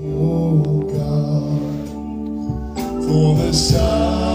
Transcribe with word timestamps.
Oh 0.00 0.80
God, 0.82 1.88
for 3.04 3.34
the 3.34 3.52
sun. 3.52 4.27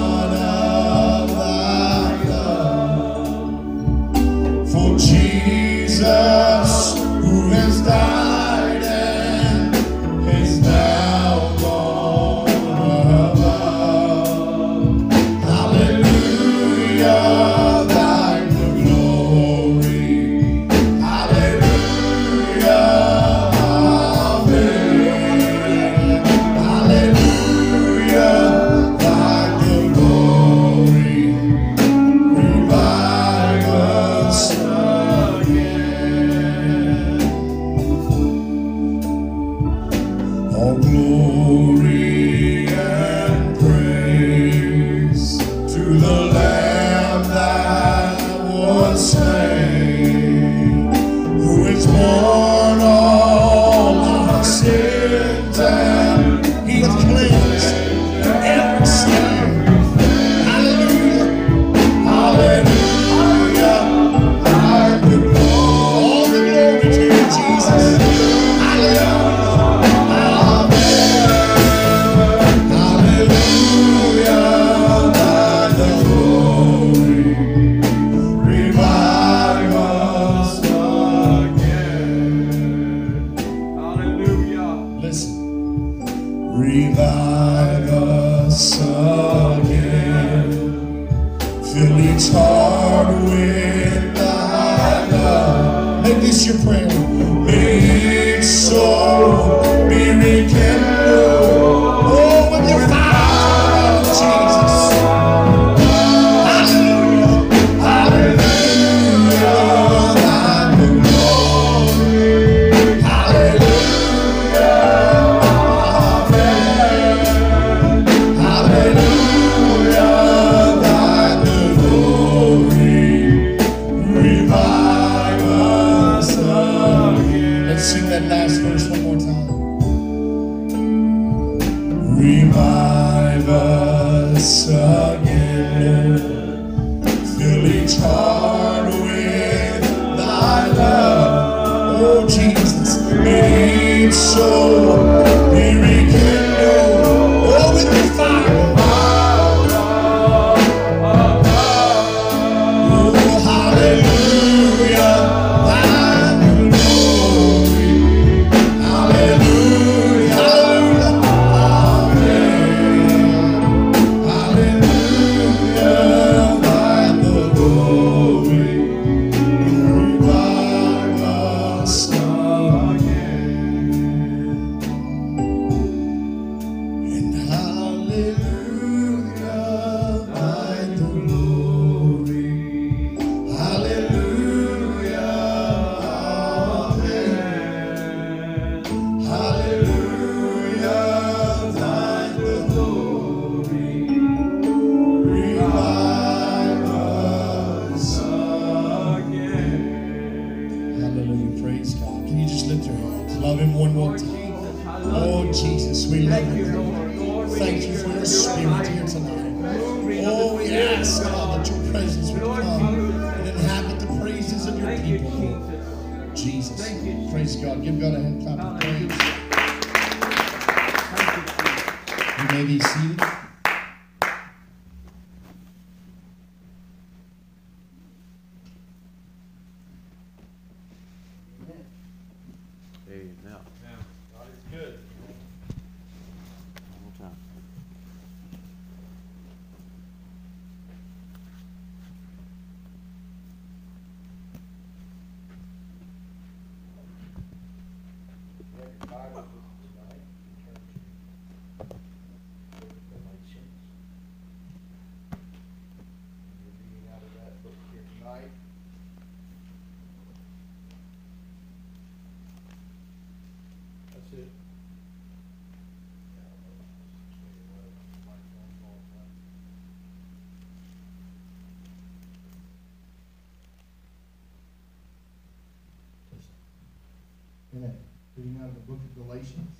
in 277.73 277.83
it. 277.83 277.95
Reading 278.37 278.59
out 278.61 278.69
of 278.69 278.75
the 278.75 278.81
book 278.81 278.99
of 278.99 279.27
Galatians 279.27 279.77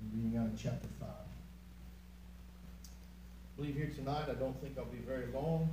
and 0.00 0.12
reading 0.14 0.38
out 0.38 0.46
of 0.46 0.60
chapter 0.60 0.88
5. 1.00 1.08
I 1.08 1.14
believe 3.56 3.76
here 3.76 3.90
tonight, 3.94 4.24
I 4.28 4.34
don't 4.34 4.60
think 4.60 4.76
I'll 4.78 4.84
be 4.86 4.98
very 4.98 5.26
long. 5.32 5.72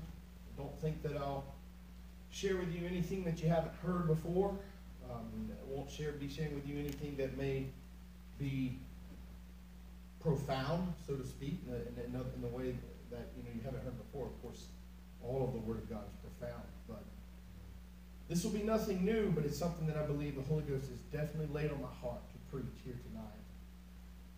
I 0.54 0.62
don't 0.62 0.80
think 0.82 1.02
that 1.04 1.18
I'll 1.18 1.44
share 2.32 2.58
with 2.58 2.74
you 2.74 2.88
anything 2.88 3.24
that 3.26 3.42
you 3.42 3.50
haven't 3.50 3.74
heard 3.84 4.08
before. 4.08 4.56
Um, 5.10 5.50
I 5.50 5.74
won't 5.74 5.90
share, 5.90 6.12
be 6.14 6.30
sharing 6.30 6.56
with 6.56 6.68
you 6.68 6.80
anything 6.80 7.16
that 7.18 7.38
may 7.38 7.66
be 8.40 8.78
profound, 10.22 10.94
so 11.08 11.16
to 11.16 11.26
speak, 11.26 11.60
in, 11.68 11.74
in, 12.04 12.16
in 12.16 12.42
the 12.42 12.48
way 12.48 12.76
that 13.10 13.28
you 13.36 13.44
know 13.44 13.50
you 13.56 13.62
haven't 13.64 13.84
heard 13.84 13.98
before. 13.98 14.28
Of 14.28 14.42
course, 14.42 14.66
all 15.24 15.44
of 15.44 15.54
the 15.54 15.60
Word 15.60 15.80
of 15.80 15.90
God 15.90 16.04
is 16.08 16.30
profound 16.40 16.64
this 18.32 18.46
will 18.46 18.52
be 18.52 18.64
nothing 18.64 19.04
new, 19.04 19.30
but 19.36 19.44
it's 19.44 19.60
something 19.60 19.86
that 19.88 19.98
I 19.98 20.04
believe 20.04 20.38
the 20.38 20.42
Holy 20.44 20.64
Ghost 20.64 20.90
has 20.90 21.02
definitely 21.12 21.54
laid 21.54 21.70
on 21.70 21.82
my 21.82 21.90
heart 22.02 22.22
to 22.32 22.38
preach 22.50 22.80
here 22.86 22.98
tonight. 23.10 23.26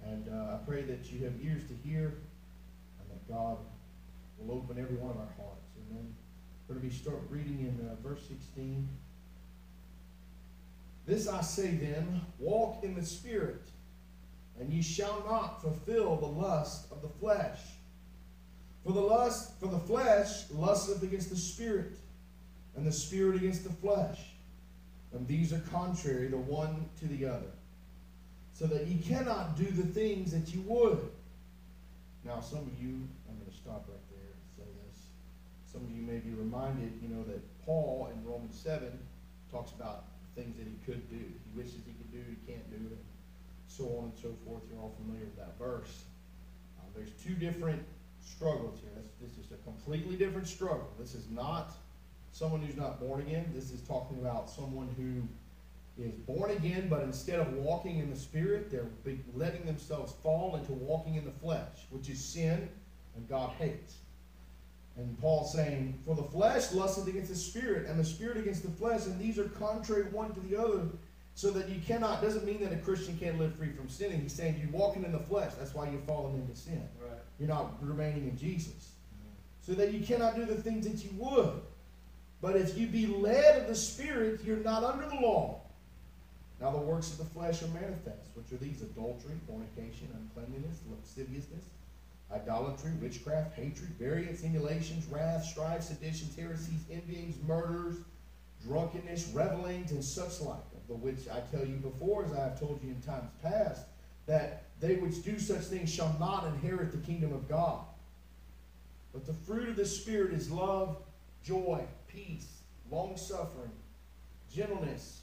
And 0.03 0.27
uh, 0.29 0.55
I 0.55 0.57
pray 0.65 0.81
that 0.81 1.11
you 1.11 1.23
have 1.25 1.33
ears 1.39 1.61
to 1.67 1.75
hear 1.87 2.05
and 2.07 3.07
that 3.11 3.31
God 3.31 3.59
will 4.39 4.55
open 4.55 4.79
every 4.81 4.95
one 4.95 5.11
of 5.11 5.17
our 5.17 5.31
hearts. 5.37 5.67
Amen. 5.77 6.11
We're 6.67 6.75
going 6.75 6.89
to 6.89 6.95
be 6.95 7.01
start 7.01 7.19
reading 7.29 7.59
in 7.59 7.87
uh, 7.87 7.93
verse 8.01 8.21
16. 8.27 8.89
This 11.05 11.27
I 11.27 11.41
say 11.41 11.75
then, 11.75 12.21
walk 12.39 12.83
in 12.83 12.95
the 12.95 13.05
Spirit, 13.05 13.61
and 14.59 14.73
ye 14.73 14.81
shall 14.81 15.23
not 15.29 15.61
fulfill 15.61 16.15
the 16.15 16.25
lust 16.25 16.91
of 16.91 17.03
the 17.03 17.09
flesh. 17.09 17.59
For 18.83 18.91
the 18.91 19.01
lust, 19.01 19.59
for 19.59 19.67
the 19.67 19.77
flesh 19.77 20.49
lusteth 20.49 21.03
against 21.03 21.29
the 21.29 21.35
Spirit, 21.35 21.99
and 22.75 22.85
the 22.85 22.91
Spirit 22.91 23.35
against 23.35 23.63
the 23.63 23.69
flesh. 23.69 24.19
And 25.13 25.27
these 25.27 25.53
are 25.53 25.59
contrary 25.71 26.27
the 26.27 26.37
one 26.37 26.89
to 26.99 27.07
the 27.07 27.25
other. 27.25 27.51
So 28.53 28.65
that 28.67 28.87
ye 28.87 29.01
cannot 29.01 29.57
do 29.57 29.65
the 29.65 29.83
things 29.83 30.31
that 30.31 30.53
you 30.53 30.61
would. 30.61 30.99
Now, 32.25 32.39
some 32.39 32.59
of 32.59 32.81
you, 32.81 33.01
I'm 33.27 33.35
going 33.37 33.49
to 33.49 33.57
stop 33.57 33.85
right 33.87 34.09
there 34.09 34.31
and 34.31 34.49
say 34.57 34.69
this. 34.87 35.01
Some 35.71 35.83
of 35.83 35.91
you 35.91 36.01
may 36.01 36.17
be 36.17 36.31
reminded, 36.31 36.93
you 37.01 37.09
know, 37.09 37.23
that 37.23 37.41
Paul 37.65 38.09
in 38.13 38.23
Romans 38.25 38.57
7 38.57 38.87
talks 39.51 39.71
about 39.71 40.05
things 40.35 40.57
that 40.57 40.65
he 40.65 40.77
could 40.85 41.09
do. 41.09 41.17
He 41.17 41.57
wishes 41.57 41.81
he 41.85 41.93
could 41.93 42.11
do, 42.11 42.23
he 42.29 42.51
can't 42.51 42.69
do, 42.69 42.77
and 42.77 42.97
so 43.67 43.85
on 43.99 44.05
and 44.05 44.13
so 44.15 44.33
forth. 44.45 44.61
You're 44.69 44.81
all 44.81 44.95
familiar 45.01 45.25
with 45.25 45.37
that 45.37 45.57
verse. 45.59 46.05
Uh, 46.79 46.85
there's 46.95 47.11
two 47.23 47.33
different 47.33 47.83
struggles 48.25 48.79
here. 48.81 48.91
This, 49.21 49.33
this 49.33 49.45
is 49.45 49.51
a 49.51 49.57
completely 49.63 50.15
different 50.15 50.47
struggle. 50.47 50.89
This 50.97 51.13
is 51.13 51.29
not 51.29 51.75
someone 52.33 52.61
who's 52.61 52.75
not 52.75 52.99
born 52.99 53.21
again. 53.21 53.49
This 53.55 53.71
is 53.71 53.81
talking 53.81 54.17
about 54.19 54.49
someone 54.49 54.89
who 54.97 56.03
is 56.03 56.11
born 56.11 56.51
again, 56.51 56.87
but 56.89 57.03
instead 57.03 57.39
of 57.39 57.53
walking 57.53 57.99
in 57.99 58.09
the 58.09 58.17
Spirit, 58.17 58.69
they're 58.69 58.87
letting 59.33 59.65
themselves 59.65 60.13
fall 60.21 60.55
into 60.55 60.73
walking 60.73 61.15
in 61.15 61.23
the 61.23 61.31
flesh, 61.31 61.85
which 61.91 62.09
is 62.09 62.19
sin, 62.19 62.67
and 63.15 63.29
God 63.29 63.51
hates. 63.59 63.97
And 64.97 65.19
Paul 65.21 65.45
saying, 65.45 65.99
For 66.05 66.15
the 66.15 66.23
flesh 66.23 66.71
lusteth 66.71 67.07
against 67.07 67.29
the 67.29 67.35
spirit, 67.35 67.87
and 67.87 67.99
the 67.99 68.05
spirit 68.05 68.37
against 68.37 68.63
the 68.63 68.69
flesh, 68.69 69.05
and 69.05 69.19
these 69.19 69.39
are 69.39 69.45
contrary 69.45 70.03
one 70.03 70.33
to 70.33 70.39
the 70.41 70.59
other, 70.59 70.81
so 71.35 71.49
that 71.51 71.69
you 71.69 71.81
cannot, 71.81 72.21
doesn't 72.21 72.45
mean 72.45 72.61
that 72.61 72.71
a 72.71 72.77
Christian 72.77 73.17
can't 73.17 73.39
live 73.39 73.55
free 73.55 73.71
from 73.71 73.89
sinning. 73.89 74.21
He's 74.21 74.33
saying 74.33 74.59
you're 74.61 74.71
walking 74.71 75.03
in 75.03 75.11
the 75.11 75.19
flesh. 75.19 75.53
That's 75.57 75.73
why 75.73 75.89
you're 75.89 76.01
fallen 76.01 76.35
into 76.35 76.55
sin. 76.55 76.87
Right. 77.01 77.11
You're 77.39 77.49
not 77.49 77.73
remaining 77.81 78.27
in 78.27 78.37
Jesus. 78.37 78.91
So 79.61 79.73
that 79.73 79.93
you 79.93 80.05
cannot 80.05 80.35
do 80.35 80.45
the 80.45 80.55
things 80.55 80.87
that 80.87 81.03
you 81.03 81.09
would. 81.17 81.61
But 82.43 82.57
if 82.57 82.77
you 82.77 82.87
be 82.87 83.07
led 83.07 83.61
of 83.61 83.67
the 83.67 83.75
Spirit, 83.75 84.41
you're 84.43 84.57
not 84.57 84.83
under 84.83 85.07
the 85.07 85.15
law. 85.15 85.61
Now 86.59 86.71
the 86.71 86.77
works 86.77 87.11
of 87.11 87.17
the 87.17 87.25
flesh 87.25 87.63
are 87.63 87.67
manifest, 87.67 88.35
which 88.35 88.51
are 88.51 88.61
these 88.61 88.81
adultery, 88.81 89.35
fornication, 89.47 90.09
uncleanliness, 90.13 90.79
lasciviousness 90.91 91.63
idolatry, 92.33 92.91
witchcraft, 93.01 93.55
hatred, 93.55 93.89
variance, 93.99 94.43
emulations, 94.43 95.05
wrath, 95.07 95.45
strife, 95.45 95.83
seditions, 95.83 96.35
heresies, 96.35 96.81
envyings, 96.91 97.35
murders, 97.47 97.95
drunkenness, 98.65 99.29
revelings, 99.33 99.91
and 99.91 100.03
such 100.03 100.41
like, 100.41 100.57
of 100.57 100.87
the 100.87 100.95
which 100.95 101.27
I 101.31 101.41
tell 101.55 101.65
you 101.65 101.75
before, 101.75 102.25
as 102.25 102.33
I 102.33 102.45
have 102.45 102.59
told 102.59 102.79
you 102.83 102.89
in 102.89 103.01
times 103.01 103.29
past, 103.41 103.85
that 104.25 104.63
they 104.79 104.95
which 104.95 105.23
do 105.23 105.39
such 105.39 105.61
things 105.61 105.93
shall 105.93 106.15
not 106.19 106.47
inherit 106.47 106.91
the 106.91 106.97
kingdom 107.05 107.33
of 107.33 107.47
God. 107.47 107.81
But 109.13 109.25
the 109.25 109.33
fruit 109.33 109.69
of 109.69 109.75
the 109.75 109.85
Spirit 109.85 110.33
is 110.33 110.49
love, 110.49 110.97
joy, 111.43 111.83
peace, 112.13 112.61
long 112.91 113.17
suffering, 113.17 113.71
gentleness, 114.53 115.21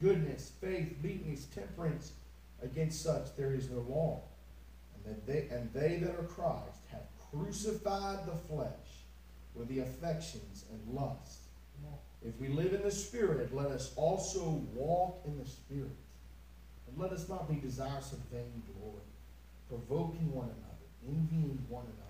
goodness, 0.00 0.52
faith, 0.60 0.96
meekness, 1.02 1.46
temperance. 1.46 2.12
Against 2.62 3.02
such 3.02 3.36
there 3.36 3.52
is 3.52 3.70
no 3.70 3.80
law. 3.88 4.22
And 5.06 5.16
they, 5.26 5.46
and 5.50 5.72
they 5.72 5.98
that 5.98 6.10
are 6.10 6.24
Christ 6.24 6.80
have 6.90 7.02
crucified 7.30 8.26
the 8.26 8.32
flesh 8.32 8.70
with 9.54 9.68
the 9.68 9.80
affections 9.80 10.64
and 10.70 10.94
lusts. 10.94 11.38
If 12.24 12.38
we 12.40 12.48
live 12.48 12.72
in 12.72 12.82
the 12.82 12.90
Spirit, 12.90 13.54
let 13.54 13.68
us 13.68 13.92
also 13.96 14.60
walk 14.74 15.22
in 15.24 15.38
the 15.38 15.48
Spirit. 15.48 15.96
And 16.88 16.98
let 16.98 17.12
us 17.12 17.28
not 17.28 17.48
be 17.48 17.56
desirous 17.56 18.12
of 18.12 18.18
vain 18.32 18.62
glory, 18.74 19.02
provoking 19.68 20.32
one 20.32 20.48
another, 20.48 20.88
envying 21.06 21.64
one 21.68 21.84
another. 21.84 22.07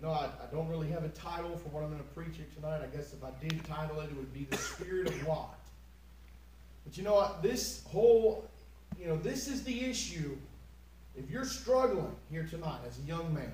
You 0.00 0.06
know, 0.06 0.12
I, 0.12 0.26
I 0.26 0.54
don't 0.54 0.68
really 0.68 0.88
have 0.88 1.04
a 1.04 1.10
title 1.10 1.58
for 1.58 1.68
what 1.68 1.82
I'm 1.82 1.90
going 1.90 2.02
to 2.02 2.08
preach 2.14 2.36
here 2.36 2.46
tonight. 2.54 2.80
I 2.82 2.86
guess 2.96 3.12
if 3.12 3.22
I 3.22 3.30
did 3.46 3.62
title 3.64 4.00
it, 4.00 4.04
it 4.04 4.16
would 4.16 4.32
be 4.32 4.44
The 4.44 4.56
Spirit 4.56 5.08
of 5.08 5.26
Lot. 5.26 5.58
But 6.84 6.96
you 6.96 7.04
know 7.04 7.14
what? 7.14 7.42
This 7.42 7.82
whole, 7.90 8.48
you 8.98 9.08
know, 9.08 9.16
this 9.16 9.46
is 9.46 9.62
the 9.62 9.84
issue 9.84 10.36
if 11.16 11.28
you're 11.28 11.44
struggling 11.44 12.14
here 12.30 12.46
tonight 12.48 12.80
as 12.88 12.98
a 12.98 13.02
young 13.02 13.34
man, 13.34 13.52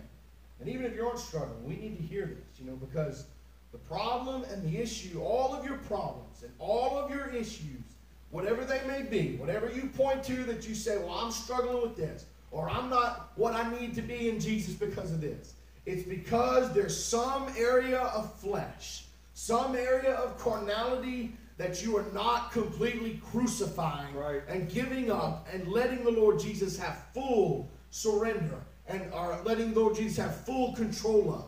and 0.61 0.69
even 0.69 0.87
if 0.87 0.95
you 0.95 1.05
aren't 1.05 1.19
struggling, 1.19 1.65
we 1.65 1.77
need 1.77 1.97
to 1.97 2.03
hear 2.03 2.27
this, 2.27 2.61
you 2.61 2.71
know, 2.71 2.77
because 2.77 3.25
the 3.73 3.79
problem 3.79 4.45
and 4.45 4.63
the 4.63 4.79
issue, 4.79 5.21
all 5.21 5.53
of 5.53 5.65
your 5.65 5.79
problems 5.79 6.43
and 6.43 6.53
all 6.61 6.97
of 6.97 7.11
your 7.11 7.27
issues, 7.29 7.83
whatever 8.31 8.65
they 8.65 8.81
may 8.87 9.03
be, 9.03 9.37
whatever 9.37 9.69
you 9.71 9.87
point 9.97 10.23
to 10.25 10.45
that 10.45 10.69
you 10.69 10.77
say, 10.77 10.99
well, 10.99 11.15
I'm 11.15 11.33
struggling 11.33 11.83
with 11.83 11.97
this, 11.97 12.27
or 12.53 12.71
I'm 12.71 12.89
not 12.89 13.33
what 13.35 13.55
I 13.55 13.69
need 13.81 13.97
to 13.97 14.03
be 14.03 14.29
in 14.29 14.39
Jesus 14.39 14.75
because 14.75 15.11
of 15.11 15.21
this. 15.21 15.55
It's 15.87 16.03
because 16.03 16.73
there's 16.73 17.03
some 17.03 17.47
area 17.57 18.01
of 18.01 18.35
flesh, 18.41 19.05
some 19.35 19.77
area 19.77 20.15
of 20.15 20.37
carnality 20.37 21.33
that 21.59 21.83
you 21.83 21.97
are 21.97 22.07
not 22.13 22.53
completely 22.53 23.21
crucifying 23.31 24.15
right. 24.15 24.43
and 24.49 24.69
giving 24.69 25.11
up 25.11 25.49
and 25.53 25.67
letting 25.69 26.05
the 26.05 26.11
Lord 26.11 26.39
Jesus 26.39 26.79
have 26.79 26.99
full 27.15 27.71
surrender 27.91 28.61
and 28.89 29.11
are 29.13 29.41
letting 29.45 29.73
the 29.73 29.81
Lord 29.81 29.97
Jesus 29.97 30.17
have 30.19 30.45
full 30.45 30.75
control 30.75 31.33
of 31.33 31.45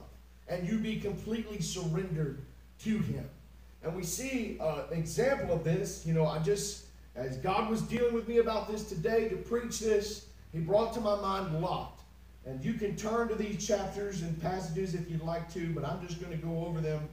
and 0.49 0.67
you 0.67 0.79
be 0.79 0.99
completely 0.99 1.61
surrendered 1.61 2.41
to 2.81 2.99
him. 2.99 3.29
And 3.83 3.95
we 3.95 4.03
see 4.03 4.57
uh, 4.61 4.85
an 4.91 4.99
example 4.99 5.55
of 5.55 5.63
this. 5.63 6.07
You 6.07 6.15
know, 6.15 6.27
I 6.27 6.39
just, 6.39 6.87
as 7.15 7.37
God 7.37 7.69
was 7.69 7.83
dealing 7.83 8.15
with 8.15 8.29
me 8.29 8.39
about 8.39 8.71
this 8.71 8.89
today 8.89 9.29
to 9.29 9.37
preach 9.37 9.81
this, 9.81 10.27
he 10.53 10.59
brought 10.59 10.95
to 10.95 11.01
my 11.01 11.21
mind 11.21 11.61
Lot. 11.61 11.98
And 12.49 12.65
you 12.65 12.75
can 12.75 12.97
turn 12.97 13.29
to 13.29 13.35
these 13.35 13.65
chapters 13.65 14.23
and 14.23 14.41
passages 14.41 14.95
if 14.95 15.11
you'd 15.11 15.23
like 15.23 15.53
to, 15.53 15.71
but 15.75 15.85
I'm 15.85 16.05
just 16.07 16.19
going 16.19 16.33
to 16.33 16.45
go 16.45 16.65
over 16.65 16.81
them 16.81 17.07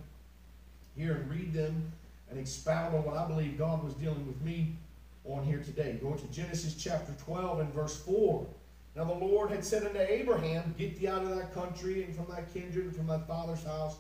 here 0.96 1.16
and 1.16 1.30
read 1.30 1.52
them 1.52 1.92
and 2.30 2.40
expound 2.40 2.96
on 2.96 3.04
what 3.04 3.18
I 3.18 3.28
believe 3.28 3.58
God 3.58 3.84
was 3.84 3.94
dealing 3.96 4.26
with 4.26 4.42
me 4.42 4.76
on 5.26 5.44
here 5.44 5.60
today. 5.60 6.00
Going 6.02 6.18
to 6.20 6.28
Genesis 6.28 6.76
chapter 6.76 7.12
12 7.26 7.60
and 7.60 7.74
verse 7.74 8.00
4. 8.04 8.48
Now 8.96 9.04
the 9.04 9.14
Lord 9.14 9.52
had 9.52 9.66
said 9.66 9.86
unto 9.86 10.00
Abraham, 10.00 10.74
Get 10.78 10.98
thee 10.98 11.10
out 11.10 11.24
of 11.24 11.36
thy 11.36 11.46
country 11.48 12.04
and 12.04 12.16
from 12.16 12.28
thy 12.28 12.44
kindred 12.54 12.86
and 12.86 12.96
from 12.96 13.08
thy 13.08 13.20
father's 13.20 13.66
house 13.66 13.98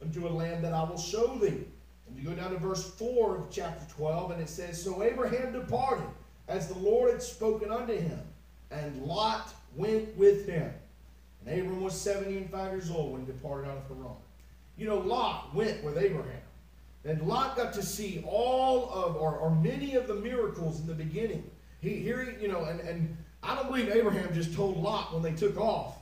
unto 0.00 0.28
a 0.28 0.30
land 0.30 0.62
that 0.62 0.72
I 0.72 0.84
will 0.84 0.98
show 0.98 1.36
thee. 1.38 1.64
And 2.06 2.16
you 2.16 2.22
go 2.22 2.34
down 2.34 2.52
to 2.52 2.58
verse 2.58 2.88
4 2.92 3.38
of 3.38 3.50
chapter 3.50 3.84
12, 3.96 4.30
and 4.30 4.40
it 4.40 4.48
says, 4.48 4.80
So 4.80 5.02
Abraham 5.02 5.52
departed, 5.52 6.06
as 6.46 6.68
the 6.68 6.78
Lord 6.78 7.10
had 7.10 7.20
spoken 7.20 7.72
unto 7.72 7.98
him, 7.98 8.20
and 8.70 9.02
Lot 9.02 9.52
went 9.76 10.16
with 10.16 10.46
him. 10.46 10.72
And 11.44 11.60
Abram 11.60 11.82
was 11.82 11.98
70 12.00 12.36
and 12.36 12.50
5 12.50 12.72
years 12.72 12.90
old 12.90 13.12
when 13.12 13.20
he 13.20 13.26
departed 13.26 13.70
out 13.70 13.78
of 13.78 13.88
Haran. 13.88 14.16
You 14.76 14.86
know, 14.86 14.98
Lot 14.98 15.54
went 15.54 15.82
with 15.84 15.96
Abraham. 15.96 16.40
And 17.04 17.22
Lot 17.22 17.56
got 17.56 17.72
to 17.74 17.82
see 17.82 18.24
all 18.26 18.90
of, 18.90 19.16
or, 19.16 19.36
or 19.36 19.50
many 19.50 19.94
of 19.94 20.08
the 20.08 20.14
miracles 20.14 20.80
in 20.80 20.86
the 20.86 20.94
beginning. 20.94 21.48
He, 21.80 21.96
here, 21.96 22.36
you 22.40 22.48
know, 22.48 22.64
and, 22.64 22.80
and 22.80 23.16
I 23.42 23.54
don't 23.54 23.68
believe 23.68 23.88
Abraham 23.88 24.34
just 24.34 24.54
told 24.54 24.76
Lot 24.76 25.14
when 25.14 25.22
they 25.22 25.32
took 25.32 25.56
off 25.56 25.98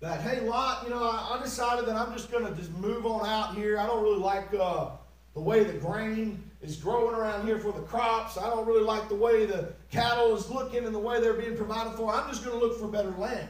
that, 0.00 0.20
hey, 0.20 0.40
Lot, 0.40 0.84
you 0.84 0.90
know, 0.90 1.02
I, 1.02 1.38
I 1.38 1.42
decided 1.42 1.86
that 1.86 1.96
I'm 1.96 2.12
just 2.12 2.30
going 2.30 2.44
to 2.44 2.52
just 2.54 2.70
move 2.72 3.06
on 3.06 3.24
out 3.26 3.54
here. 3.54 3.78
I 3.78 3.86
don't 3.86 4.02
really 4.02 4.20
like 4.20 4.52
uh, 4.52 4.90
the 5.32 5.40
way 5.40 5.64
the 5.64 5.72
grain 5.74 6.42
is 6.62 6.76
growing 6.76 7.14
around 7.14 7.46
here 7.46 7.58
for 7.58 7.72
the 7.72 7.80
crops. 7.82 8.38
I 8.38 8.48
don't 8.48 8.66
really 8.66 8.84
like 8.84 9.08
the 9.08 9.16
way 9.16 9.46
the 9.46 9.72
cattle 9.90 10.34
is 10.36 10.48
looking 10.48 10.84
and 10.84 10.94
the 10.94 10.98
way 10.98 11.20
they're 11.20 11.34
being 11.34 11.56
provided 11.56 11.94
for. 11.94 12.14
I'm 12.14 12.28
just 12.30 12.44
going 12.44 12.58
to 12.58 12.64
look 12.64 12.78
for 12.78 12.86
better 12.86 13.10
land. 13.10 13.48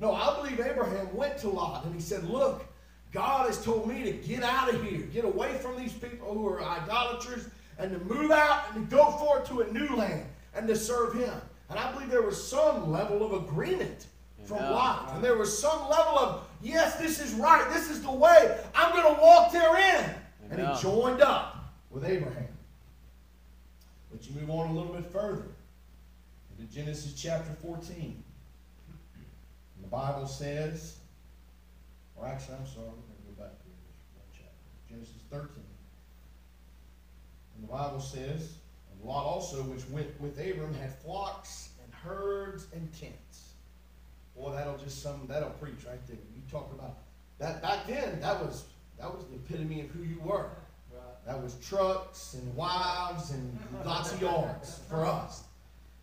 No, 0.00 0.12
I 0.12 0.36
believe 0.36 0.60
Abraham 0.60 1.14
went 1.14 1.38
to 1.38 1.48
Lot 1.48 1.84
and 1.84 1.94
he 1.94 2.00
said, 2.00 2.24
look, 2.24 2.66
God 3.12 3.46
has 3.46 3.64
told 3.64 3.88
me 3.88 4.02
to 4.04 4.12
get 4.12 4.42
out 4.42 4.72
of 4.72 4.82
here, 4.84 5.00
get 5.12 5.24
away 5.24 5.54
from 5.58 5.76
these 5.76 5.92
people 5.92 6.34
who 6.34 6.46
are 6.48 6.62
idolaters, 6.62 7.48
and 7.78 7.92
to 7.92 7.98
move 8.12 8.30
out 8.30 8.64
and 8.74 8.90
to 8.90 8.96
go 8.96 9.10
forward 9.12 9.46
to 9.46 9.60
a 9.60 9.72
new 9.72 9.94
land 9.96 10.26
and 10.54 10.66
to 10.66 10.76
serve 10.76 11.14
Him. 11.14 11.32
And 11.70 11.78
I 11.78 11.92
believe 11.92 12.10
there 12.10 12.22
was 12.22 12.42
some 12.42 12.90
level 12.90 13.24
of 13.24 13.44
agreement 13.44 14.06
from 14.44 14.58
yeah. 14.58 14.70
Lot. 14.70 15.12
And 15.14 15.22
there 15.22 15.36
was 15.36 15.56
some 15.56 15.88
level 15.88 16.18
of, 16.18 16.48
yes, 16.60 16.96
this 16.96 17.20
is 17.20 17.34
right, 17.34 17.68
this 17.72 17.88
is 17.90 18.02
the 18.02 18.10
way, 18.10 18.58
I'm 18.74 18.92
going 18.92 19.14
to 19.14 19.20
walk 19.20 19.52
therein. 19.52 20.14
And 20.50 20.60
he 20.60 20.82
joined 20.82 21.20
up 21.20 21.72
with 21.90 22.04
Abraham. 22.04 22.47
But 24.18 24.28
you 24.28 24.40
move 24.40 24.50
on 24.50 24.70
a 24.70 24.72
little 24.72 24.92
bit 24.92 25.06
further 25.12 25.46
into 26.50 26.72
Genesis 26.74 27.14
chapter 27.14 27.52
14. 27.62 28.24
And 29.14 29.84
the 29.84 29.88
Bible 29.88 30.26
says, 30.26 30.96
or 32.16 32.26
actually, 32.26 32.56
I'm 32.56 32.66
sorry, 32.66 32.86
we're 32.86 32.94
going 32.94 33.22
to 33.22 33.36
go 33.36 33.42
back 33.44 33.52
to 33.60 33.68
one 34.16 34.26
chapter. 34.32 34.50
Genesis 34.90 35.22
13. 35.30 35.48
And 37.54 37.62
the 37.62 37.72
Bible 37.72 38.00
says, 38.00 38.54
and 38.92 39.08
Lot 39.08 39.24
also, 39.24 39.62
which 39.62 39.88
went 39.90 40.20
with 40.20 40.36
Abram, 40.40 40.74
had 40.74 40.98
flocks 40.98 41.68
and 41.84 41.94
herds 41.94 42.66
and 42.74 42.92
tents. 42.92 43.52
Boy, 44.36 44.50
that'll 44.50 44.78
just 44.78 45.00
some 45.00 45.26
that'll 45.28 45.50
preach 45.50 45.84
right 45.88 46.04
there. 46.08 46.16
You 46.34 46.42
talk 46.50 46.72
about 46.72 46.98
that 47.38 47.62
back 47.62 47.86
then, 47.86 48.20
that 48.20 48.40
was 48.40 48.64
that 48.98 49.14
was 49.14 49.24
the 49.26 49.36
epitome 49.36 49.80
of 49.82 49.90
who 49.90 50.02
you 50.02 50.20
were. 50.20 50.50
That 51.26 51.42
was 51.42 51.56
trucks 51.56 52.34
and 52.34 52.54
wives 52.54 53.30
and 53.30 53.58
lots 53.84 54.12
of 54.12 54.20
yards 54.20 54.80
for 54.88 55.04
us. 55.04 55.44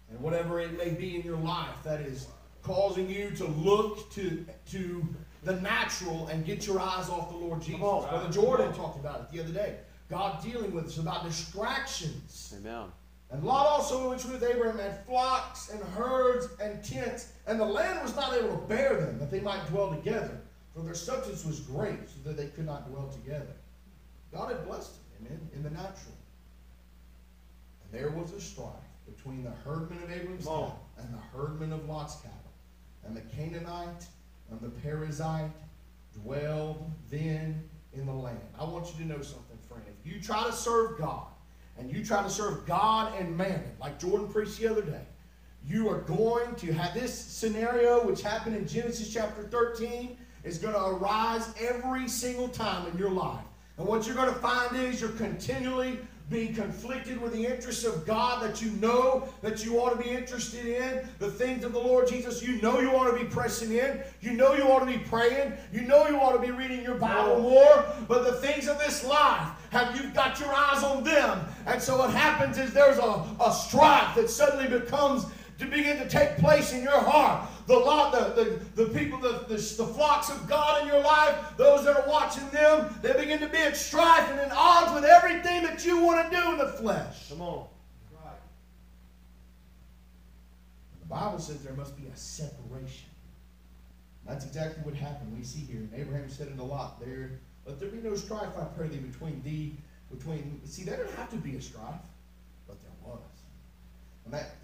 And 0.09 0.19
whatever 0.19 0.59
it 0.59 0.77
may 0.77 0.89
be 0.89 1.15
in 1.15 1.23
your 1.23 1.37
life 1.37 1.75
that 1.83 2.01
is 2.01 2.27
causing 2.61 3.09
you 3.09 3.31
to 3.31 3.45
look 3.45 4.11
to, 4.13 4.45
to 4.71 5.07
the 5.43 5.55
natural 5.61 6.27
and 6.27 6.45
get 6.45 6.65
your 6.67 6.79
eyes 6.79 7.09
off 7.09 7.29
the 7.29 7.37
Lord 7.37 7.61
Jesus. 7.61 7.79
Brother 7.79 8.31
Jordan 8.31 8.73
talked 8.73 8.99
about 8.99 9.21
it 9.21 9.31
the 9.31 9.43
other 9.43 9.53
day. 9.53 9.77
God 10.09 10.43
dealing 10.43 10.73
with 10.73 10.85
us 10.85 10.97
about 10.97 11.23
distractions. 11.23 12.53
Amen. 12.59 12.85
And 13.31 13.43
Lot 13.43 13.65
also, 13.65 14.11
which 14.11 14.23
with 14.25 14.43
Abraham, 14.43 14.77
had 14.77 15.03
flocks 15.05 15.69
and 15.69 15.81
herds 15.81 16.47
and 16.61 16.83
tents, 16.83 17.29
and 17.47 17.59
the 17.59 17.65
land 17.65 18.01
was 18.03 18.15
not 18.15 18.33
able 18.33 18.49
to 18.49 18.67
bear 18.67 18.95
them, 18.95 19.17
that 19.19 19.31
they 19.31 19.39
might 19.39 19.65
dwell 19.67 19.89
together, 19.89 20.39
for 20.73 20.81
their 20.81 20.93
substance 20.93 21.43
was 21.43 21.59
great, 21.59 22.07
so 22.07 22.29
that 22.29 22.37
they 22.37 22.47
could 22.47 22.65
not 22.65 22.89
dwell 22.89 23.09
together. 23.09 23.53
God 24.31 24.51
had 24.51 24.65
blessed 24.65 24.93
them. 24.93 25.04
Amen. 25.19 25.39
In 25.53 25.63
the 25.63 25.69
natural. 25.69 26.15
And 27.83 27.91
there 27.91 28.09
was 28.09 28.31
a 28.31 28.41
strife 28.41 28.69
between 29.05 29.43
the 29.43 29.51
herdmen 29.63 30.01
of 30.03 30.11
Abram's 30.11 30.45
cattle 30.45 30.79
and 30.97 31.13
the 31.13 31.37
herdmen 31.37 31.71
of 31.71 31.87
Lot's 31.87 32.15
cattle. 32.15 32.31
And 33.05 33.15
the 33.15 33.21
Canaanite 33.21 34.05
and 34.49 34.59
the 34.61 34.69
Perizzite 34.69 35.51
dwelled 36.23 36.89
then 37.09 37.63
in 37.93 38.05
the 38.05 38.13
land. 38.13 38.39
I 38.59 38.63
want 38.63 38.87
you 38.87 39.03
to 39.03 39.05
know 39.05 39.21
something, 39.21 39.57
friend. 39.67 39.83
If 39.87 40.11
you 40.11 40.19
try 40.21 40.43
to 40.43 40.51
serve 40.51 40.97
God, 40.97 41.27
and 41.77 41.91
you 41.91 42.05
try 42.05 42.23
to 42.23 42.29
serve 42.29 42.65
God 42.65 43.13
and 43.19 43.35
mammon, 43.35 43.71
like 43.79 43.99
Jordan 43.99 44.27
preached 44.27 44.59
the 44.59 44.67
other 44.67 44.81
day, 44.81 45.01
you 45.67 45.89
are 45.89 45.99
going 46.01 46.55
to 46.55 46.71
have 46.73 46.93
this 46.93 47.13
scenario, 47.13 48.05
which 48.05 48.21
happened 48.21 48.55
in 48.55 48.67
Genesis 48.67 49.11
chapter 49.11 49.43
13, 49.43 50.17
is 50.43 50.57
going 50.57 50.73
to 50.73 50.85
arise 50.85 51.53
every 51.59 52.07
single 52.07 52.47
time 52.47 52.87
in 52.91 52.97
your 52.97 53.09
life. 53.09 53.43
And 53.77 53.87
what 53.87 54.05
you're 54.05 54.15
going 54.15 54.33
to 54.33 54.39
find 54.39 54.75
is 54.75 55.01
you're 55.01 55.09
continually 55.11 55.99
being 56.29 56.55
conflicted 56.55 57.21
with 57.21 57.33
the 57.33 57.45
interests 57.45 57.83
of 57.83 58.05
God 58.05 58.41
that 58.41 58.59
you 58.59 58.71
know 58.71 59.29
that 59.41 59.63
you 59.63 59.79
ought 59.79 59.91
to 59.91 60.03
be 60.03 60.09
interested 60.09 60.65
in, 60.65 61.07
the 61.19 61.29
things 61.29 61.63
of 61.63 61.71
the 61.71 61.79
Lord 61.79 62.07
Jesus, 62.07 62.41
you 62.41 62.59
know 62.61 62.79
you 62.79 62.89
ought 62.91 63.11
to 63.11 63.23
be 63.23 63.29
pressing 63.29 63.73
in, 63.73 64.01
you 64.21 64.33
know 64.33 64.55
you 64.55 64.63
ought 64.63 64.79
to 64.79 64.85
be 64.87 64.97
praying, 64.97 65.53
you 65.71 65.81
know 65.81 66.07
you 66.07 66.17
ought 66.17 66.31
to 66.31 66.39
be 66.39 66.49
reading 66.51 66.81
your 66.81 66.95
Bible 66.95 67.41
more, 67.41 67.85
but 68.07 68.23
the 68.23 68.33
things 68.33 68.67
of 68.67 68.79
this 68.79 69.05
life, 69.05 69.49
have 69.69 69.95
you 69.95 70.09
got 70.11 70.39
your 70.39 70.51
eyes 70.51 70.83
on 70.83 71.03
them? 71.03 71.45
And 71.67 71.79
so 71.79 71.99
what 71.99 72.09
happens 72.09 72.57
is 72.57 72.73
there's 72.73 72.97
a, 72.97 73.23
a 73.39 73.53
strife 73.53 74.15
that 74.15 74.29
suddenly 74.29 74.67
becomes 74.67 75.27
to 75.59 75.65
begin 75.65 75.97
to 75.97 76.09
take 76.09 76.37
place 76.37 76.73
in 76.73 76.81
your 76.81 76.99
heart. 76.99 77.47
The 77.67 77.75
lot, 77.75 78.11
the, 78.11 78.43
the, 78.75 78.83
the 78.83 78.89
people, 78.99 79.17
the, 79.19 79.45
the, 79.47 79.55
the 79.55 79.87
flocks 79.87 80.29
of 80.29 80.47
God 80.47 80.83
in 80.83 80.87
your 80.87 81.01
life, 81.01 81.35
those 81.57 81.83
that 81.85 81.97
are 81.97 82.07
watching 82.07 82.47
them, 82.49 82.93
they 83.01 83.13
begin 83.13 83.39
to 83.39 83.47
be 83.47 83.57
at 83.57 83.75
strife 83.75 84.29
and 84.29 84.39
in 84.39 84.51
odds 84.51 84.93
with 84.93 85.03
everything 85.03 85.63
that 85.63 85.83
you 85.83 85.99
want 85.99 86.29
to 86.29 86.35
do 86.35 86.51
in 86.51 86.57
the 86.59 86.67
flesh. 86.67 87.29
Come 87.29 87.41
on. 87.41 87.65
Right. 88.23 88.35
The 91.01 91.07
Bible 91.07 91.39
says 91.39 91.63
there 91.63 91.73
must 91.73 91.97
be 91.97 92.07
a 92.07 92.15
separation. 92.15 93.09
That's 94.27 94.45
exactly 94.45 94.83
what 94.83 94.93
happened. 94.93 95.35
We 95.35 95.43
see 95.43 95.61
here. 95.61 95.77
And 95.77 95.89
Abraham 95.95 96.29
said 96.29 96.47
it 96.47 96.59
a 96.59 96.63
lot. 96.63 96.99
There, 96.99 97.31
let 97.65 97.79
there 97.79 97.89
be 97.89 97.97
no 97.97 98.15
strife, 98.15 98.49
I 98.59 98.65
pray 98.77 98.89
thee, 98.89 98.97
between 98.97 99.41
thee, 99.43 99.75
between. 100.11 100.61
See, 100.65 100.83
there 100.83 100.97
didn't 100.97 101.15
have 101.15 101.31
to 101.31 101.37
be 101.37 101.55
a 101.55 101.61
strife, 101.61 101.95
but 102.67 102.77
there 102.83 103.11
was. 103.11 103.21
And 104.25 104.33
that 104.35 104.55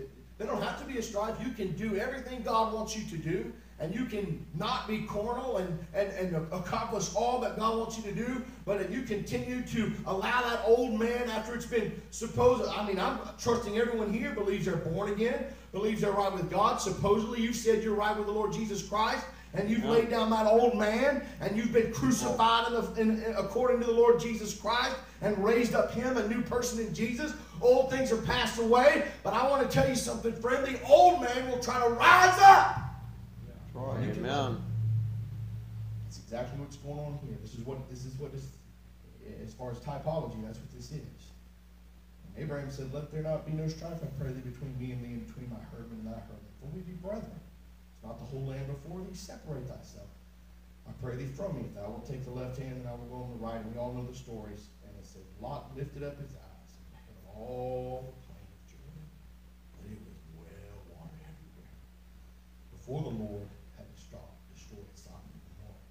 there 0.41 0.50
don't 0.50 0.63
have 0.63 0.79
to 0.79 0.86
be 0.86 0.98
a 0.98 1.03
strife. 1.03 1.36
You 1.45 1.51
can 1.51 1.74
do 1.74 1.98
everything 1.98 2.41
God 2.41 2.74
wants 2.74 2.98
you 2.98 3.05
to 3.10 3.17
do, 3.17 3.53
and 3.79 3.93
you 3.93 4.05
can 4.05 4.43
not 4.57 4.88
be 4.88 5.03
carnal 5.03 5.57
and, 5.57 5.77
and, 5.93 6.12
and 6.13 6.36
accomplish 6.51 7.13
all 7.15 7.39
that 7.41 7.60
God 7.60 7.77
wants 7.77 7.98
you 7.98 8.03
to 8.05 8.12
do. 8.12 8.43
But 8.65 8.81
if 8.81 8.91
you 8.91 9.03
continue 9.03 9.62
to 9.67 9.91
allow 10.07 10.41
that 10.41 10.63
old 10.65 11.00
man 11.00 11.29
after 11.29 11.53
it's 11.53 11.67
been 11.67 11.91
supposed, 12.10 12.67
I 12.67 12.88
mean, 12.88 13.00
I'm 13.00 13.19
trusting 13.38 13.77
everyone 13.77 14.12
here 14.12 14.31
believes 14.31 14.65
they're 14.65 14.77
born 14.77 15.12
again, 15.12 15.45
believes 15.71 16.01
they're 16.01 16.12
right 16.12 16.33
with 16.33 16.50
God. 16.50 16.77
Supposedly, 16.77 17.39
you 17.39 17.53
said 17.53 17.83
you're 17.83 17.93
right 17.93 18.17
with 18.17 18.25
the 18.25 18.33
Lord 18.33 18.51
Jesus 18.51 18.81
Christ 18.81 19.25
and 19.53 19.69
you've 19.69 19.83
laid 19.83 20.10
down 20.10 20.29
that 20.29 20.48
old 20.48 20.77
man, 20.77 21.24
and 21.41 21.57
you've 21.57 21.74
been 21.74 21.91
crucified 21.91 22.67
in 22.67 22.74
the, 22.74 23.01
in, 23.01 23.24
in, 23.24 23.36
according 23.36 23.81
to 23.81 23.86
the 23.86 23.91
Lord 23.91 24.19
Jesus 24.19 24.53
Christ, 24.53 24.95
and 25.21 25.38
raised 25.43 25.75
up 25.75 25.91
him, 25.91 26.17
a 26.17 26.27
new 26.27 26.41
person 26.41 26.79
in 26.79 26.93
Jesus. 26.93 27.33
Old 27.62 27.91
things 27.91 28.12
are 28.12 28.22
passed 28.22 28.60
away, 28.60 29.06
but 29.24 29.34
I 29.34 29.50
want 29.50 29.70
to 29.70 29.74
tell 29.74 29.88
you 29.88 29.96
something, 29.96 30.34
friend. 30.34 30.65
The 30.65 30.82
old 30.88 31.22
man 31.22 31.50
will 31.50 31.60
try 31.60 31.80
to 31.84 31.89
rise 31.89 32.39
up. 32.41 32.80
Right. 33.74 34.10
Amen. 34.10 34.62
That's 36.03 36.20
exactly 36.20 36.60
what's 36.60 36.75
going 36.77 37.00
on 37.00 37.20
here. 37.25 37.38
This 37.41 37.53
is 37.53 37.65
what 37.65 37.89
this 37.89 38.06
is 38.06 38.15
what 38.15 38.34
this 38.34 38.48
as 39.44 39.53
far 39.53 39.72
as 39.72 39.77
typology, 39.80 40.41
that's 40.44 40.60
what 40.60 40.72
this 40.72 40.91
is. 40.91 41.22
And 42.25 42.44
Abraham 42.44 42.72
said, 42.72 42.94
Let 42.94 43.12
there 43.12 43.24
not 43.24 43.46
be 43.46 43.53
no 43.53 43.68
strife, 43.68 44.00
I 44.01 44.08
pray 44.20 44.32
thee, 44.32 44.41
between 44.41 44.77
me 44.80 44.91
and 44.91 45.03
thee, 45.03 45.13
and 45.20 45.27
between 45.27 45.50
my 45.50 45.62
herdmen 45.72 46.00
and 46.03 46.08
thy 46.08 46.20
herdmen. 46.20 46.51
For 46.60 46.68
we 46.74 46.82
be 46.82 46.94
brethren 46.94 47.39
It's 47.96 48.03
not 48.03 48.20
the 48.20 48.25
whole 48.25 48.46
land 48.46 48.68
before 48.68 49.01
thee, 49.01 49.15
separate 49.15 49.68
thyself. 49.68 50.10
I 50.88 50.91
pray 51.01 51.15
thee 51.15 51.30
from 51.30 51.56
me, 51.56 51.65
if 51.70 51.75
thou 51.75 51.89
wilt 51.89 52.08
take 52.08 52.25
the 52.25 52.32
left 52.32 52.58
hand, 52.58 52.82
and 52.82 52.88
I 52.88 52.91
will 52.91 53.10
go 53.10 53.24
on 53.24 53.30
the 53.32 53.41
right. 53.44 53.62
And 53.62 53.72
we 53.72 53.80
all 53.80 53.94
know 53.94 54.06
the 54.06 54.18
stories. 54.18 54.68
And 54.84 54.91
it 54.98 55.06
said, 55.06 55.22
Lot 55.39 55.75
lifted 55.75 56.03
up 56.03 56.18
his 56.20 56.32
eyes 56.34 56.40
and 56.40 56.40
beheld 56.40 56.40
all 57.41 58.13
the 58.13 58.17
plain 58.29 58.45
of 58.45 58.62
Jordan, 58.69 59.07
but 59.74 59.86
it 59.89 60.01
was 60.05 60.19
well 60.38 60.77
watered 60.93 61.25
everywhere. 61.25 61.77
Before 62.69 63.01
the 63.01 63.15
Lord 63.17 63.50
had 63.77 63.89
destroyed 63.98 64.93
Sodom 64.93 65.25
and 65.33 65.43
Gomorrah, 65.50 65.81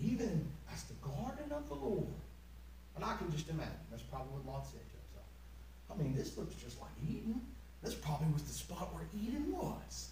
even 0.00 0.48
as 0.72 0.84
the 0.84 0.96
garden 1.04 1.52
of 1.52 1.68
the 1.68 1.76
Lord. 1.76 2.16
And 2.96 3.04
I 3.04 3.16
can 3.16 3.30
just 3.30 3.48
imagine, 3.48 3.84
that's 3.90 4.02
probably 4.02 4.32
what 4.32 4.46
Lot 4.46 4.66
said 4.66 4.80
to 4.80 4.96
himself. 4.96 5.28
I 5.90 5.94
mean, 6.00 6.14
this 6.14 6.38
looks 6.38 6.54
just 6.54 6.80
like 6.80 6.92
Eden. 7.02 7.40
This 7.82 7.94
probably 7.94 8.32
was 8.32 8.44
the 8.44 8.54
spot 8.54 8.94
where 8.94 9.04
Eden 9.12 9.52
was. 9.52 10.10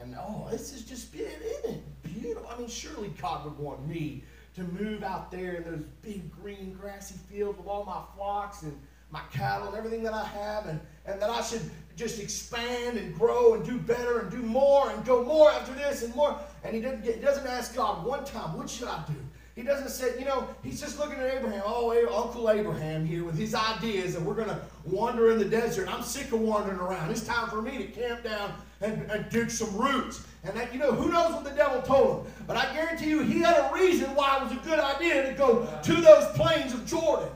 And 0.00 0.16
oh, 0.18 0.48
this 0.50 0.72
is 0.72 0.82
just 0.82 1.12
been 1.12 1.28
it 1.64 2.02
beautiful. 2.02 2.48
I 2.50 2.58
mean, 2.58 2.68
surely 2.68 3.12
God 3.20 3.44
would 3.44 3.58
want 3.58 3.86
me 3.86 4.24
to 4.56 4.62
move 4.62 5.02
out 5.04 5.30
there 5.30 5.56
in 5.56 5.64
those 5.64 5.84
big 6.02 6.30
green 6.32 6.72
grassy 6.72 7.16
fields 7.30 7.58
with 7.58 7.66
all 7.66 7.84
my 7.84 8.00
flocks 8.16 8.62
and 8.62 8.78
my 9.10 9.20
cattle 9.32 9.68
and 9.68 9.76
everything 9.76 10.02
that 10.04 10.14
I 10.14 10.24
have, 10.24 10.66
and, 10.66 10.80
and 11.06 11.20
that 11.20 11.30
I 11.30 11.42
should 11.42 11.62
just 11.96 12.20
expand 12.20 12.96
and 12.96 13.14
grow 13.14 13.54
and 13.54 13.64
do 13.64 13.78
better 13.78 14.20
and 14.20 14.30
do 14.30 14.38
more 14.38 14.90
and 14.90 15.04
go 15.04 15.24
more 15.24 15.50
after 15.50 15.74
this 15.74 16.02
and 16.02 16.14
more. 16.14 16.38
And 16.64 16.74
he 16.74 16.80
doesn't, 16.80 17.04
get, 17.04 17.16
he 17.16 17.20
doesn't 17.20 17.46
ask 17.46 17.74
God 17.74 18.06
one 18.06 18.24
time, 18.24 18.56
what 18.56 18.70
should 18.70 18.88
I 18.88 19.02
do? 19.06 19.14
He 19.56 19.62
doesn't 19.62 19.90
say, 19.90 20.18
you 20.18 20.24
know, 20.24 20.48
he's 20.62 20.80
just 20.80 20.98
looking 20.98 21.18
at 21.18 21.34
Abraham, 21.34 21.62
oh, 21.66 21.90
Uncle 22.24 22.48
Abraham 22.48 23.04
here 23.04 23.24
with 23.24 23.36
his 23.36 23.54
ideas, 23.54 24.14
and 24.14 24.24
we're 24.24 24.34
going 24.34 24.48
to 24.48 24.60
wander 24.84 25.32
in 25.32 25.38
the 25.38 25.44
desert. 25.44 25.92
I'm 25.92 26.02
sick 26.02 26.32
of 26.32 26.40
wandering 26.40 26.78
around. 26.78 27.10
It's 27.10 27.26
time 27.26 27.50
for 27.50 27.60
me 27.60 27.76
to 27.76 27.84
camp 27.84 28.22
down 28.24 28.54
and, 28.80 29.10
and 29.10 29.28
dig 29.28 29.50
some 29.50 29.76
roots. 29.76 30.24
And 30.44 30.56
that, 30.56 30.72
you 30.72 30.78
know, 30.78 30.92
who 30.92 31.10
knows 31.10 31.34
what 31.34 31.44
the 31.44 31.50
devil 31.50 31.82
told 31.82 32.24
him? 32.24 32.32
But 32.46 32.56
I 32.56 32.72
guarantee 32.72 33.10
you, 33.10 33.20
he 33.20 33.40
had 33.40 33.58
a 33.58 33.74
reason 33.74 34.14
why 34.14 34.38
it 34.38 34.44
was 34.44 34.52
a 34.52 34.64
good 34.64 34.78
idea 34.78 35.28
to 35.28 35.34
go 35.36 35.66
to 35.82 35.94
those 35.94 36.24
plains 36.36 36.72
of 36.72 36.86
Jordan. 36.86 37.28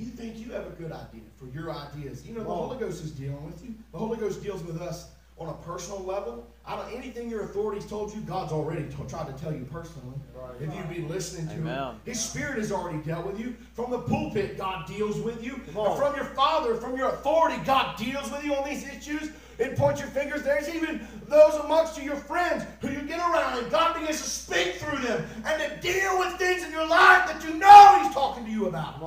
And 0.00 0.08
you 0.08 0.14
think 0.14 0.38
you 0.38 0.52
have 0.54 0.66
a 0.66 0.70
good 0.70 0.92
idea 0.92 1.20
for 1.36 1.46
your 1.54 1.70
ideas. 1.70 2.26
You 2.26 2.34
know, 2.34 2.40
the 2.42 2.48
Holy 2.48 2.78
Ghost 2.78 3.04
is 3.04 3.10
dealing 3.10 3.44
with 3.44 3.62
you. 3.62 3.74
The 3.92 3.98
Holy 3.98 4.16
Ghost 4.16 4.42
deals 4.42 4.62
with 4.62 4.80
us 4.80 5.10
on 5.36 5.48
a 5.48 5.52
personal 5.52 6.02
level. 6.02 6.46
I 6.64 6.76
don't 6.76 6.90
anything 6.94 7.28
your 7.28 7.42
authorities 7.42 7.84
told 7.84 8.14
you, 8.14 8.22
God's 8.22 8.50
already 8.50 8.84
t- 8.84 8.94
tried 9.08 9.26
to 9.26 9.42
tell 9.42 9.52
you 9.52 9.66
personally. 9.70 10.14
Right. 10.34 10.52
If 10.58 10.74
you've 10.74 10.88
been 10.88 11.06
listening 11.06 11.48
to 11.48 11.54
Amen. 11.54 11.74
Him, 11.74 12.00
His 12.06 12.18
Spirit 12.18 12.56
has 12.58 12.72
already 12.72 12.98
dealt 13.02 13.26
with 13.26 13.38
you. 13.38 13.54
From 13.74 13.90
the 13.90 13.98
pulpit, 13.98 14.56
God 14.56 14.86
deals 14.86 15.20
with 15.20 15.44
you. 15.44 15.58
From 15.72 16.16
your 16.16 16.24
Father, 16.24 16.76
from 16.76 16.96
your 16.96 17.10
authority, 17.10 17.62
God 17.66 17.98
deals 17.98 18.30
with 18.30 18.42
you 18.42 18.54
on 18.54 18.66
these 18.66 18.88
issues. 18.88 19.30
And 19.58 19.76
point 19.76 19.98
your 19.98 20.08
fingers. 20.08 20.42
There's 20.42 20.70
even 20.70 21.06
those 21.28 21.54
amongst 21.56 21.98
you, 21.98 22.04
your 22.04 22.16
friends, 22.16 22.64
who 22.80 22.88
you 22.88 23.02
get 23.02 23.18
around, 23.18 23.58
and 23.58 23.70
God 23.70 24.00
begins 24.00 24.22
to 24.22 24.28
speak 24.30 24.76
through 24.76 25.00
them 25.00 25.26
and 25.44 25.62
to 25.62 25.86
deal 25.86 26.18
with 26.18 26.38
things 26.38 26.64
in 26.64 26.72
your 26.72 26.86
life 26.88 27.30
that 27.30 27.44
you 27.46 27.52
know 27.56 28.02
He's 28.02 28.14
talking 28.14 28.46
to 28.46 28.50
you 28.50 28.68
about. 28.68 28.98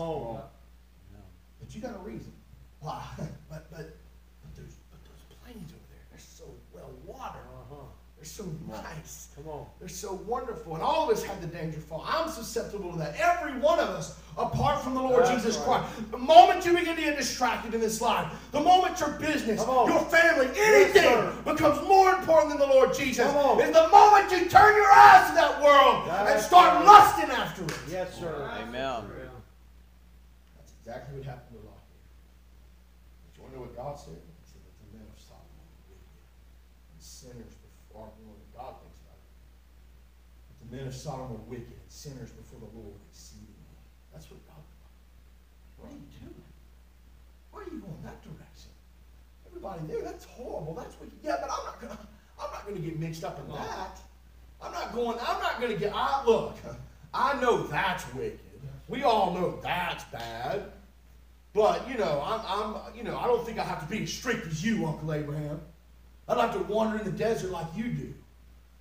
But 1.63 1.75
you 1.75 1.81
got 1.81 1.95
a 1.95 1.99
reason. 1.99 2.31
Why? 2.81 3.01
but 3.49 3.71
but 3.71 3.71
but, 3.71 4.55
those, 4.55 4.75
but 4.91 4.99
those 5.05 5.37
plains 5.41 5.71
over 5.71 5.87
there, 5.89 6.03
they're 6.11 6.19
so 6.19 6.45
well 6.73 6.91
watered. 7.05 7.41
Uh-huh. 7.41 7.85
They're 8.17 8.25
so 8.25 8.45
nice. 8.69 9.29
Come 9.35 9.47
on. 9.49 9.65
They're 9.79 9.89
so 9.89 10.13
wonderful. 10.25 10.75
And 10.75 10.83
all 10.83 11.09
of 11.09 11.17
us 11.17 11.23
have 11.23 11.41
the 11.41 11.47
danger 11.47 11.79
fall. 11.79 12.05
I'm 12.07 12.29
susceptible 12.29 12.91
to 12.93 12.97
that. 12.99 13.15
Every 13.17 13.59
one 13.59 13.79
of 13.79 13.89
us, 13.89 14.17
apart 14.37 14.81
from 14.81 14.93
the 14.93 15.01
Lord 15.01 15.25
That's 15.25 15.43
Jesus 15.43 15.57
right. 15.57 15.81
Christ. 15.81 16.11
The 16.11 16.17
moment 16.17 16.65
you 16.65 16.73
begin 16.73 16.95
to 16.95 17.01
get 17.01 17.17
distracted 17.17 17.73
in 17.73 17.81
this 17.81 17.99
life, 17.99 18.31
the 18.53 18.61
moment 18.61 18.97
your 19.01 19.09
business, 19.09 19.59
your 19.67 19.99
family, 20.05 20.47
anything 20.57 21.03
sir. 21.03 21.33
becomes 21.43 21.85
more 21.85 22.15
important 22.15 22.51
than 22.51 22.59
the 22.59 22.73
Lord 22.73 22.93
Jesus, 22.93 23.27
is 23.27 23.73
the 23.73 23.87
moment 23.91 24.31
you 24.31 24.47
turn 24.47 24.73
your 24.73 24.91
eyes 24.93 25.27
to 25.27 25.35
that 25.35 25.61
world 25.61 26.07
and 26.07 26.39
start 26.39 26.75
right. 26.75 26.85
lusting 26.85 27.29
after 27.29 27.65
it. 27.65 27.77
Yes, 27.89 28.17
sir. 28.17 28.49
Amen. 28.61 29.03
That's 30.55 30.71
exactly 30.79 31.17
what 31.17 31.25
happened 31.25 31.42
know 33.53 33.61
what 33.69 33.77
God 33.77 33.95
said? 33.97 34.17
He 34.17 34.43
said 34.45 34.61
that 34.65 34.75
the 34.81 34.89
men 34.97 35.05
of 35.05 35.17
Sodom 35.21 35.53
were 35.61 35.93
wicked 35.93 36.17
and 36.89 37.01
sinners 37.01 37.53
before 37.61 38.09
the 38.09 38.21
Lord. 38.25 38.41
God 38.53 38.81
thinks 38.81 38.99
about 39.05 39.21
it. 39.21 39.33
But 40.49 40.55
the 40.61 40.69
men 40.73 40.85
of 40.89 40.95
Sodom 40.95 41.29
were 41.33 41.45
wicked 41.45 41.77
and 41.77 41.91
sinners 41.91 42.33
before 42.33 42.61
the 42.65 42.71
Lord 42.73 42.97
exceedingly. 43.09 43.77
That's 44.09 44.29
what 44.29 44.41
God. 44.49 44.61
What 45.77 45.91
are 45.91 45.97
you 45.99 46.07
doing? 46.21 46.49
Why 47.51 47.59
are 47.61 47.63
you 47.65 47.81
going 47.83 48.01
that 48.03 48.21
direction? 48.23 48.71
Everybody 49.47 49.85
there, 49.87 50.01
that's 50.01 50.25
horrible. 50.25 50.73
That's 50.73 50.97
wicked. 50.99 51.17
Yeah, 51.21 51.37
but 51.41 51.49
I'm 51.51 51.65
not 51.65 51.81
gonna. 51.81 51.99
I'm 52.39 52.51
not 52.51 52.65
gonna 52.65 52.79
get 52.79 52.97
mixed 52.99 53.23
up 53.23 53.39
in 53.39 53.53
that. 53.53 53.99
I'm 54.61 54.71
not 54.71 54.93
going. 54.93 55.17
I'm 55.19 55.41
not 55.41 55.59
gonna 55.59 55.75
get. 55.75 55.91
I 55.93 56.23
look. 56.25 56.57
I 57.13 57.39
know 57.41 57.67
that's 57.67 58.11
wicked. 58.13 58.39
We 58.87 59.03
all 59.03 59.33
know 59.33 59.59
that's 59.61 60.05
bad. 60.05 60.71
But 61.53 61.87
you 61.87 61.97
know, 61.97 62.21
I'm, 62.25 62.41
I'm. 62.47 62.95
You 62.95 63.03
know, 63.03 63.17
I 63.17 63.27
don't 63.27 63.45
think 63.45 63.59
I 63.59 63.63
have 63.63 63.79
to 63.81 63.85
be 63.87 64.03
as 64.03 64.11
strict 64.13 64.47
as 64.47 64.63
you, 64.65 64.85
Uncle 64.87 65.13
Abraham. 65.13 65.61
I 66.27 66.33
don't 66.35 66.49
have 66.49 66.53
to 66.67 66.73
wander 66.73 66.97
in 66.99 67.05
the 67.05 67.11
desert 67.11 67.51
like 67.51 67.67
you 67.75 67.89
do. 67.89 68.13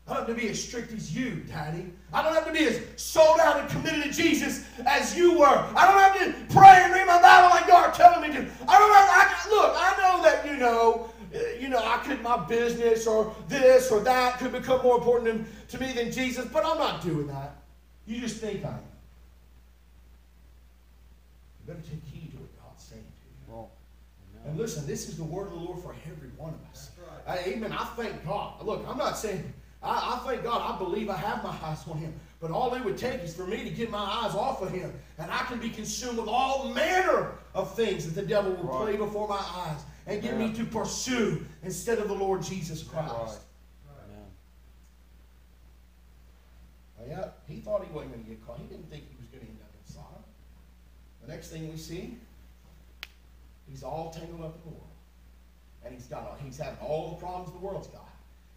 I 0.07 0.14
don't 0.14 0.26
have 0.26 0.35
to 0.37 0.41
be 0.43 0.49
as 0.49 0.62
strict 0.62 0.93
as 0.93 1.14
you, 1.14 1.37
Daddy. 1.49 1.87
I 2.12 2.23
don't 2.23 2.35
have 2.35 2.47
to 2.47 2.52
be 2.52 2.64
as 2.67 2.81
sold 2.97 3.38
out 3.41 3.61
and 3.61 3.69
committed 3.71 4.02
to 4.05 4.11
Jesus 4.11 4.64
as 4.87 5.17
you 5.17 5.38
were. 5.38 5.47
I 5.47 5.87
don't 5.87 6.25
have 6.25 6.49
to 6.49 6.55
pray 6.55 6.81
and 6.83 6.93
read 6.93 7.07
my 7.07 7.21
Bible 7.23 7.50
like 7.50 7.67
you 7.67 7.73
are 7.75 7.93
telling 7.93 8.23
me 8.23 8.35
to. 8.37 8.41
I 8.67 8.79
don't 8.79 8.95
have. 8.95 9.09
I, 9.11 9.47
look, 9.50 9.75
I 9.76 9.95
know 10.00 10.23
that 10.25 10.47
you 10.47 10.57
know. 10.57 11.11
uh, 11.35 11.38
You 11.61 11.69
know, 11.69 11.79
I 11.79 11.99
could 11.99 12.21
my 12.23 12.37
business 12.47 13.07
or 13.07 13.35
this 13.49 13.91
or 13.91 14.00
that 14.00 14.38
could 14.38 14.52
become 14.52 14.83
more 14.83 14.97
important 14.99 15.47
to, 15.69 15.76
to 15.79 15.85
me 15.85 15.93
than 15.93 16.11
Jesus, 16.11 16.47
but 16.47 16.64
I'm 16.64 16.79
not 16.79 17.02
doing 17.02 17.26
that. 17.29 17.57
You 18.07 18.21
just 18.21 18.37
think 18.38 18.64
I 18.64 18.69
am. 18.69 18.81
You 21.61 21.75
better 21.75 21.87
take 21.88 22.02
heed 22.12 22.33
to 22.33 22.38
what 22.38 22.50
God's 22.61 22.83
saying 22.83 23.00
to 23.02 23.25
you. 23.29 23.55
Well, 23.55 23.71
And 24.46 24.58
listen, 24.58 24.87
this 24.87 25.08
is 25.08 25.16
the 25.16 25.25
word 25.25 25.49
of 25.49 25.52
the 25.52 25.58
Lord 25.58 25.80
for 25.82 25.94
every 26.11 26.30
one 26.37 26.54
of 26.54 26.70
us. 26.70 26.90
Amen. 27.46 27.72
I 27.72 27.84
thank 27.96 28.25
God. 28.25 28.64
Look, 28.64 28.84
I'm 28.88 28.99
not 28.99 29.16
saying, 29.16 29.52
I, 29.82 30.16
I 30.16 30.28
thank 30.28 30.42
God. 30.42 30.75
I 30.75 30.78
believe 30.78 31.08
I 31.08 31.16
have 31.16 31.42
my 31.42 31.54
eyes 31.62 31.87
on 31.88 31.99
Him. 31.99 32.12
But 32.40 32.50
all 32.50 32.75
it 32.75 32.84
would 32.84 32.99
take 32.99 33.20
is 33.22 33.34
for 33.34 33.46
me 33.46 33.62
to 33.62 33.70
get 33.70 33.90
my 33.90 33.99
eyes 33.99 34.34
off 34.34 34.62
of 34.62 34.72
Him. 34.72 34.92
And 35.18 35.30
I 35.30 35.38
can 35.44 35.61
be 35.61 35.70
consumed 35.70 36.18
with 36.18 36.28
all 36.28 36.68
manner 36.72 37.32
of 37.54 37.75
things 37.76 38.04
that 38.04 38.20
the 38.20 38.26
devil 38.26 38.52
will 38.52 38.68
play 38.68 38.96
before 38.96 39.28
my 39.28 39.37
eyes 39.37 39.80
and 40.06 40.20
get 40.20 40.37
me 40.37 40.52
to 40.54 40.64
pursue 40.64 41.44
instead 41.62 41.99
of 41.99 42.08
the 42.08 42.14
Lord 42.14 42.42
Jesus 42.42 42.82
Christ. 42.82 43.38
Amen. 43.88 44.26
Oh, 47.00 47.04
yeah, 47.08 47.28
he 47.46 47.61
thought 47.61 47.84
he 47.84 47.92
wasn't 47.92 48.12
going 48.12 48.25
to 48.25 48.30
get 48.30 48.44
caught. 48.44 48.58
He 48.58 48.66
didn't 48.66 48.90
think 48.90 49.04
he 49.08 49.16
was 49.16 49.26
going 49.26 49.44
to 49.44 49.50
end 49.50 49.61
up 49.62 49.70
in 49.72 49.92
Sodom. 49.92 50.25
The 51.22 51.28
next 51.28 51.49
thing 51.49 51.70
we 51.70 51.76
see, 51.76 52.18
he's 53.73 53.83
all 53.83 54.11
tangled 54.11 54.43
up 54.43 54.55
in 54.55 54.71
the 54.71 54.76
world. 54.76 54.87
And 55.85 55.95
he's 55.95 56.07
got 56.07 56.23
all, 56.23 56.37
he's 56.45 56.59
having 56.59 56.79
all 56.81 57.11
the 57.11 57.17
problems 57.17 57.50
the 57.50 57.59
world's 57.59 57.88
got. 57.88 58.09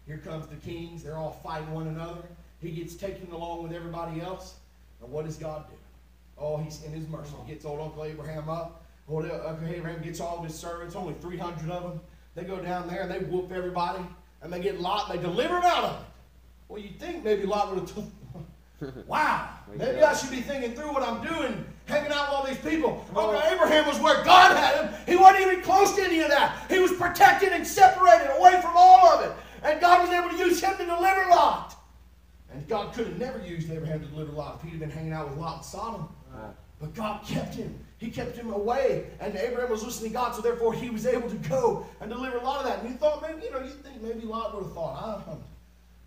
Here 0.06 0.18
comes 0.18 0.46
the 0.46 0.56
kings, 0.56 1.02
they're 1.02 1.16
all 1.16 1.40
fighting 1.42 1.72
one 1.72 1.88
another. 1.88 2.22
He 2.60 2.70
gets 2.70 2.94
taken 2.94 3.30
along 3.32 3.64
with 3.64 3.72
everybody 3.72 4.20
else. 4.20 4.54
And 5.02 5.10
what 5.10 5.24
does 5.24 5.36
God 5.36 5.66
do? 5.68 5.74
Oh, 6.38 6.58
he's 6.58 6.84
in 6.84 6.92
his 6.92 7.08
mercy. 7.08 7.32
He 7.46 7.54
gets 7.54 7.64
old 7.64 7.80
Uncle 7.80 8.04
Abraham 8.04 8.48
up. 8.48 8.84
Old 9.08 9.28
Uncle 9.30 9.68
Abraham 9.68 10.02
gets 10.02 10.20
all 10.20 10.38
of 10.38 10.44
his 10.44 10.54
servants, 10.54 10.94
only 10.94 11.14
300 11.14 11.70
of 11.70 11.82
them. 11.82 12.00
They 12.34 12.44
go 12.44 12.58
down 12.60 12.86
there 12.86 13.02
and 13.02 13.10
they 13.10 13.20
whoop 13.20 13.50
everybody. 13.52 14.04
And 14.42 14.52
they 14.52 14.60
get 14.60 14.80
Lot 14.80 15.10
and 15.10 15.18
they 15.18 15.22
deliver 15.22 15.56
him 15.56 15.64
out 15.64 15.84
of 15.84 16.00
it. 16.00 16.06
Well, 16.68 16.80
you'd 16.80 17.00
think 17.00 17.24
maybe 17.24 17.46
Lot 17.46 17.74
would 17.74 17.88
have 17.88 18.06
Wow, 19.06 19.48
maybe 19.74 20.02
I 20.02 20.14
should 20.14 20.30
be 20.30 20.42
thinking 20.42 20.74
through 20.74 20.92
what 20.92 21.02
I'm 21.02 21.26
doing, 21.26 21.64
hanging 21.86 22.12
out 22.12 22.28
with 22.28 22.36
all 22.36 22.46
these 22.46 22.58
people. 22.58 23.06
Uncle 23.08 23.40
Abraham 23.50 23.86
was 23.86 23.98
where 24.00 24.22
God 24.22 24.54
had 24.56 24.84
him. 24.84 24.94
He 25.06 25.16
wasn't 25.16 25.46
even 25.46 25.62
close 25.62 25.94
to 25.96 26.02
any 26.02 26.20
of 26.20 26.28
that. 26.28 26.66
He 26.68 26.78
was 26.78 26.92
protected 26.92 27.52
and 27.52 27.66
separated 27.66 28.36
away 28.38 28.60
from 28.60 28.72
all 28.76 29.08
of 29.08 29.24
it. 29.24 29.32
And 29.62 29.80
God 29.80 30.02
was 30.02 30.10
able 30.10 30.28
to 30.30 30.36
use 30.36 30.60
him 30.60 30.76
to 30.76 30.84
deliver 30.84 31.26
Lot. 31.30 31.74
And 32.52 32.68
God 32.68 32.92
could 32.94 33.06
have 33.06 33.18
never 33.18 33.38
used 33.40 33.70
Abraham 33.70 34.00
to 34.00 34.06
deliver 34.06 34.32
Lot 34.32 34.56
if 34.56 34.62
he'd 34.62 34.70
have 34.70 34.80
been 34.80 34.90
hanging 34.90 35.12
out 35.12 35.28
with 35.30 35.38
Lot 35.38 35.58
in 35.58 35.62
Sodom. 35.62 36.08
But 36.78 36.94
God 36.94 37.24
kept 37.26 37.54
him. 37.54 37.74
He 37.98 38.10
kept 38.10 38.36
him 38.36 38.52
away. 38.52 39.06
And 39.20 39.34
Abraham 39.36 39.70
was 39.70 39.82
listening 39.82 40.10
to 40.10 40.16
God, 40.18 40.34
so 40.34 40.42
therefore 40.42 40.74
he 40.74 40.90
was 40.90 41.06
able 41.06 41.30
to 41.30 41.36
go 41.48 41.86
and 42.00 42.10
deliver 42.10 42.36
a 42.36 42.44
lot 42.44 42.60
of 42.60 42.66
that. 42.66 42.80
And 42.80 42.90
you 42.90 42.96
thought 42.96 43.22
maybe, 43.22 43.46
you 43.46 43.50
know, 43.50 43.60
you 43.60 43.70
think 43.70 44.02
maybe 44.02 44.26
Lot 44.26 44.54
would 44.54 44.64
have 44.64 44.74
thought, 44.74 45.24
I'm, 45.26 45.38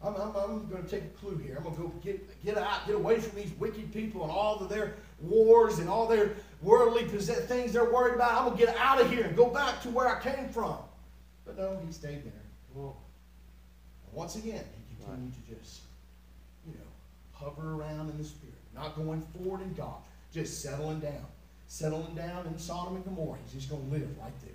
I'm, 0.03 0.15
I'm, 0.15 0.35
I'm 0.35 0.69
going 0.69 0.83
to 0.83 0.89
take 0.89 1.03
a 1.03 1.17
clue 1.19 1.37
here. 1.37 1.55
I'm 1.57 1.63
going 1.63 1.75
to 1.75 1.81
go 1.81 1.87
get, 2.01 2.45
get 2.45 2.57
out, 2.57 2.85
get 2.87 2.95
away 2.95 3.19
from 3.19 3.37
these 3.37 3.51
wicked 3.59 3.91
people 3.91 4.23
and 4.23 4.31
all 4.31 4.59
of 4.59 4.69
their 4.69 4.93
wars 5.21 5.79
and 5.79 5.89
all 5.89 6.07
their 6.07 6.31
worldly 6.61 7.03
possess- 7.05 7.45
things 7.47 7.73
they're 7.73 7.91
worried 7.91 8.15
about. 8.15 8.31
I'm 8.33 8.45
going 8.47 8.57
to 8.59 8.65
get 8.65 8.77
out 8.77 9.01
of 9.01 9.11
here 9.11 9.25
and 9.25 9.35
go 9.35 9.49
back 9.49 9.81
to 9.81 9.89
where 9.89 10.07
I 10.07 10.21
came 10.21 10.49
from. 10.49 10.77
But 11.45 11.57
no, 11.57 11.77
he 11.85 11.91
stayed 11.91 12.23
there. 12.23 12.31
Well, 12.73 12.95
And 14.07 14.15
once 14.15 14.35
again, 14.35 14.63
he 14.89 15.03
continued 15.03 15.33
to 15.33 15.55
just, 15.55 15.81
you 16.65 16.73
know, 16.73 16.87
hover 17.33 17.73
around 17.73 18.09
in 18.09 18.17
the 18.17 18.23
spirit, 18.23 18.55
not 18.73 18.95
going 18.95 19.21
forward 19.37 19.61
in 19.61 19.73
God, 19.73 19.97
just 20.31 20.61
settling 20.61 20.99
down, 21.01 21.25
settling 21.67 22.15
down 22.15 22.45
in 22.47 22.57
Sodom 22.57 22.95
and 22.95 23.03
Gomorrah. 23.03 23.37
He's 23.43 23.53
just 23.53 23.69
going 23.69 23.85
to 23.85 23.91
live 23.91 24.07
right 24.21 24.39
there. 24.45 24.53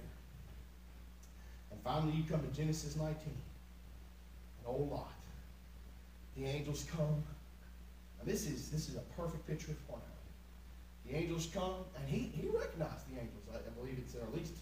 And 1.71 1.81
finally, 1.83 2.13
you 2.13 2.23
come 2.31 2.41
to 2.41 2.57
Genesis 2.57 2.97
19, 2.97 3.15
an 3.17 3.25
old 4.67 4.91
Lot. 4.91 5.13
The 6.37 6.47
angels 6.47 6.87
come. 6.91 7.23
Now 8.19 8.25
this 8.25 8.47
is 8.47 8.71
this 8.71 8.89
is 8.89 8.97
a 8.97 9.05
perfect 9.17 9.47
picture 9.47 9.71
of 9.71 9.89
pornography. 9.89 10.11
The 11.07 11.17
angels 11.17 11.49
come, 11.53 11.85
and 11.97 12.09
he 12.09 12.31
he 12.35 12.49
recognized 12.49 13.11
the 13.13 13.21
angels. 13.21 13.43
I, 13.53 13.59
I 13.59 13.73
believe 13.79 13.99
it's 13.99 14.15
at 14.15 14.35
least, 14.35 14.55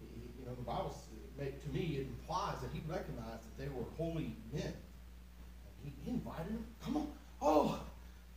you 0.00 0.44
know, 0.44 0.54
the 0.54 0.62
Bible 0.62 0.94
to 1.38 1.68
me 1.72 1.98
it 2.00 2.06
implies 2.06 2.60
that 2.60 2.70
he 2.72 2.82
recognized 2.88 3.44
that 3.44 3.58
they 3.58 3.68
were 3.68 3.84
holy 3.96 4.34
men. 4.52 4.72
He, 5.84 5.92
he 6.04 6.10
invited 6.10 6.48
them. 6.48 6.64
Come 6.84 6.96
on. 6.96 7.08
Oh, 7.40 7.80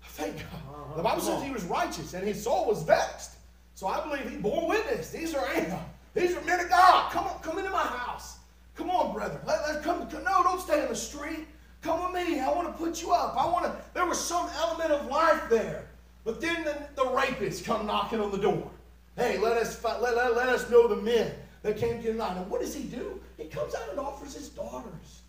thank 0.04 0.38
God. 0.38 0.46
Uh-huh. 0.54 0.98
The 0.98 1.04
Bible 1.04 1.22
Come 1.22 1.36
says 1.36 1.44
he 1.44 1.52
was 1.52 1.64
righteous 1.64 2.14
and 2.14 2.28
his 2.28 2.44
soul 2.44 2.68
was 2.68 2.84
vexed. 2.84 3.32
So 3.74 3.88
I 3.88 4.08
believe 4.08 4.30
he 4.30 4.38
bore 4.38 4.68
witness. 4.68 5.10
These 5.10 5.34
are 5.34 5.48
angels. 5.54 5.80
these 6.14 6.36
are 6.36 6.42
men 6.42 6.60
of 6.60 6.70
God. 6.70 7.12
Come 7.12 7.26
on, 7.26 7.40
come 7.42 7.58
into 7.58 7.72
my 7.72 7.80
house. 7.80 8.38
Come 8.76 8.92
on, 8.92 9.14
brother. 9.14 9.42
Let, 9.48 9.62
let's 9.68 9.84
come. 9.84 10.08
No, 10.12 10.44
don't 10.44 10.62
stay 10.62 10.84
in 10.84 10.90
the 10.90 10.96
street. 10.96 11.48
Come 11.82 12.14
with 12.14 12.28
me. 12.28 12.40
I 12.40 12.50
want 12.50 12.68
to 12.68 12.74
put 12.74 13.02
you 13.02 13.12
up. 13.12 13.36
I 13.38 13.46
want 13.46 13.66
to. 13.66 13.76
There 13.94 14.06
was 14.06 14.20
some 14.20 14.50
element 14.56 14.92
of 14.92 15.08
life 15.08 15.50
there. 15.50 15.88
But 16.24 16.40
then 16.40 16.64
the, 16.64 16.78
the 16.96 17.06
rapists 17.06 17.64
come 17.64 17.88
knocking 17.88 18.20
on 18.20 18.32
the 18.32 18.38
door. 18.38 18.70
Hey, 19.16 19.40
let 19.40 19.58
us 19.58 19.76
fi- 19.76 20.00
let, 20.00 20.16
let, 20.16 20.36
let 20.36 20.50
us 20.50 20.70
know 20.70 20.88
the 20.88 21.02
men 21.02 21.34
that 21.64 21.78
came 21.78 22.02
to 22.02 22.08
the 22.12 22.14
night. 22.14 22.38
And 22.38 22.50
what 22.50 22.62
does 22.62 22.76
he 22.76 22.84
do? 22.84 23.20
He 23.38 23.46
comes 23.46 23.74
out 23.74 23.90
and 23.90 24.00
offers 24.00 24.36
his 24.36 24.50
daughters. 24.50 25.22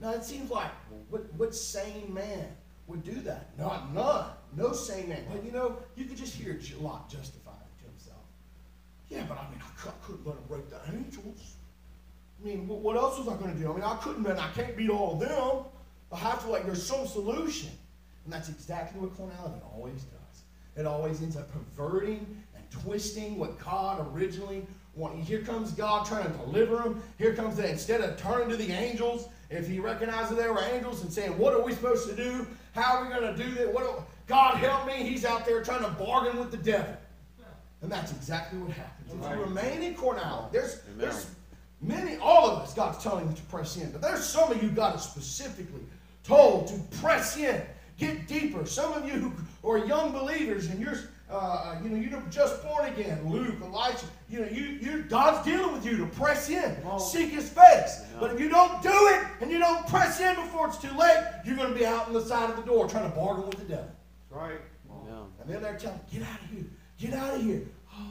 Now 0.00 0.10
it 0.10 0.24
seems 0.24 0.50
like 0.50 0.70
what 1.08 1.32
what 1.34 1.54
sane 1.54 2.12
man 2.12 2.48
would 2.86 3.04
do 3.04 3.20
that? 3.20 3.56
Not 3.58 3.94
none. 3.94 4.26
No 4.56 4.72
sane 4.72 5.08
man. 5.08 5.24
But 5.30 5.44
you 5.44 5.52
know, 5.52 5.76
you 5.94 6.06
could 6.06 6.16
just 6.16 6.34
hear 6.34 6.58
Lot 6.80 7.08
justify 7.08 7.52
it 7.52 7.82
to 7.82 7.90
himself. 7.90 8.24
Yeah, 9.08 9.24
but 9.28 9.38
I 9.38 9.48
mean, 9.50 9.60
I, 9.62 9.88
I 9.88 9.92
couldn't 10.04 10.26
let 10.26 10.36
him 10.36 10.44
break 10.48 10.68
the 10.70 10.80
angels. 10.92 11.56
I 12.40 12.46
mean, 12.46 12.66
what, 12.66 12.96
else 12.96 13.18
was 13.18 13.28
I 13.28 13.36
going 13.36 13.52
to 13.52 13.58
do? 13.58 13.70
I 13.70 13.74
mean, 13.74 13.84
I 13.84 13.96
couldn't, 13.96 14.22
man. 14.22 14.38
I 14.38 14.50
can't 14.52 14.76
beat 14.76 14.88
all 14.88 15.14
of 15.14 15.20
them. 15.20 15.64
I 16.12 16.16
have 16.16 16.42
to 16.44 16.50
like. 16.50 16.64
There's 16.64 16.82
some 16.82 17.06
solution, 17.06 17.70
and 18.24 18.32
that's 18.32 18.48
exactly 18.48 19.00
what 19.00 19.16
carnality 19.16 19.60
always 19.74 20.02
does. 20.04 20.42
It 20.76 20.86
always 20.86 21.22
ends 21.22 21.36
up 21.36 21.48
perverting 21.52 22.26
and 22.56 22.70
twisting 22.70 23.38
what 23.38 23.58
God 23.58 24.06
originally 24.12 24.66
wanted. 24.94 25.24
Here 25.24 25.42
comes 25.42 25.72
God 25.72 26.06
trying 26.06 26.24
to 26.24 26.38
deliver 26.38 26.82
him. 26.82 27.02
Here 27.18 27.34
comes 27.34 27.56
that 27.56 27.68
instead 27.68 28.00
of 28.00 28.16
turning 28.20 28.48
to 28.48 28.56
the 28.56 28.72
angels, 28.72 29.28
if 29.50 29.68
he 29.68 29.78
recognized 29.78 30.30
that 30.30 30.36
they 30.36 30.48
were 30.48 30.62
angels 30.72 31.02
and 31.02 31.12
saying, 31.12 31.36
"What 31.38 31.52
are 31.54 31.62
we 31.62 31.72
supposed 31.72 32.08
to 32.08 32.16
do? 32.16 32.46
How 32.72 32.96
are 32.96 33.04
we 33.04 33.10
going 33.10 33.36
to 33.36 33.44
do 33.44 33.50
this? 33.54 33.72
What? 33.72 34.02
God 34.26 34.56
help 34.56 34.86
me!" 34.86 34.94
He's 34.94 35.24
out 35.24 35.44
there 35.44 35.62
trying 35.62 35.84
to 35.84 35.90
bargain 35.90 36.38
with 36.38 36.50
the 36.50 36.56
devil, 36.56 36.96
and 37.82 37.92
that's 37.92 38.10
exactly 38.12 38.58
what 38.58 38.72
happens. 38.72 39.12
If 39.12 39.30
you 39.30 39.44
remain 39.44 39.82
in 39.82 39.94
carnality, 39.94 40.48
there's 40.58 40.80
there's 40.96 41.26
many, 41.80 42.16
all 42.16 42.50
of 42.50 42.58
us, 42.58 42.74
God's 42.74 43.02
telling 43.02 43.28
you 43.28 43.34
to 43.34 43.42
press 43.42 43.76
in, 43.76 43.90
but 43.90 44.00
there's 44.00 44.24
some 44.24 44.50
of 44.50 44.62
you 44.62 44.68
God 44.70 44.96
is 44.96 45.02
specifically 45.02 45.82
told 46.24 46.68
to 46.68 46.98
press 46.98 47.36
in, 47.36 47.62
get 47.98 48.26
deeper. 48.26 48.66
Some 48.66 48.92
of 48.92 49.06
you 49.06 49.14
who 49.14 49.68
are 49.68 49.78
young 49.78 50.12
believers 50.12 50.66
and 50.66 50.80
you're 50.80 50.98
uh, 51.30 51.76
you 51.82 51.90
know, 51.90 51.96
you're 51.96 52.20
just 52.30 52.62
born 52.62 52.86
again, 52.86 53.20
Luke, 53.30 53.54
Elijah. 53.62 54.06
You 54.28 54.40
know, 54.40 54.48
you, 54.48 54.64
you 54.80 55.02
God's 55.04 55.44
dealing 55.44 55.72
with 55.72 55.86
you 55.86 55.96
to 55.98 56.06
press 56.06 56.50
in, 56.50 56.76
seek 56.98 57.30
His 57.30 57.48
face. 57.48 58.02
But 58.18 58.32
if 58.32 58.40
you 58.40 58.48
don't 58.48 58.82
do 58.82 58.90
it 58.92 59.24
and 59.40 59.50
you 59.50 59.58
don't 59.58 59.86
press 59.86 60.20
in 60.20 60.34
before 60.34 60.66
it's 60.66 60.78
too 60.78 60.90
late, 60.98 61.24
you're 61.44 61.56
going 61.56 61.72
to 61.72 61.78
be 61.78 61.86
out 61.86 62.08
on 62.08 62.14
the 62.14 62.20
side 62.20 62.50
of 62.50 62.56
the 62.56 62.62
door 62.62 62.88
trying 62.88 63.08
to 63.08 63.16
bargain 63.16 63.46
with 63.46 63.58
the 63.58 63.64
devil. 63.64 63.90
Right. 64.28 64.60
Amen. 64.90 65.22
And 65.40 65.50
then 65.50 65.62
they're 65.62 65.78
telling, 65.78 66.00
get 66.12 66.22
out 66.22 66.40
of 66.40 66.50
here, 66.50 66.64
get 66.98 67.14
out 67.14 67.34
of 67.34 67.42
here. 67.42 67.62
Oh, 67.94 68.06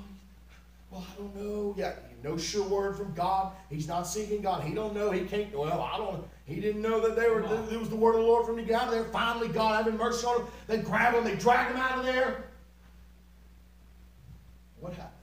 well, 0.92 1.06
I 1.10 1.18
don't 1.18 1.36
know. 1.36 1.76
Yeah, 1.78 1.94
no 2.24 2.38
sure 2.38 2.68
word 2.68 2.98
from 2.98 3.14
God. 3.14 3.54
He's 3.70 3.88
not 3.88 4.04
seeking 4.04 4.42
God. 4.42 4.64
He 4.64 4.74
don't 4.74 4.94
know. 4.94 5.12
He 5.12 5.26
can't. 5.26 5.58
Well, 5.58 5.82
I 5.82 5.98
don't. 5.98 6.24
He 6.46 6.60
didn't 6.60 6.82
know 6.82 7.00
that 7.02 7.16
they 7.16 7.30
were. 7.30 7.42
It 7.72 7.80
was 7.80 7.90
the 7.90 7.96
word 7.96 8.16
of 8.16 8.22
the 8.22 8.28
Lord 8.28 8.46
from 8.46 8.58
to 8.58 8.64
get 8.64 8.82
out 8.82 8.88
of 8.88 8.94
there. 8.94 9.06
Finally, 9.06 9.50
God 9.50 9.84
having 9.84 9.98
mercy 9.98 10.26
on 10.26 10.42
him. 10.42 10.48
They 10.68 10.78
grab 10.78 11.14
him. 11.14 11.24
They 11.24 11.36
drag 11.36 11.72
him 11.72 11.78
out 11.78 12.00
of 12.00 12.06
there. 12.06 12.46
What 14.80 14.94
happens? 14.94 15.14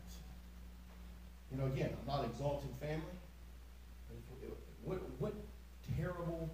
You 1.50 1.58
know, 1.58 1.66
again, 1.66 1.90
I'm 2.00 2.06
not 2.06 2.24
exalting 2.24 2.70
family. 2.80 3.02
What, 4.84 5.00
what 5.18 5.34
terrible, 5.98 6.48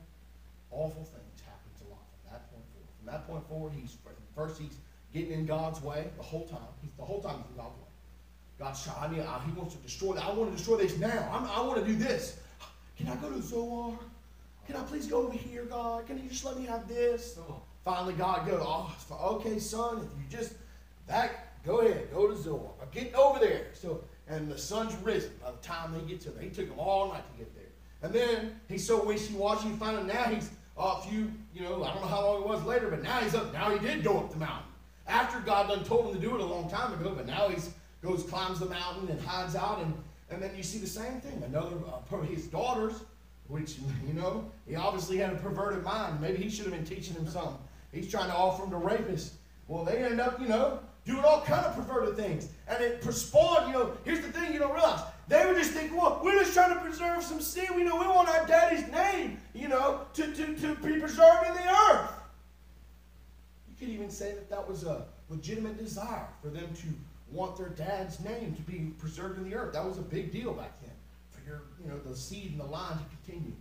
awful 0.71 1.05
things 1.05 1.43
happen 1.45 1.71
to 1.81 1.91
Lot 1.91 2.01
from 2.11 2.33
that 2.33 2.51
point 2.51 2.65
forward. 2.73 2.89
From 2.99 3.07
that 3.13 3.27
point 3.29 3.49
forward, 3.49 3.73
he's 3.77 3.97
first 4.35 4.59
he's 4.59 4.79
getting 5.13 5.33
in 5.33 5.47
God's 5.47 5.83
way 5.83 6.11
the 6.17 6.23
whole 6.23 6.47
time. 6.47 6.73
He's 6.81 6.93
the 6.97 7.05
whole 7.05 7.21
time 7.21 7.37
he's 7.43 7.51
in 7.51 7.57
God's 7.57 7.77
way. 7.77 7.82
Trying. 8.63 8.97
I 9.01 9.09
mean, 9.09 9.21
uh, 9.21 9.41
he 9.41 9.53
wants 9.53 9.75
to 9.75 9.81
destroy 9.83 10.15
that. 10.15 10.25
I 10.25 10.33
want 10.33 10.53
to 10.53 10.57
destroy 10.57 10.77
this 10.77 10.97
now. 10.97 11.29
I'm, 11.33 11.45
I 11.47 11.61
want 11.67 11.85
to 11.85 11.87
do 11.87 11.97
this. 11.97 12.39
Can 12.97 13.09
I 13.09 13.17
go 13.17 13.29
to 13.31 13.43
Zoar? 13.43 13.99
Can 14.67 14.77
I 14.77 14.83
please 14.85 15.09
go 15.09 15.27
over 15.27 15.37
here, 15.37 15.65
God? 15.65 16.07
Can 16.07 16.23
you 16.23 16.29
just 16.29 16.45
let 16.45 16.57
me 16.57 16.65
have 16.67 16.87
this? 16.87 17.39
Finally, 17.85 18.15
God 18.15 18.47
goes, 18.47 18.63
oh, 18.65 18.95
okay, 19.35 19.59
son, 19.59 19.99
if 19.99 20.05
you 20.05 20.39
just 20.39 20.55
that, 21.09 21.57
go 21.67 21.81
ahead, 21.81 22.09
go 22.15 22.29
to 22.29 22.37
Zoar. 22.37 22.71
I'm 22.81 22.89
getting 22.93 23.15
over 23.17 23.41
there. 23.41 23.67
So, 23.73 24.05
and 24.29 24.49
the 24.49 24.57
sun's 24.57 24.95
risen 25.03 25.33
by 25.43 25.51
the 25.51 25.57
time 25.59 25.93
they 25.93 26.09
get 26.09 26.21
to 26.23 26.31
there. 26.31 26.45
He 26.45 26.51
took 26.51 26.69
them 26.69 26.79
all 26.79 27.09
night 27.13 27.25
to 27.33 27.39
get 27.39 27.53
there. 27.57 27.65
And 28.03 28.13
then 28.13 28.61
he's 28.69 28.87
so 28.87 29.05
wishy-washy. 29.05 29.69
You 29.69 29.77
find 29.77 29.99
him 29.99 30.07
now. 30.07 30.25
He's 30.25 30.51
uh, 30.79 30.99
a 30.99 31.03
few, 31.03 31.33
you 31.53 31.63
know, 31.63 31.83
I 31.83 31.93
don't 31.93 32.03
know 32.03 32.09
how 32.09 32.25
long 32.25 32.43
it 32.43 32.49
was 32.49 32.65
later, 32.65 32.89
but 32.89 33.03
now 33.03 33.19
he's 33.19 33.35
up. 33.35 33.53
Now 33.53 33.77
he 33.77 33.85
did 33.85 34.05
go 34.05 34.19
up 34.19 34.31
the 34.31 34.39
mountain 34.39 34.71
after 35.09 35.41
God 35.41 35.69
done 35.69 35.85
told 35.85 36.07
him 36.07 36.21
to 36.21 36.21
do 36.21 36.35
it 36.37 36.41
a 36.41 36.45
long 36.45 36.71
time 36.71 36.93
ago. 36.95 37.13
But 37.17 37.27
now 37.27 37.49
he's 37.49 37.71
goes 38.03 38.25
climbs 38.25 38.59
the 38.59 38.67
mountain 38.67 39.09
and 39.09 39.21
hides 39.21 39.57
out, 39.57 39.81
and 39.81 39.95
and 40.31 40.43
then 40.43 40.51
you 40.57 40.63
see 40.63 40.79
the 40.79 40.87
same 40.87 41.21
thing. 41.21 41.43
Another 41.45 41.77
uh, 41.87 42.21
his 42.23 42.47
daughters, 42.47 42.95
which 43.49 43.77
you 44.07 44.15
know 44.15 44.51
he 44.67 44.75
obviously 44.75 45.17
had 45.19 45.33
a 45.33 45.37
perverted 45.37 45.83
mind. 45.85 46.21
Maybe 46.21 46.43
he 46.43 46.51
should 46.51 46.67
have 46.67 46.75
been 46.75 46.85
teaching 46.85 47.15
him 47.15 47.29
something. 47.29 47.59
He's 47.93 48.11
trying 48.11 48.29
to 48.29 48.35
offer 48.35 48.63
them 48.63 48.71
to 48.71 48.87
rapists. 48.87 49.33
Well, 49.69 49.85
they 49.85 49.99
end 49.99 50.21
up, 50.21 50.41
you 50.41 50.49
know, 50.49 50.81
doing 51.05 51.23
all 51.25 51.43
kind 51.43 51.65
of 51.65 51.75
perverted 51.75 52.17
things, 52.17 52.49
and 52.69 52.83
it 52.83 53.03
spawned. 53.13 53.69
You 53.69 53.75
know, 53.75 53.93
here's 54.05 54.21
the 54.21 54.33
thing: 54.33 54.53
you 54.53 54.59
don't 54.59 54.75
realize 54.75 55.01
they 55.29 55.47
were 55.47 55.55
just 55.55 55.71
thinking, 55.71 55.97
well, 55.97 56.21
we're 56.23 56.41
just 56.41 56.53
trying 56.53 56.75
to 56.75 56.81
preserve 56.81 57.23
some 57.23 57.41
seed. 57.41 57.69
We 57.75 57.85
know 57.85 57.97
we 57.97 58.07
want 58.07 58.29
our 58.29 58.47
daddy's 58.47 58.87
name, 58.89 59.39
you 59.55 59.69
know, 59.69 60.01
to 60.15 60.33
to 60.35 60.55
to 60.57 60.75
be 60.77 60.99
preserved 60.99 61.47
in 61.47 61.55
the 61.55 61.69
earth. 61.91 62.11
You 63.69 63.77
could 63.79 63.89
even 63.89 64.11
say 64.11 64.33
that 64.33 64.51
that 64.51 64.69
was 64.69 64.85
a 64.85 65.05
legitimate 65.29 65.79
desire 65.79 66.27
for 66.43 66.49
them 66.49 66.69
to 66.75 66.87
want 67.33 67.57
their 67.57 67.69
dad's 67.71 68.21
name 68.21 68.55
to 68.55 68.63
be 68.63 68.93
preserved 68.99 69.39
in 69.39 69.49
the 69.49 69.57
earth. 69.57 69.73
That 69.73 69.85
was 69.85 69.99
a 69.99 70.03
big 70.03 70.33
deal 70.33 70.53
back 70.53 70.81
then 70.83 70.91
for 71.31 71.41
your, 71.49 71.63
you 71.83 71.89
know, 71.91 71.99
the 71.99 72.17
seed 72.17 72.51
and 72.53 72.61
the 72.61 72.65
line 72.65 72.99
to 72.99 73.05
continue. 73.25 73.53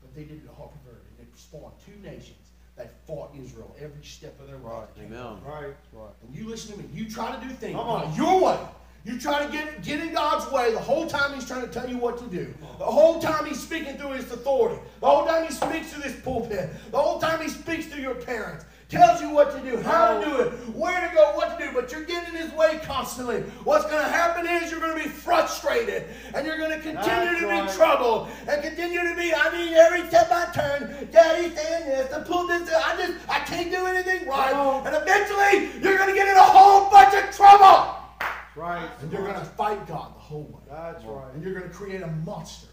But 0.00 0.14
they 0.14 0.22
did 0.24 0.38
it 0.44 0.50
all 0.58 0.72
perverted. 0.84 1.06
And 1.18 1.26
it 1.28 1.38
spawned 1.38 1.74
two 1.84 2.00
nations 2.02 2.36
that 2.76 2.92
fought 3.06 3.32
Israel 3.40 3.74
every 3.80 4.04
step 4.04 4.38
of 4.40 4.46
their 4.46 4.58
way. 4.58 4.84
Amen. 5.00 5.36
Right. 5.44 5.74
Right. 5.92 6.10
And 6.26 6.34
you 6.34 6.48
listen 6.48 6.72
to 6.72 6.78
me. 6.78 6.88
You 6.92 7.10
try 7.10 7.34
to 7.34 7.40
do 7.46 7.52
things 7.54 7.74
Come 7.74 7.88
on. 7.88 8.10
by 8.10 8.16
your 8.16 8.42
way. 8.44 8.58
You 9.04 9.18
try 9.18 9.46
to 9.46 9.50
get, 9.50 9.82
get 9.82 10.00
in 10.00 10.12
God's 10.12 10.50
way 10.52 10.72
the 10.72 10.78
whole 10.78 11.06
time 11.06 11.32
He's 11.32 11.46
trying 11.46 11.62
to 11.62 11.68
tell 11.68 11.88
you 11.88 11.96
what 11.98 12.18
to 12.18 12.24
do. 12.26 12.52
The 12.78 12.84
whole 12.84 13.20
time 13.20 13.46
He's 13.46 13.60
speaking 13.62 13.96
through 13.96 14.12
His 14.12 14.30
authority. 14.30 14.80
The 15.00 15.06
whole 15.06 15.24
time 15.26 15.46
He 15.46 15.52
speaks 15.52 15.92
through 15.92 16.02
this 16.02 16.20
pulpit. 16.20 16.70
The 16.90 16.98
whole 16.98 17.18
time 17.18 17.40
He 17.40 17.48
speaks 17.48 17.86
through 17.86 18.02
your 18.02 18.16
parents. 18.16 18.64
Tells 18.88 19.20
you 19.20 19.28
what 19.28 19.50
to 19.52 19.60
do, 19.70 19.76
how 19.82 20.18
to 20.18 20.24
do 20.24 20.40
it, 20.40 20.52
oh. 20.54 20.70
where 20.70 21.06
to 21.06 21.14
go, 21.14 21.32
what 21.36 21.58
to 21.58 21.62
do, 21.62 21.70
but 21.74 21.92
you're 21.92 22.04
getting 22.04 22.34
in 22.34 22.40
His 22.40 22.50
way 22.54 22.80
constantly. 22.82 23.40
What's 23.64 23.84
going 23.84 24.02
to 24.02 24.10
happen 24.10 24.46
is 24.46 24.70
you're 24.70 24.80
going 24.80 24.96
to 24.96 25.04
be 25.04 25.10
frustrated 25.10 26.04
and 26.34 26.46
you're 26.46 26.56
going 26.56 26.70
to 26.70 26.80
continue 26.80 27.04
That's 27.04 27.40
to 27.40 27.46
right. 27.48 27.68
be 27.68 27.76
troubled 27.76 28.28
and 28.48 28.62
continue 28.62 29.06
to 29.06 29.14
be, 29.14 29.34
I 29.34 29.52
mean, 29.52 29.74
every 29.74 30.08
step 30.08 30.28
I 30.30 30.50
turn, 30.54 31.08
Daddy's 31.12 31.54
saying 31.54 31.84
this, 31.84 32.10
to 32.12 32.22
pull 32.22 32.46
this, 32.46 32.72
I 32.72 32.96
just, 32.96 33.28
I 33.28 33.40
can't 33.40 33.70
do 33.70 33.84
anything 33.84 34.26
right. 34.26 34.52
Come 34.52 34.66
on. 34.66 34.86
And 34.86 34.96
eventually, 34.96 35.82
you're 35.82 35.98
going 35.98 36.08
to 36.08 36.16
get 36.16 36.26
in 36.26 36.36
a 36.38 36.42
whole 36.42 36.90
bunch 36.90 37.14
of 37.14 37.30
trouble. 37.36 37.94
Right. 38.56 38.88
And 39.02 39.12
you're 39.12 39.22
going 39.22 39.38
to 39.38 39.44
fight 39.44 39.86
God 39.86 40.14
the 40.14 40.20
whole 40.20 40.44
way. 40.44 40.62
That's 40.70 41.04
right. 41.04 41.34
And 41.34 41.44
you're 41.44 41.52
going 41.52 41.68
to 41.68 41.76
create 41.76 42.00
a 42.00 42.10
monster 42.24 42.68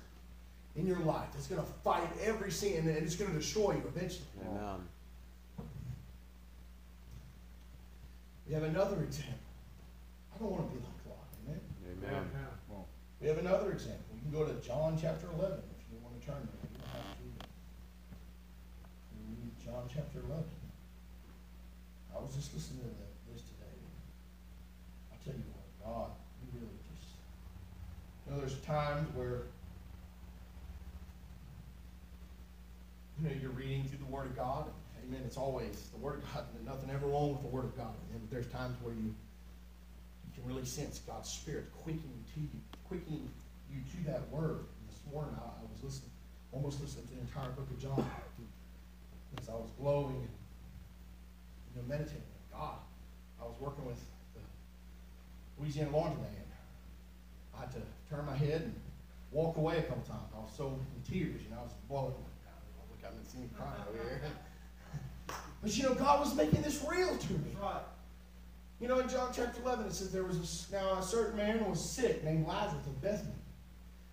in 0.77 0.87
your 0.87 0.99
life 0.99 1.27
that's 1.33 1.47
going 1.47 1.61
to 1.61 1.67
fight 1.83 2.07
every 2.21 2.51
sin 2.51 2.87
and 2.87 2.97
it's 2.97 3.17
going 3.17 3.31
to 3.31 3.37
destroy 3.37 3.73
you 3.73 3.83
eventually. 3.93 4.27
Amen. 4.47 4.87
We 8.47 8.53
have 8.53 8.63
another 8.63 9.01
example. 9.03 9.39
I 10.33 10.37
don't 10.37 10.51
want 10.51 10.69
to 10.69 10.75
be 10.75 10.81
like 10.83 11.01
Lot. 11.09 11.27
Amen. 11.47 11.59
Amen. 11.89 12.29
We 13.21 13.27
have 13.27 13.37
another 13.39 13.71
example. 13.71 14.05
You 14.13 14.21
can 14.21 14.31
go 14.31 14.45
to 14.45 14.53
John 14.65 14.97
chapter 15.01 15.27
11 15.39 15.57
if 15.57 15.85
you 15.89 15.97
want 16.03 16.19
to 16.19 16.25
turn 16.25 16.37
there. 16.45 16.69
You 16.69 16.77
don't 16.77 16.91
have 16.93 17.17
to. 17.17 17.23
You 19.15 19.23
read 19.41 19.53
John 19.63 19.83
chapter 19.89 20.19
11. 20.19 20.43
I 22.13 22.19
was 22.21 22.35
just 22.35 22.53
listening 22.53 22.81
to 22.81 22.87
the- 22.87 23.33
this 23.33 23.41
today. 23.41 23.79
I 25.11 25.15
tell 25.23 25.33
you 25.33 25.43
what, 25.55 25.65
God, 25.83 26.11
you 26.43 26.59
really 26.59 26.77
just. 26.93 27.07
You 28.25 28.31
know, 28.33 28.39
there's 28.39 28.59
times 28.61 29.07
where. 29.15 29.43
You 33.17 33.29
know, 33.29 33.35
you're 33.41 33.51
reading 33.51 33.85
through 33.85 33.99
the 33.99 34.11
Word 34.11 34.25
of 34.27 34.35
God. 34.35 34.69
Amen. 35.07 35.21
It's 35.25 35.37
always 35.37 35.89
the 35.93 35.99
Word 35.99 36.15
of 36.15 36.33
God. 36.33 36.45
There's 36.53 36.65
nothing 36.65 36.89
ever 36.89 37.05
wrong 37.07 37.33
with 37.33 37.41
the 37.41 37.47
Word 37.47 37.65
of 37.65 37.77
God. 37.77 37.93
And 38.13 38.27
there's 38.31 38.47
times 38.47 38.75
where 38.81 38.93
you 38.93 39.13
you 40.25 40.31
can 40.33 40.49
really 40.49 40.65
sense 40.65 40.99
God's 41.05 41.29
Spirit 41.29 41.65
quickening 41.83 42.23
to 42.33 42.41
you, 42.41 42.49
quickening 42.87 43.29
you 43.71 43.81
to 43.81 44.11
that 44.11 44.27
word. 44.29 44.65
And 44.65 44.89
this 44.89 44.99
morning 45.11 45.35
I, 45.37 45.45
I 45.45 45.63
was 45.71 45.83
listening, 45.83 46.11
almost 46.51 46.81
listening 46.81 47.07
to 47.07 47.13
the 47.13 47.21
entire 47.21 47.51
book 47.51 47.69
of 47.69 47.79
John 47.79 48.03
as 49.39 49.49
I 49.49 49.53
was 49.53 49.69
blowing 49.79 50.15
and 50.15 50.29
you 51.75 51.81
know, 51.81 51.87
meditating 51.87 52.23
on 52.53 52.59
God. 52.59 52.79
I 53.41 53.43
was 53.43 53.55
working 53.59 53.85
with 53.85 53.99
the 54.33 54.41
Louisiana 55.61 55.95
Laundry 55.95 56.21
Man. 56.21 56.31
I 57.55 57.61
had 57.61 57.71
to 57.71 57.81
turn 58.09 58.25
my 58.25 58.35
head 58.35 58.61
and 58.61 58.75
walk 59.31 59.57
away 59.57 59.77
a 59.77 59.83
couple 59.83 60.03
times. 60.03 60.31
I 60.35 60.39
was 60.39 60.51
so 60.55 60.67
in 60.67 61.01
tears, 61.13 61.41
you 61.43 61.49
know, 61.51 61.59
I 61.59 61.63
was 61.63 61.73
blowing. 61.87 62.15
Look, 62.15 62.99
I 63.03 63.07
haven't 63.07 63.25
seen 63.25 63.41
me 63.41 63.49
crying 63.55 63.81
over 63.87 63.97
here. 63.97 64.21
But 65.65 65.75
you 65.75 65.81
know, 65.83 65.95
God 65.95 66.19
was 66.19 66.35
making 66.35 66.61
this 66.61 66.85
real 66.87 67.17
to 67.17 67.33
me. 67.33 67.55
Right. 67.59 67.81
You 68.79 68.87
know, 68.87 68.99
in 68.99 69.09
John 69.09 69.31
chapter 69.33 69.59
11, 69.63 69.87
it 69.87 69.93
says 69.93 70.11
there 70.11 70.23
was 70.23 70.37
a, 70.37 70.41
s- 70.41 70.67
now 70.71 70.99
a 70.99 71.01
certain 71.01 71.35
man 71.37 71.67
was 71.67 71.83
sick 71.83 72.23
named 72.23 72.45
Lazarus 72.45 72.85
of 72.85 73.01
Bethany. 73.01 73.31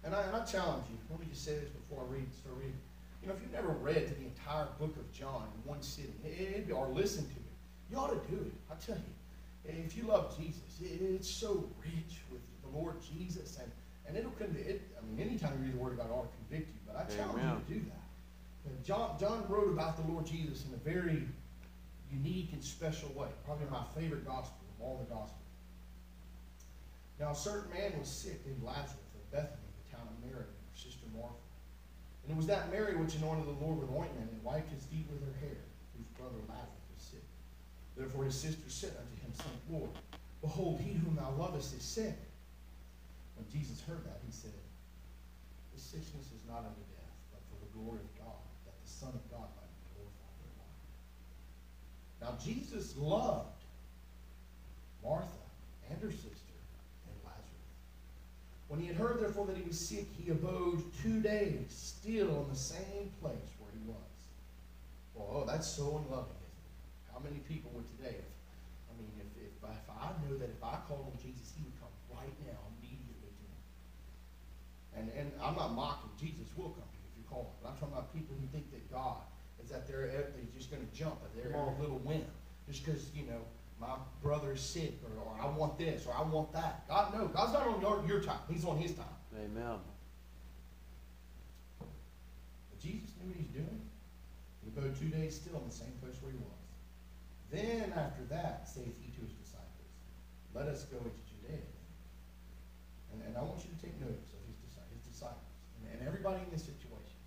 And 0.02 0.14
I, 0.14 0.22
and 0.22 0.34
I 0.34 0.42
challenge 0.46 0.84
you, 0.90 0.96
let 1.10 1.20
me 1.20 1.26
just 1.30 1.44
say 1.44 1.56
this 1.56 1.68
before 1.68 2.04
I 2.08 2.14
read, 2.14 2.32
start 2.32 2.56
reading. 2.56 2.72
You 3.20 3.28
know, 3.28 3.34
if 3.34 3.42
you've 3.42 3.52
never 3.52 3.68
read 3.68 4.08
the 4.18 4.24
entire 4.24 4.66
book 4.78 4.96
of 4.96 5.12
John 5.12 5.44
in 5.54 5.68
one 5.68 5.82
sitting, 5.82 6.14
it, 6.24 6.68
it, 6.68 6.72
or 6.72 6.88
listened 6.88 7.28
to 7.28 7.36
it, 7.36 7.42
you 7.90 7.98
ought 7.98 8.08
to 8.10 8.30
do 8.34 8.40
it. 8.40 8.52
I 8.70 8.74
tell 8.76 8.96
you, 8.96 9.74
if 9.84 9.94
you 9.94 10.04
love 10.04 10.34
Jesus, 10.38 10.62
it, 10.80 11.02
it's 11.02 11.28
so 11.28 11.68
rich 11.84 12.22
with 12.32 12.40
the 12.62 12.74
Lord 12.78 12.96
Jesus, 13.14 13.58
and, 13.60 13.70
and 14.08 14.16
it'll 14.16 14.30
convict. 14.32 14.66
It, 14.70 14.82
I 14.98 15.04
mean, 15.06 15.28
anytime 15.28 15.52
you 15.58 15.66
read 15.66 15.74
the 15.74 15.78
Word 15.84 15.92
of 15.92 15.98
God, 15.98 16.06
it 16.08 16.12
ought 16.14 16.30
to 16.32 16.36
convict 16.48 16.68
you. 16.70 16.80
But 16.86 16.96
I 16.96 17.14
challenge 17.14 17.42
you 17.68 17.76
to 17.76 17.80
do 17.80 17.86
that. 17.90 18.84
John, 18.86 19.16
John 19.20 19.44
wrote 19.48 19.68
about 19.68 19.96
the 20.04 20.10
Lord 20.10 20.24
Jesus 20.24 20.64
in 20.66 20.74
a 20.74 20.76
very 20.78 21.26
unique 22.12 22.50
and 22.52 22.62
special 22.62 23.08
way. 23.16 23.28
Probably 23.44 23.66
my 23.70 23.84
favorite 23.96 24.26
gospel 24.26 24.60
of 24.76 24.84
all 24.84 24.98
the 24.98 25.08
gospels. 25.12 25.38
Now, 27.18 27.32
a 27.32 27.34
certain 27.34 27.70
man 27.70 27.98
was 27.98 28.08
sick 28.08 28.40
in 28.46 28.58
Lazarus 28.64 29.14
of 29.14 29.24
Bethany, 29.30 29.70
the 29.84 29.96
town 29.96 30.06
of 30.06 30.16
Mary, 30.20 30.44
her 30.44 30.76
sister 30.76 31.06
Martha. 31.14 31.38
And 32.24 32.32
it 32.32 32.36
was 32.36 32.46
that 32.46 32.70
Mary 32.70 32.96
which 32.96 33.14
anointed 33.16 33.46
the 33.46 33.58
Lord 33.64 33.78
with 33.78 33.90
ointment 33.90 34.30
and 34.30 34.42
wiped 34.42 34.70
his 34.70 34.84
feet 34.86 35.06
with 35.10 35.22
her 35.22 35.34
hair, 35.40 35.62
whose 35.96 36.06
brother 36.18 36.38
Lazarus 36.48 36.86
was 36.94 37.02
sick. 37.02 37.26
Therefore 37.96 38.24
his 38.24 38.38
sister 38.38 38.68
said 38.68 38.94
unto 38.94 39.16
him, 39.22 39.32
saying, 39.34 39.60
Lord, 39.70 39.90
behold, 40.40 40.80
he 40.80 40.94
whom 40.94 41.16
thou 41.16 41.30
lovest 41.38 41.74
is 41.74 41.82
sick. 41.82 42.18
When 43.36 43.46
Jesus 43.50 43.82
heard 43.82 44.04
that, 44.06 44.22
he 44.26 44.32
said, 44.32 44.54
This 45.74 45.82
sickness 45.82 46.30
is 46.30 46.44
not 46.46 46.62
unto 46.62 46.84
death, 46.94 47.16
but 47.34 47.42
for 47.50 47.58
the 47.58 47.70
glory 47.74 47.98
of 47.98 48.10
God, 48.18 48.42
that 48.66 48.76
the 48.78 48.90
Son 48.90 49.10
of 49.10 49.24
God 49.32 49.50
might 49.58 49.72
be 49.72 49.82
glorified 49.98 50.36
thereby. 50.42 50.74
Now 52.22 52.38
Jesus 52.38 52.96
loved 52.96 53.66
Martha 55.02 55.42
and 55.90 55.98
her 55.98 56.10
sister 56.10 56.54
and 57.10 57.16
Lazarus. 57.26 57.66
When 58.68 58.78
he 58.78 58.86
had 58.86 58.96
heard, 58.96 59.18
therefore, 59.18 59.46
that 59.46 59.56
he 59.56 59.66
was 59.66 59.78
sick, 59.78 60.06
he 60.16 60.30
abode 60.30 60.86
two 61.02 61.20
days 61.20 61.66
still 61.68 62.46
in 62.46 62.48
the 62.48 62.58
same 62.58 63.10
place 63.20 63.50
where 63.58 63.74
he 63.74 63.82
was. 63.90 64.14
Well, 65.14 65.42
oh, 65.42 65.44
that's 65.44 65.66
so 65.66 65.98
unloving, 65.98 66.38
isn't 66.38 66.62
it? 66.62 67.12
How 67.12 67.18
many 67.18 67.42
people 67.50 67.74
would 67.74 67.90
today, 67.98 68.14
if, 68.14 68.30
I 68.86 68.94
mean, 68.96 69.10
if, 69.18 69.28
if 69.42 69.52
if 69.58 69.88
I, 69.90 70.14
know 70.22 70.38
that 70.38 70.48
if 70.48 70.62
I 70.62 70.78
called 70.86 71.10
on 71.10 71.18
Jesus, 71.18 71.50
he 71.58 71.66
would 71.66 71.74
come 71.82 71.90
right 72.14 72.32
now, 72.46 72.58
immediately 72.78 73.34
to 73.34 73.44
me. 73.50 73.58
And, 74.94 75.06
and 75.18 75.28
I'm 75.42 75.58
not 75.58 75.74
mocking, 75.74 76.14
Jesus 76.16 76.46
will 76.54 76.70
come 76.70 76.86
if 76.86 77.18
you 77.18 77.26
call 77.26 77.50
him, 77.50 77.54
but 77.60 77.74
I'm 77.74 77.76
talking 77.82 77.98
about 77.98 78.14
people 78.14 78.38
who 78.38 78.46
think 78.54 78.70
that 78.70 78.86
God 78.88 79.26
is 79.58 79.68
that 79.74 79.86
they're, 79.86 80.08
just 80.72 80.80
gonna 80.80 80.90
jump 80.94 81.20
at 81.24 81.34
their 81.36 81.52
every 81.56 81.80
little 81.80 81.98
whim. 81.98 82.24
Just 82.66 82.84
because, 82.84 83.10
you 83.14 83.26
know, 83.26 83.42
my 83.80 83.96
brother 84.22 84.52
is 84.52 84.60
sick, 84.60 84.94
or, 85.04 85.10
or 85.20 85.34
I 85.40 85.46
want 85.56 85.78
this, 85.78 86.06
or 86.06 86.14
I 86.14 86.22
want 86.22 86.52
that. 86.52 86.88
God, 86.88 87.12
no, 87.14 87.26
God's 87.28 87.52
not 87.52 87.66
on 87.66 87.80
your, 87.80 88.04
your 88.06 88.20
time, 88.22 88.40
he's 88.48 88.64
on 88.64 88.78
his 88.78 88.92
time. 88.92 89.18
Amen. 89.36 89.78
But 91.80 92.80
Jesus 92.80 93.10
knew 93.20 93.28
what 93.28 93.36
he's 93.36 93.50
doing. 93.50 93.80
He 94.62 94.70
abode 94.70 94.94
two 94.98 95.08
days 95.08 95.34
still 95.34 95.58
in 95.58 95.66
the 95.66 95.74
same 95.74 95.92
place 96.00 96.14
where 96.22 96.30
he 96.30 96.38
was. 96.38 96.62
Then 97.50 97.92
after 97.98 98.22
that 98.30 98.68
saith 98.68 98.94
he 99.02 99.10
to 99.18 99.20
his 99.26 99.34
disciples, 99.42 99.90
Let 100.54 100.68
us 100.68 100.86
go 100.86 100.96
into 101.02 101.22
Judea. 101.26 101.66
And, 103.12 103.20
and 103.26 103.36
I 103.36 103.42
want 103.42 103.60
you 103.66 103.68
to 103.74 103.80
take 103.82 103.98
notice 104.00 104.30
of 104.32 104.40
his, 104.46 104.56
his 104.72 105.02
disciples 105.04 105.58
and, 105.82 105.90
and 105.90 106.06
everybody 106.06 106.40
in 106.40 106.48
this 106.54 106.64
situation. 106.64 107.18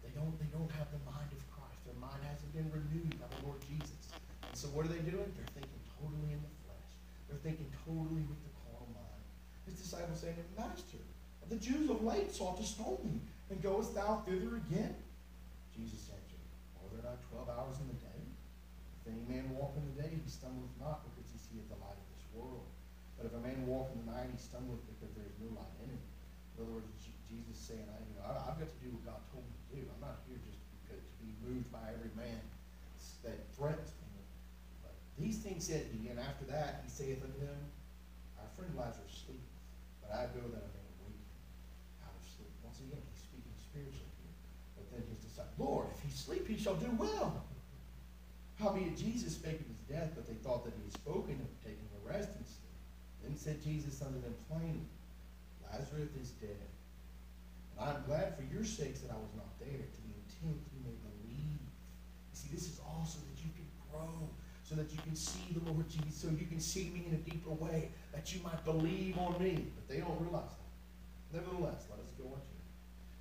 They 0.00 0.16
don't, 0.16 0.32
they 0.40 0.48
don't 0.48 0.70
have 0.80 0.88
the 0.94 1.02
mind 1.04 1.28
of 1.28 1.42
Christ. 1.52 1.84
Their 1.84 1.98
mind 2.00 2.24
hasn't 2.24 2.39
been 2.54 2.70
renewed 2.70 3.14
by 3.18 3.26
the 3.30 3.40
Lord 3.46 3.58
Jesus. 3.62 4.10
And 4.46 4.54
so 4.54 4.68
what 4.74 4.86
are 4.86 4.92
they 4.92 5.02
doing? 5.06 5.30
They're 5.38 5.54
thinking 5.54 5.80
totally 5.98 6.34
in 6.34 6.40
the 6.42 6.54
flesh. 6.66 6.90
They're 7.30 7.42
thinking 7.42 7.70
totally 7.86 8.26
with 8.26 8.40
the 8.42 8.52
carnal 8.62 8.90
mind. 8.90 9.24
His 9.66 9.78
disciples 9.78 10.20
saying, 10.20 10.38
Master, 10.58 11.02
the 11.50 11.58
Jews 11.58 11.90
of 11.90 12.06
late 12.06 12.30
sought 12.30 12.62
to 12.62 12.66
stone 12.66 13.02
thee, 13.02 13.22
and 13.50 13.58
goest 13.58 13.94
thou 13.98 14.22
thither 14.22 14.62
again? 14.62 14.94
Jesus 15.74 16.06
answered, 16.14 16.46
Are 16.78 16.86
there 16.94 17.02
not 17.02 17.18
twelve 17.26 17.50
hours 17.50 17.82
in 17.82 17.90
the 17.90 17.98
day? 17.98 18.22
If 19.02 19.10
any 19.10 19.26
man 19.26 19.50
walk 19.58 19.74
in 19.74 19.82
the 19.90 19.96
day, 19.98 20.14
he 20.14 20.22
stumbleth 20.30 20.70
not, 20.78 21.02
because 21.10 21.26
he 21.26 21.38
seeth 21.42 21.66
the 21.66 21.78
light 21.82 21.98
of 21.98 22.06
this 22.14 22.22
world. 22.30 22.62
But 23.18 23.26
if 23.26 23.34
a 23.34 23.42
man 23.42 23.66
walk 23.66 23.90
in 23.90 24.06
the 24.06 24.14
night, 24.14 24.30
he 24.30 24.38
stumbleth, 24.38 24.78
because 24.94 25.10
there 25.18 25.26
is 25.26 25.34
no 25.42 25.50
light 25.58 25.74
in 25.82 25.90
him. 25.90 26.02
In 26.54 26.56
other 26.62 26.70
words, 26.78 26.86
Jesus 27.26 27.58
saying, 27.58 27.86
I, 27.86 27.98
you 27.98 28.14
know, 28.14 28.26
I've 28.30 28.58
got 28.58 28.70
to 28.70 28.78
do 28.78 28.94
what 28.94 29.02
God 29.10 29.20
told 29.34 29.42
me 29.42 29.54
to 29.54 29.66
do. 29.74 29.80
I'm 29.90 29.99
by 31.72 31.82
every 31.90 32.14
man 32.14 32.40
that 33.24 33.38
threatens 33.56 33.92
me. 34.00 34.22
But 34.82 34.94
these 35.18 35.38
things 35.42 35.66
said 35.66 35.86
he, 35.90 36.08
and 36.08 36.18
after 36.18 36.44
that 36.52 36.82
he 36.84 36.90
saith 36.90 37.20
unto 37.20 37.38
them, 37.40 37.58
Our 38.38 38.48
friend 38.56 38.72
Lazarus 38.78 39.26
sleepeth, 39.26 39.56
but 40.00 40.14
I 40.14 40.30
go 40.32 40.44
that 40.46 40.62
I 40.62 40.70
may 40.70 40.86
awake 41.00 41.26
out 42.06 42.14
of 42.14 42.24
sleep. 42.24 42.52
Once 42.62 42.78
again, 42.80 43.02
he's 43.12 43.24
speaking 43.26 43.56
spiritually 43.58 44.14
here. 44.22 44.36
But 44.78 44.86
then 44.94 45.02
his 45.10 45.20
disciples, 45.26 45.58
Lord, 45.58 45.86
if 45.92 46.00
he 46.06 46.10
sleep, 46.14 46.46
he 46.46 46.56
shall 46.56 46.78
do 46.78 46.90
well. 46.94 47.44
Howbeit 48.60 48.96
Jesus 48.96 49.40
spake 49.40 49.56
of 49.56 49.68
his 49.72 49.82
death, 49.88 50.12
but 50.12 50.28
they 50.28 50.36
thought 50.44 50.68
that 50.68 50.76
he 50.76 50.84
had 50.84 50.92
spoken 50.92 51.40
of 51.40 51.48
taking 51.64 51.88
a 51.96 52.00
rest 52.04 52.28
and 52.36 52.44
sleep. 52.44 52.76
Then 53.24 53.32
said 53.36 53.64
Jesus 53.64 54.04
unto 54.04 54.20
them 54.20 54.36
plainly, 54.52 54.84
Lazarus 55.64 56.12
is 56.20 56.36
dead. 56.44 56.68
And 57.72 57.88
I 57.88 57.96
am 57.96 58.04
glad 58.04 58.36
for 58.36 58.44
your 58.52 58.64
sakes 58.64 59.00
that 59.00 59.12
I 59.12 59.16
was 59.16 59.32
not 59.32 59.48
there, 59.56 59.80
to 59.80 60.00
the 60.04 60.12
intent 60.12 60.60
you 60.76 60.80
may 60.84 60.96
this 62.52 62.66
is 62.66 62.80
also 62.82 63.18
that 63.30 63.38
you 63.42 63.50
can 63.54 63.66
grow, 63.90 64.28
so 64.62 64.74
that 64.74 64.90
you 64.92 64.98
can 65.02 65.16
see 65.16 65.50
the 65.54 65.64
Lord 65.70 65.88
Jesus, 65.88 66.14
so 66.14 66.28
you 66.30 66.46
can 66.46 66.60
see 66.60 66.90
me 66.94 67.06
in 67.08 67.14
a 67.14 67.22
deeper 67.22 67.50
way, 67.50 67.90
that 68.12 68.34
you 68.34 68.40
might 68.42 68.62
believe 68.64 69.18
on 69.18 69.34
me. 69.42 69.66
But 69.74 69.88
they 69.88 69.98
don't 69.98 70.20
realize 70.20 70.54
that. 70.54 71.40
Nevertheless, 71.42 71.86
let 71.90 71.98
us 71.98 72.12
go 72.18 72.26
unto 72.30 72.50
him. 72.54 72.66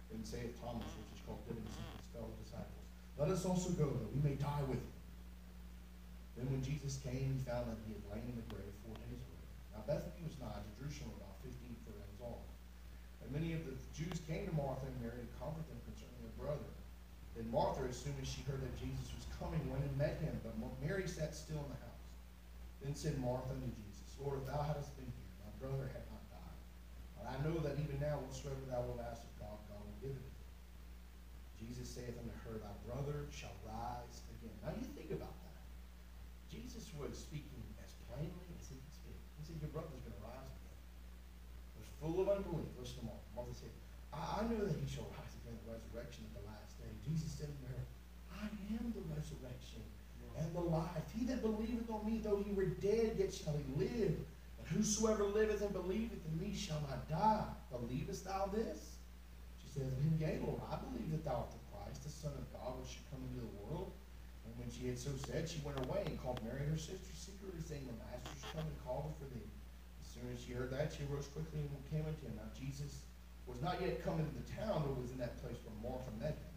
Then 0.10 0.26
saith 0.26 0.58
Thomas, 0.62 0.90
which 0.98 1.14
is 1.14 1.22
called 1.26 1.42
Didymus, 1.46 1.74
and 1.78 1.94
his 2.02 2.10
fellow 2.14 2.34
disciples, 2.42 2.86
Let 3.18 3.30
us 3.30 3.46
also 3.46 3.70
go, 3.78 3.86
that 3.86 4.10
we 4.14 4.22
may 4.26 4.38
die 4.38 4.66
with 4.66 4.82
him. 4.82 4.94
Then 6.38 6.50
when 6.50 6.62
Jesus 6.64 6.98
came, 7.04 7.36
he 7.36 7.42
found 7.46 7.70
that 7.70 7.78
he 7.86 7.94
had 7.98 8.06
lain 8.10 8.26
in 8.32 8.38
the 8.40 8.48
grave 8.48 8.74
four 8.82 8.96
days 8.96 9.20
already. 9.20 9.50
Now 9.76 9.84
Bethany 9.86 10.24
was 10.24 10.40
nigh 10.40 10.58
to 10.58 10.72
Jerusalem, 10.80 11.18
about 11.20 11.38
fifteen 11.44 11.76
furlongs 11.84 12.22
off. 12.24 12.48
And 13.22 13.30
many 13.30 13.54
of 13.54 13.68
the 13.68 13.76
Jews 13.92 14.24
came 14.24 14.48
to 14.48 14.54
Martha 14.56 14.88
and 14.88 14.98
Mary 15.04 15.22
to 15.22 15.30
comfort 15.36 15.68
them 15.68 15.78
concerning 15.84 16.18
their 16.24 16.38
brother. 16.40 16.72
Then 17.40 17.48
Martha, 17.56 17.88
as 17.88 17.96
soon 17.96 18.20
as 18.20 18.28
she 18.28 18.44
heard 18.44 18.60
that 18.60 18.76
Jesus 18.76 19.16
was 19.16 19.24
coming, 19.40 19.64
went 19.72 19.88
and 19.88 19.96
met 19.96 20.20
him, 20.20 20.36
but 20.44 20.60
Mary 20.84 21.08
sat 21.08 21.32
still 21.32 21.64
in 21.64 21.72
the 21.72 21.80
house. 21.88 22.04
Then 22.84 22.92
said 22.92 23.16
Martha 23.16 23.56
unto 23.56 23.72
Jesus, 23.80 24.12
Lord, 24.20 24.44
if 24.44 24.52
thou 24.52 24.60
hadst 24.60 24.92
been 25.00 25.08
here, 25.08 25.32
my 25.48 25.54
brother 25.56 25.88
had 25.88 26.04
not 26.12 26.20
died. 26.28 26.60
But 27.16 27.32
I 27.32 27.40
know 27.48 27.56
that 27.64 27.80
even 27.80 27.96
now 28.04 28.20
whatsoever 28.28 28.60
thou 28.68 28.84
wilt 28.84 29.00
ask 29.08 29.24
of 29.24 29.32
God, 29.40 29.56
God 29.72 29.80
will 29.80 30.00
give 30.04 30.20
it 30.20 30.20
to. 30.20 30.44
Jesus 31.64 31.88
saith 31.88 32.12
unto 32.20 32.36
her, 32.44 32.60
Thy 32.60 32.76
brother 32.84 33.32
shall 33.32 33.56
rise 33.64 34.20
again. 34.36 34.56
Now 34.60 34.76
you 34.76 34.84
think 34.92 35.16
about 35.16 35.32
that. 35.48 35.64
Jesus 36.52 36.92
was 37.00 37.16
speaking 37.16 37.64
as 37.80 37.96
plainly 38.12 38.52
as 38.60 38.68
he 38.68 38.76
could 38.84 38.96
speak. 39.00 39.20
He 39.40 39.48
said, 39.48 39.64
Your 39.64 39.72
brother's 39.72 40.04
going 40.04 40.12
to 40.12 40.24
rise 40.28 40.52
again. 40.60 40.80
Was 41.80 41.88
full 42.04 42.20
of 42.20 42.28
unbelief. 42.28 42.68
Listen 42.76 43.08
to 43.08 43.16
Martha. 43.16 43.28
Martha 43.32 43.56
said, 43.56 43.72
I, 44.12 44.44
I 44.44 44.52
know 44.52 44.60
that 44.68 44.76
he 44.76 44.88
shall 44.92 45.08
rise 45.16 45.36
again 45.40 45.56
at 45.56 45.64
the 45.64 45.72
resurrection 45.72 46.28
at 46.28 46.36
the 46.36 46.46
last 46.48 46.76
day. 46.80 46.90
Jesus 47.06 47.32
said 47.32 47.50
to 47.50 47.66
her, 47.74 47.82
I 48.38 48.48
am 48.78 48.94
the 48.94 49.04
resurrection 49.12 49.84
and 50.38 50.50
the 50.56 50.59
life. 50.70 51.04
He 51.18 51.26
that 51.26 51.42
believeth 51.42 51.90
on 51.90 52.06
me, 52.06 52.22
though 52.24 52.44
he 52.46 52.52
were 52.54 52.66
dead, 52.66 53.16
yet 53.18 53.34
shall 53.34 53.54
he 53.58 53.86
live. 53.86 54.16
And 54.60 54.68
whosoever 54.68 55.24
liveth 55.24 55.62
and 55.62 55.74
believeth 55.74 56.26
in 56.26 56.40
me 56.40 56.56
shall 56.56 56.82
not 56.90 57.10
die. 57.10 57.46
Believest 57.72 58.26
thou 58.26 58.50
this? 58.54 58.98
She 59.62 59.68
says 59.80 59.92
him, 59.94 60.18
Yea, 60.20 60.40
Lord, 60.46 60.62
I 60.72 60.78
believe 60.78 61.12
that 61.12 61.26
thou 61.26 61.46
art 61.46 61.52
the 61.52 61.64
Christ, 61.72 62.04
the 62.04 62.10
Son 62.10 62.32
of 62.38 62.46
God, 62.54 62.80
which 62.80 62.98
should 62.98 63.10
come 63.12 63.22
into 63.30 63.42
the 63.42 63.56
world. 63.64 63.92
And 64.46 64.54
when 64.58 64.70
she 64.70 64.88
had 64.88 64.98
so 64.98 65.12
said, 65.28 65.50
she 65.50 65.62
went 65.66 65.78
away 65.86 66.04
and 66.06 66.22
called 66.22 66.42
Mary 66.44 66.66
her 66.70 66.78
sister 66.78 67.14
secretly, 67.14 67.62
saying, 67.62 67.86
The 67.86 67.98
master 68.00 68.20
Master's 68.20 68.52
come 68.52 68.68
and 68.68 68.80
called 68.84 69.08
her 69.08 69.16
for 69.16 69.30
thee. 69.32 69.48
As 70.04 70.08
soon 70.12 70.28
as 70.28 70.40
she 70.44 70.52
heard 70.52 70.72
that, 70.76 70.92
she 70.92 71.08
arose 71.08 71.32
quickly 71.32 71.64
and 71.64 71.72
came 71.88 72.04
unto 72.04 72.28
him. 72.28 72.36
Now 72.36 72.52
Jesus 72.52 73.08
was 73.48 73.64
not 73.64 73.80
yet 73.80 74.04
come 74.04 74.20
into 74.20 74.36
the 74.36 74.48
town, 74.60 74.84
but 74.84 75.00
was 75.00 75.12
in 75.16 75.20
that 75.24 75.40
place 75.40 75.58
where 75.64 75.78
Martha 75.80 76.12
met 76.20 76.36
him. 76.36 76.54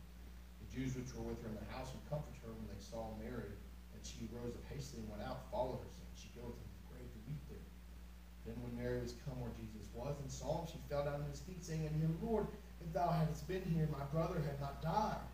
The 0.61 0.69
Jews 0.75 0.99
which 0.99 1.15
were 1.15 1.31
with 1.31 1.39
her 1.47 1.49
in 1.49 1.57
the 1.57 1.69
house 1.71 1.89
would 1.95 2.05
comfort 2.11 2.35
her 2.43 2.51
when 2.51 2.67
they 2.67 2.83
saw 2.83 3.15
Mary. 3.23 3.55
She 4.23 4.31
rose 4.31 4.55
up 4.55 4.63
hastily 4.71 5.03
and 5.03 5.11
went 5.11 5.27
out, 5.27 5.51
followed 5.51 5.83
her, 5.83 5.91
saying, 5.91 6.15
She 6.15 6.31
goeth 6.39 6.55
into 6.55 6.79
the 6.79 6.87
grave 6.95 7.11
to 7.11 7.21
weep 7.27 7.43
there. 7.51 7.67
Then 8.47 8.55
when 8.63 8.79
Mary 8.79 9.03
was 9.03 9.19
come 9.27 9.35
where 9.43 9.51
Jesus 9.59 9.91
was 9.91 10.15
and 10.23 10.31
saw 10.31 10.63
him, 10.63 10.71
she 10.71 10.79
fell 10.87 11.03
down 11.03 11.27
at 11.27 11.31
his 11.35 11.43
feet, 11.43 11.59
saying 11.59 11.91
unto 11.91 11.99
him, 11.99 12.15
Lord, 12.23 12.47
if 12.79 12.87
thou 12.95 13.11
hadst 13.11 13.51
been 13.51 13.67
here, 13.67 13.91
my 13.91 14.07
brother 14.15 14.39
had 14.39 14.63
not 14.63 14.79
died. 14.79 15.27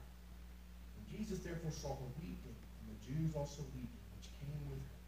Jesus 1.04 1.44
therefore 1.44 1.68
saw 1.68 2.00
her 2.00 2.10
weeping, 2.16 2.56
and 2.80 2.86
the 2.88 3.00
Jews 3.04 3.36
also 3.36 3.60
weeping, 3.76 4.04
which 4.16 4.32
came 4.40 4.60
with 4.72 4.80
her, 4.80 5.00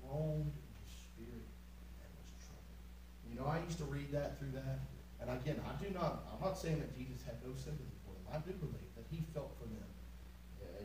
groaned 0.00 0.48
in 0.48 0.72
his 0.80 0.92
spirit, 1.12 1.48
and 2.00 2.08
was 2.16 2.32
troubled. 2.40 2.80
You 3.28 3.36
know, 3.36 3.44
I 3.44 3.60
used 3.60 3.76
to 3.80 3.88
read 3.92 4.08
that 4.16 4.40
through 4.40 4.56
that, 4.56 4.80
and 5.20 5.28
again, 5.28 5.60
I 5.68 5.76
do 5.76 5.92
not, 5.92 6.24
I'm 6.32 6.40
not 6.40 6.56
saying 6.56 6.80
that 6.80 6.96
Jesus 6.96 7.20
had 7.28 7.40
no 7.44 7.52
sympathy 7.60 7.96
for 8.08 8.16
them. 8.16 8.24
I 8.32 8.40
do 8.40 8.56
believe 8.56 8.88
that 8.96 9.04
he 9.12 9.20
felt 9.36 9.52
for 9.60 9.68
them, 9.68 9.91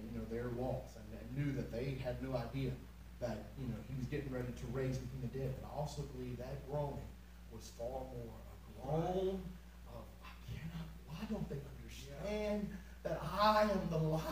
you 0.03 0.17
know, 0.17 0.25
their 0.29 0.49
loss, 0.59 0.95
and, 0.95 1.07
and 1.19 1.25
knew 1.37 1.53
that 1.55 1.71
they 1.71 1.97
had 2.03 2.21
no 2.21 2.35
idea 2.35 2.71
that, 3.19 3.49
you 3.59 3.67
know, 3.67 3.79
he 3.89 3.95
was 3.97 4.05
getting 4.07 4.31
ready 4.31 4.53
to 4.53 4.65
raise 4.71 4.97
them 4.97 5.09
from 5.09 5.21
the 5.21 5.39
dead. 5.39 5.53
But 5.61 5.69
I 5.69 5.79
also 5.79 6.03
believe 6.15 6.37
that 6.37 6.69
groaning 6.69 7.09
was 7.51 7.71
far 7.77 7.87
more 7.87 8.33
a 8.53 8.85
groan 8.85 9.41
of, 9.89 10.03
I 10.23 10.33
cannot, 10.45 10.87
why 11.07 11.17
don't 11.29 11.49
they 11.49 11.57
understand 11.79 12.69
that 13.03 13.19
I 13.41 13.63
am 13.63 13.89
the 13.89 13.97
life, 13.97 14.23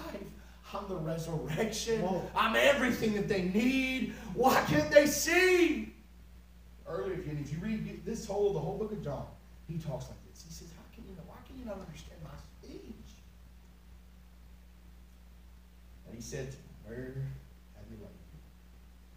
I'm 0.74 0.88
the 0.88 0.98
resurrection, 0.98 2.02
Whoa. 2.02 2.30
I'm 2.36 2.56
everything 2.56 3.14
that 3.14 3.28
they 3.28 3.44
need. 3.44 4.14
Why 4.34 4.62
can't 4.68 4.92
they 4.92 5.08
see? 5.08 5.94
Earlier, 6.88 7.14
if 7.14 7.26
you, 7.26 7.38
if 7.40 7.52
you 7.52 7.60
read 7.60 8.06
this 8.06 8.28
whole, 8.28 8.54
the 8.54 8.60
whole 8.60 8.78
book 8.78 8.92
of 8.92 9.04
John, 9.04 9.26
he 9.68 9.80
talks 9.80 10.06
like 10.06 10.18
this. 10.30 10.44
He 10.48 10.54
says, 10.54 10.68
how 10.76 10.84
can 10.94 11.04
you 11.10 11.16
know, 11.16 11.24
why 11.26 11.38
can 11.48 11.58
you 11.58 11.66
not 11.66 11.80
understand 11.80 12.20
my 12.24 12.38
speech? 12.62 12.84
And 16.05 16.05
he 16.16 16.24
said 16.24 16.48
where 16.88 17.28
have 17.76 17.88
you 17.92 18.00
laid 18.00 18.16
him? 18.16 18.40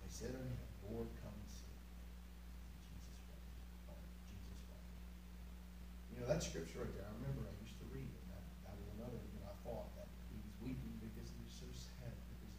They 0.03 0.11
said 0.11 0.35
unto 0.35 0.51
him, 0.51 0.67
Lord, 0.89 1.07
come 1.23 1.31
and 1.31 1.47
see. 1.53 1.69
Jesus 2.91 3.23
wept. 3.87 4.03
Jesus 4.27 4.59
wept. 4.67 4.89
You 6.11 6.15
know, 6.19 6.27
that 6.27 6.43
scripture 6.43 6.83
right 6.83 6.91
there, 6.97 7.07
I 7.07 7.15
remember 7.23 7.47
I 7.47 7.55
used 7.63 7.79
to 7.79 7.87
read 7.95 8.09
it. 8.09 8.25
That, 8.33 8.43
that 8.67 8.75
was 8.75 8.89
another, 8.99 9.21
you 9.21 9.39
know, 9.39 9.47
I 9.47 9.57
thought 9.63 9.95
that 10.01 10.09
he 10.33 10.41
was 10.41 10.51
weeping 10.65 10.97
because 10.99 11.29
he 11.29 11.39
was 11.45 11.55
so 11.55 11.69
sad. 11.71 12.17
Because, 12.35 12.57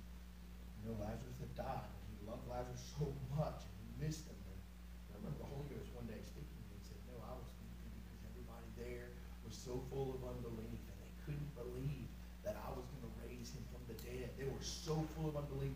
you 0.78 0.84
know, 0.88 0.96
Lazarus 1.02 1.42
had 1.42 1.52
died, 1.58 1.90
and 1.90 2.08
he 2.16 2.24
loved 2.24 2.46
Lazarus 2.48 2.86
so 2.96 3.12
much, 3.34 3.66
and 3.66 3.76
he 3.82 3.90
missed 3.98 4.30
him. 4.30 4.38
And 4.40 4.62
I 5.10 5.14
remember 5.20 5.42
the 5.42 5.50
Holy 5.50 5.68
Ghost 5.74 5.90
one 5.98 6.06
day 6.06 6.22
speaking 6.22 6.54
to 6.54 6.64
me 6.70 6.80
and 6.80 6.86
said, 6.86 7.02
No, 7.10 7.18
I 7.26 7.34
was 7.34 7.50
weeping 7.60 7.92
because 8.06 8.24
everybody 8.30 8.70
there 8.78 9.10
was 9.42 9.58
so 9.58 9.82
full 9.90 10.16
of 10.16 10.22
unbelief, 10.22 10.80
and 10.86 10.98
they 11.02 11.14
couldn't 11.26 11.50
believe 11.58 12.08
that 12.46 12.56
I 12.56 12.70
was 12.72 12.86
going 12.94 13.04
to 13.04 13.14
raise 13.26 13.52
him 13.52 13.64
from 13.70 13.84
the 13.86 13.98
dead. 14.02 14.32
They 14.40 14.48
were 14.48 14.64
so 14.64 15.06
full 15.16 15.30
of 15.30 15.36
unbelief, 15.36 15.76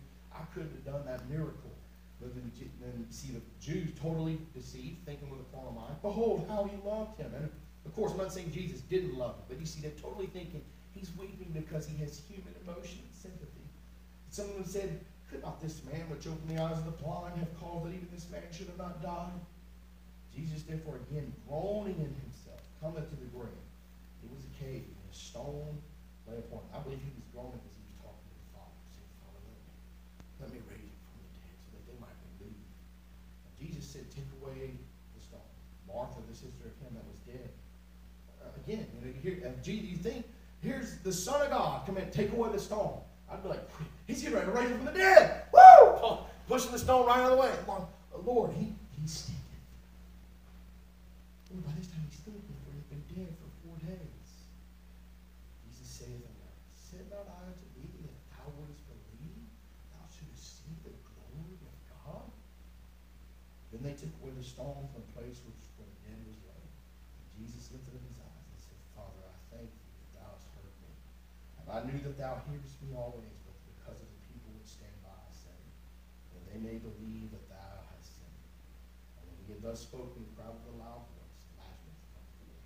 I 0.53 0.59
couldn't 0.59 0.71
have 0.71 0.85
done 0.85 1.05
that 1.05 1.27
miracle. 1.29 1.71
But 2.21 2.35
then, 2.35 2.51
then 2.79 3.05
see 3.09 3.33
the 3.33 3.41
Jews 3.59 3.89
totally 3.99 4.39
deceived, 4.55 5.03
thinking 5.05 5.29
with 5.29 5.41
a 5.41 5.55
carnal 5.55 5.73
mind, 5.73 5.95
behold 6.01 6.45
how 6.47 6.63
he 6.63 6.77
loved 6.87 7.19
him. 7.19 7.33
And 7.35 7.49
of 7.85 7.95
course, 7.95 8.11
I'm 8.11 8.19
not 8.19 8.31
saying 8.31 8.51
Jesus 8.51 8.81
didn't 8.81 9.17
love 9.17 9.35
him, 9.35 9.43
but 9.49 9.59
you 9.59 9.65
see, 9.65 9.81
they're 9.81 9.99
totally 9.99 10.27
thinking 10.27 10.63
he's 10.93 11.09
weeping 11.17 11.51
because 11.53 11.85
he 11.85 11.97
has 11.97 12.21
human 12.29 12.53
emotion 12.63 12.99
and 13.03 13.13
sympathy. 13.13 13.65
Someone 14.29 14.65
said, 14.65 15.03
Could 15.29 15.41
not 15.41 15.59
this 15.61 15.81
man 15.91 16.07
which 16.09 16.27
opened 16.27 16.47
the 16.47 16.61
eyes 16.61 16.77
of 16.77 16.85
the 16.85 16.95
blind 17.03 17.35
have 17.37 17.51
caused 17.59 17.85
that 17.85 17.93
even 17.93 18.07
this 18.13 18.29
man 18.31 18.45
should 18.51 18.67
have 18.67 18.77
not 18.77 19.01
died? 19.01 19.35
Jesus 20.33 20.63
therefore 20.63 20.97
again 21.09 21.33
groaning 21.49 21.97
in 21.99 22.13
himself, 22.23 22.61
cometh 22.81 23.09
to 23.09 23.17
the 23.17 23.29
grave. 23.35 23.65
It 24.23 24.31
was 24.31 24.45
a 24.47 24.53
cave, 24.63 24.87
and 24.87 25.05
a 25.11 25.13
stone 25.13 25.77
lay 26.25 26.39
upon 26.39 26.63
it. 26.65 26.71
I 26.73 26.79
believe 26.81 27.03
he 27.03 27.13
was 27.13 27.27
groaning 27.35 27.59
because 27.59 27.77
he 27.77 27.85
was 27.91 27.99
talking 27.99 28.25
to 28.25 28.37
the 28.39 28.49
Father, 28.55 28.79
saying, 28.95 29.13
Father, 29.21 29.41
let 29.43 29.59
me, 29.59 29.75
let 30.43 30.51
me 30.51 30.59
raise 30.67 30.91
him 30.91 30.99
from 31.07 31.23
the 31.23 31.31
dead 31.39 31.55
so 31.63 31.69
that 31.79 31.83
they 31.87 31.97
might 32.03 32.17
believe. 32.35 32.67
And 33.47 33.53
Jesus 33.55 33.87
said, 33.87 34.03
Take 34.11 34.27
away 34.43 34.75
the 35.15 35.21
stone. 35.23 35.47
Martha, 35.87 36.19
the 36.27 36.35
sister 36.35 36.67
of 36.67 36.75
him 36.83 36.99
that 36.99 37.07
was 37.07 37.19
dead. 37.23 37.49
Uh, 38.43 38.51
again, 38.59 38.83
you 38.91 38.99
know, 38.99 39.11
you 39.23 39.31
uh, 39.47 39.55
Jesus, 39.63 39.87
you 39.87 39.97
think, 39.97 40.27
here's 40.59 40.99
the 41.07 41.13
Son 41.13 41.39
of 41.39 41.49
God 41.49 41.87
come 41.87 41.97
in, 41.97 42.11
take 42.11 42.35
away 42.35 42.51
the 42.51 42.59
stone. 42.59 42.99
I'd 43.31 43.41
be 43.41 43.49
like, 43.49 43.63
he's 44.05 44.21
getting 44.21 44.35
ready 44.35 44.51
to 44.51 44.53
raise 44.53 44.69
him 44.69 44.77
from 44.83 44.91
the 44.91 44.99
dead. 44.99 45.47
Woo! 45.55 46.19
Pushing 46.47 46.71
the 46.71 46.79
stone 46.79 47.07
right 47.07 47.23
out 47.23 47.31
of 47.31 47.37
the 47.37 47.41
way. 47.41 47.51
Lord, 48.23 48.51
he, 48.53 48.75
he's 48.99 49.11
still 49.11 49.35
by 51.61 51.73
this 51.77 51.85
time 51.89 52.01
he's 52.09 52.17
still 52.17 52.33
for 52.33 52.73
he 52.73 52.81
had 52.81 52.89
been 52.89 53.05
dead 53.13 53.31
for 53.37 53.49
four 53.61 53.77
days. 53.85 54.29
Jesus 55.69 55.85
saith 55.85 56.25
unto 56.25 56.41
him, 56.41 56.57
Said 56.73 57.05
not 57.13 57.29
I 57.29 57.53
to 57.53 57.67
thee 57.77 57.93
that 58.09 58.17
thou 58.33 58.49
wouldest 58.57 58.81
believe, 58.89 59.45
thou 59.93 60.01
shouldest 60.09 60.65
see 60.65 60.73
the 60.81 60.93
glory 61.13 61.61
of 61.61 61.75
God? 61.93 62.25
Then 63.69 63.85
they 63.85 63.93
took 63.93 64.09
away 64.21 64.33
the 64.33 64.45
stone 64.45 64.89
from 64.89 65.05
the 65.05 65.11
place 65.13 65.45
which 65.45 65.61
where 65.77 65.85
the 65.85 65.99
dead 66.09 66.17
was 66.25 66.41
laid. 66.41 66.69
And 66.73 67.25
Jesus 67.37 67.69
lifted 67.69 67.97
up 67.97 68.05
his 68.05 68.17
eyes 68.17 68.45
and 68.49 68.57
said, 68.57 68.77
Father, 68.97 69.21
I 69.21 69.37
thank 69.53 69.69
thee 69.69 69.93
that 69.93 70.25
thou 70.25 70.29
hast 70.33 70.49
heard 70.57 70.73
me. 70.81 70.93
And 71.61 71.67
I 71.69 71.79
knew 71.85 72.01
that 72.01 72.12
thou 72.23 72.39
hearest 72.47 72.79
me 72.79 72.95
always, 72.95 73.35
but 73.43 73.51
because 73.75 73.99
of 73.99 74.07
the 74.07 74.21
people 74.31 74.55
which 74.55 74.71
stand 74.71 74.95
by, 75.03 75.11
I 75.11 75.33
say, 75.35 75.59
that 76.31 76.43
they 76.47 76.55
may 76.55 76.79
believe 76.79 77.35
that 77.35 77.51
thou 77.51 77.83
hast 77.91 78.15
sent 78.15 78.31
me. 78.31 78.47
And 79.19 79.27
when 79.27 79.35
he 79.43 79.51
had 79.51 79.59
thus 79.59 79.83
spoken, 79.83 80.23
he 80.23 80.31
cried 80.31 80.55
with 80.55 80.71
a 80.71 80.75
loud 80.79 81.03
voice, 81.19 81.43
Lazarus, 81.59 81.99
come 82.15 82.23
forth. 82.39 82.63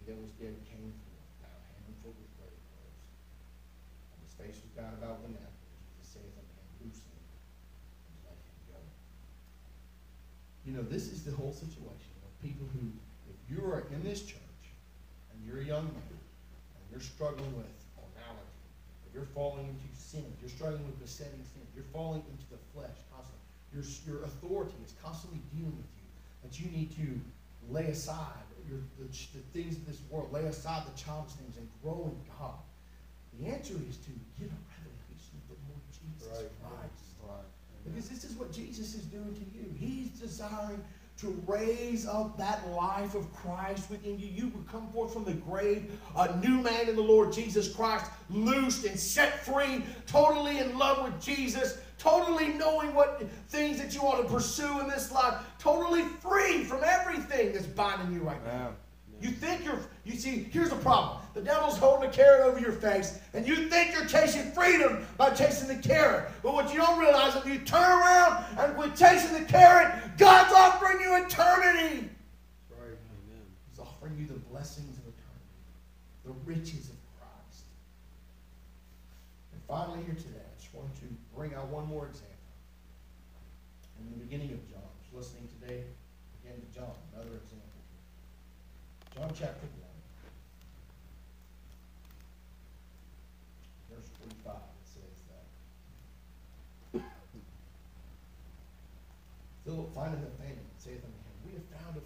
He 0.00 0.08
that 0.08 0.16
was 0.16 0.32
dead 0.40 0.56
came 0.64 0.96
forth, 0.96 1.32
now 1.44 1.52
hand 1.76 1.92
full 2.00 2.16
with 2.16 2.32
grave. 2.40 2.64
And 4.16 4.18
his 4.24 4.32
face 4.32 4.56
was 4.64 4.72
bound 4.72 4.96
about 4.96 5.20
the 5.20 5.36
napkin. 5.36 5.72
Jesus 5.92 6.16
saith 6.16 6.32
unto 6.32 6.54
him, 6.56 6.68
Loose 6.88 7.04
him, 7.04 7.20
and 7.20 8.16
let 8.24 8.40
him 8.48 8.58
go. 8.72 8.80
You 10.64 10.72
know, 10.72 10.84
this 10.88 11.12
is 11.12 11.20
the 11.20 11.36
whole 11.36 11.52
situation 11.52 12.16
of 12.24 12.32
people 12.40 12.64
who, 12.72 12.88
if 13.28 13.36
you 13.44 13.60
are 13.60 13.84
in 13.92 14.00
this 14.08 14.24
church, 14.24 14.64
and 15.28 15.36
you're 15.44 15.60
a 15.60 15.68
young 15.68 15.84
man, 15.92 16.16
and 16.16 16.84
you're 16.88 17.04
struggling 17.04 17.52
with 17.60 17.83
you're 19.14 19.30
falling 19.34 19.70
into 19.70 19.88
sin, 19.94 20.26
you're 20.40 20.50
struggling 20.50 20.84
with 20.84 20.98
besetting 20.98 21.46
sin, 21.54 21.62
you're 21.74 21.88
falling 21.92 22.22
into 22.28 22.44
the 22.50 22.58
flesh 22.74 22.98
constantly, 23.14 23.46
your, 23.70 23.84
your 24.04 24.24
authority 24.26 24.74
is 24.84 24.94
constantly 25.02 25.40
dealing 25.54 25.76
with 25.78 25.92
you, 25.96 26.08
that 26.42 26.58
you 26.58 26.66
need 26.74 26.90
to 26.98 27.20
lay 27.70 27.86
aside 27.86 28.44
your, 28.68 28.80
the, 28.98 29.06
the 29.06 29.44
things 29.54 29.76
of 29.76 29.86
this 29.86 30.00
world, 30.10 30.32
lay 30.32 30.44
aside 30.44 30.82
the 30.84 30.96
childish 30.98 31.32
things, 31.34 31.56
and 31.56 31.68
grow 31.82 32.10
in 32.10 32.16
God. 32.38 32.58
The 33.38 33.46
answer 33.50 33.74
is 33.88 33.96
to 34.04 34.12
get 34.38 34.50
a 34.50 34.60
revelation 34.74 35.34
of 35.38 35.54
the 35.54 35.58
Lord 35.70 35.82
Jesus 35.94 36.28
Right. 36.34 36.50
Christ. 36.62 37.04
Right. 37.22 37.50
Because 37.84 38.08
this 38.08 38.24
is 38.24 38.36
what 38.36 38.52
Jesus 38.52 38.94
is 38.94 39.04
doing 39.06 39.34
to 39.34 39.44
you. 39.52 39.68
He's 39.78 40.08
desiring 40.18 40.82
to 41.18 41.42
raise 41.46 42.06
up 42.06 42.36
that 42.38 42.68
life 42.70 43.14
of 43.14 43.32
Christ 43.32 43.88
within 43.88 44.18
you. 44.18 44.26
You 44.26 44.48
would 44.48 44.66
come 44.68 44.90
forth 44.92 45.12
from 45.12 45.24
the 45.24 45.34
grave, 45.34 45.92
a 46.16 46.36
new 46.38 46.60
man 46.60 46.88
in 46.88 46.96
the 46.96 47.02
Lord 47.02 47.32
Jesus 47.32 47.72
Christ, 47.72 48.06
loosed 48.30 48.84
and 48.84 48.98
set 48.98 49.44
free, 49.44 49.84
totally 50.06 50.58
in 50.58 50.76
love 50.76 51.04
with 51.04 51.22
Jesus, 51.22 51.78
totally 51.98 52.48
knowing 52.54 52.94
what 52.94 53.22
things 53.48 53.78
that 53.78 53.94
you 53.94 54.00
ought 54.00 54.22
to 54.22 54.28
pursue 54.28 54.80
in 54.80 54.88
this 54.88 55.12
life, 55.12 55.34
totally 55.58 56.02
free 56.20 56.64
from 56.64 56.82
everything 56.84 57.52
that's 57.52 57.66
binding 57.66 58.12
you 58.12 58.22
right 58.22 58.44
now. 58.44 58.70
You 59.24 59.30
think 59.30 59.64
you're, 59.64 59.78
you 60.04 60.16
see, 60.18 60.46
here's 60.52 60.68
the 60.68 60.76
problem. 60.76 61.16
The 61.32 61.40
devil's 61.40 61.78
holding 61.78 62.10
a 62.10 62.12
carrot 62.12 62.42
over 62.42 62.60
your 62.60 62.72
face, 62.72 63.18
and 63.32 63.48
you 63.48 63.70
think 63.70 63.94
you're 63.94 64.04
chasing 64.04 64.50
freedom 64.52 65.06
by 65.16 65.30
chasing 65.30 65.66
the 65.66 65.82
carrot. 65.82 66.30
But 66.42 66.52
what 66.52 66.70
you 66.74 66.78
don't 66.78 67.00
realize 67.00 67.34
is 67.34 67.40
if 67.40 67.46
you 67.46 67.58
turn 67.60 67.90
around 67.90 68.44
and 68.58 68.76
quit 68.76 68.94
chasing 68.94 69.32
the 69.32 69.46
carrot, 69.46 69.94
God's 70.18 70.52
offering 70.52 71.00
you 71.00 71.24
eternity. 71.24 72.10
Right. 72.68 72.98
Amen. 73.00 73.46
He's 73.70 73.78
offering 73.80 74.14
you 74.18 74.26
the 74.26 74.34
blessings 74.52 74.98
of 74.98 75.04
eternity, 75.04 75.56
the 76.26 76.32
riches 76.44 76.90
of 76.90 76.96
Christ. 77.16 77.64
And 79.54 79.62
finally, 79.66 80.04
here 80.04 80.16
today, 80.16 80.44
I 80.44 80.60
just 80.60 80.74
want 80.74 80.94
to 80.96 81.06
bring 81.34 81.54
out 81.54 81.68
one 81.68 81.86
more 81.86 82.08
example. 82.08 82.28
In 84.00 84.18
the 84.18 84.22
beginning 84.22 84.52
of 84.52 84.60
John, 84.68 84.82
I 84.84 85.16
was 85.16 85.24
listening 85.24 85.48
today 85.62 85.84
again 86.44 86.60
to 86.60 86.78
John, 86.78 86.92
another 87.14 87.36
example. 87.36 87.53
John 89.14 89.30
chapter 89.30 89.66
1. 93.86 93.94
Verse 93.94 94.10
45, 94.18 94.58
it 94.58 94.88
says 94.90 95.22
that. 95.30 95.46
Philip 99.64 99.94
findeth 99.94 100.20
Nathanael, 100.20 100.66
saith 100.78 100.98
unto 100.98 101.14
him, 101.14 101.36
We 101.46 101.52
have 101.54 101.68
found, 101.78 101.94
of, 101.96 102.02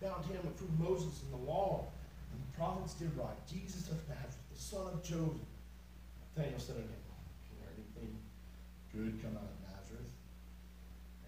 found 0.00 0.24
him 0.32 0.40
of 0.48 0.56
whom 0.58 0.72
Moses 0.80 1.22
and 1.22 1.32
the 1.36 1.44
law 1.44 1.84
and 2.32 2.40
the 2.40 2.50
prophets 2.56 2.94
did 2.94 3.12
write, 3.16 3.36
Jesus 3.46 3.88
of 3.92 4.00
Nazareth, 4.08 4.48
the 4.48 4.58
son 4.58 4.88
of 4.96 5.04
Joseph. 5.04 5.44
Nathanael 6.36 6.58
said 6.58 6.76
unto 6.80 6.88
him, 6.88 7.04
Can 7.48 7.54
there 7.60 7.72
anything 7.76 8.16
good 8.96 9.20
come 9.20 9.36
out 9.36 9.44
of 9.48 9.60
Nazareth? 9.76 10.08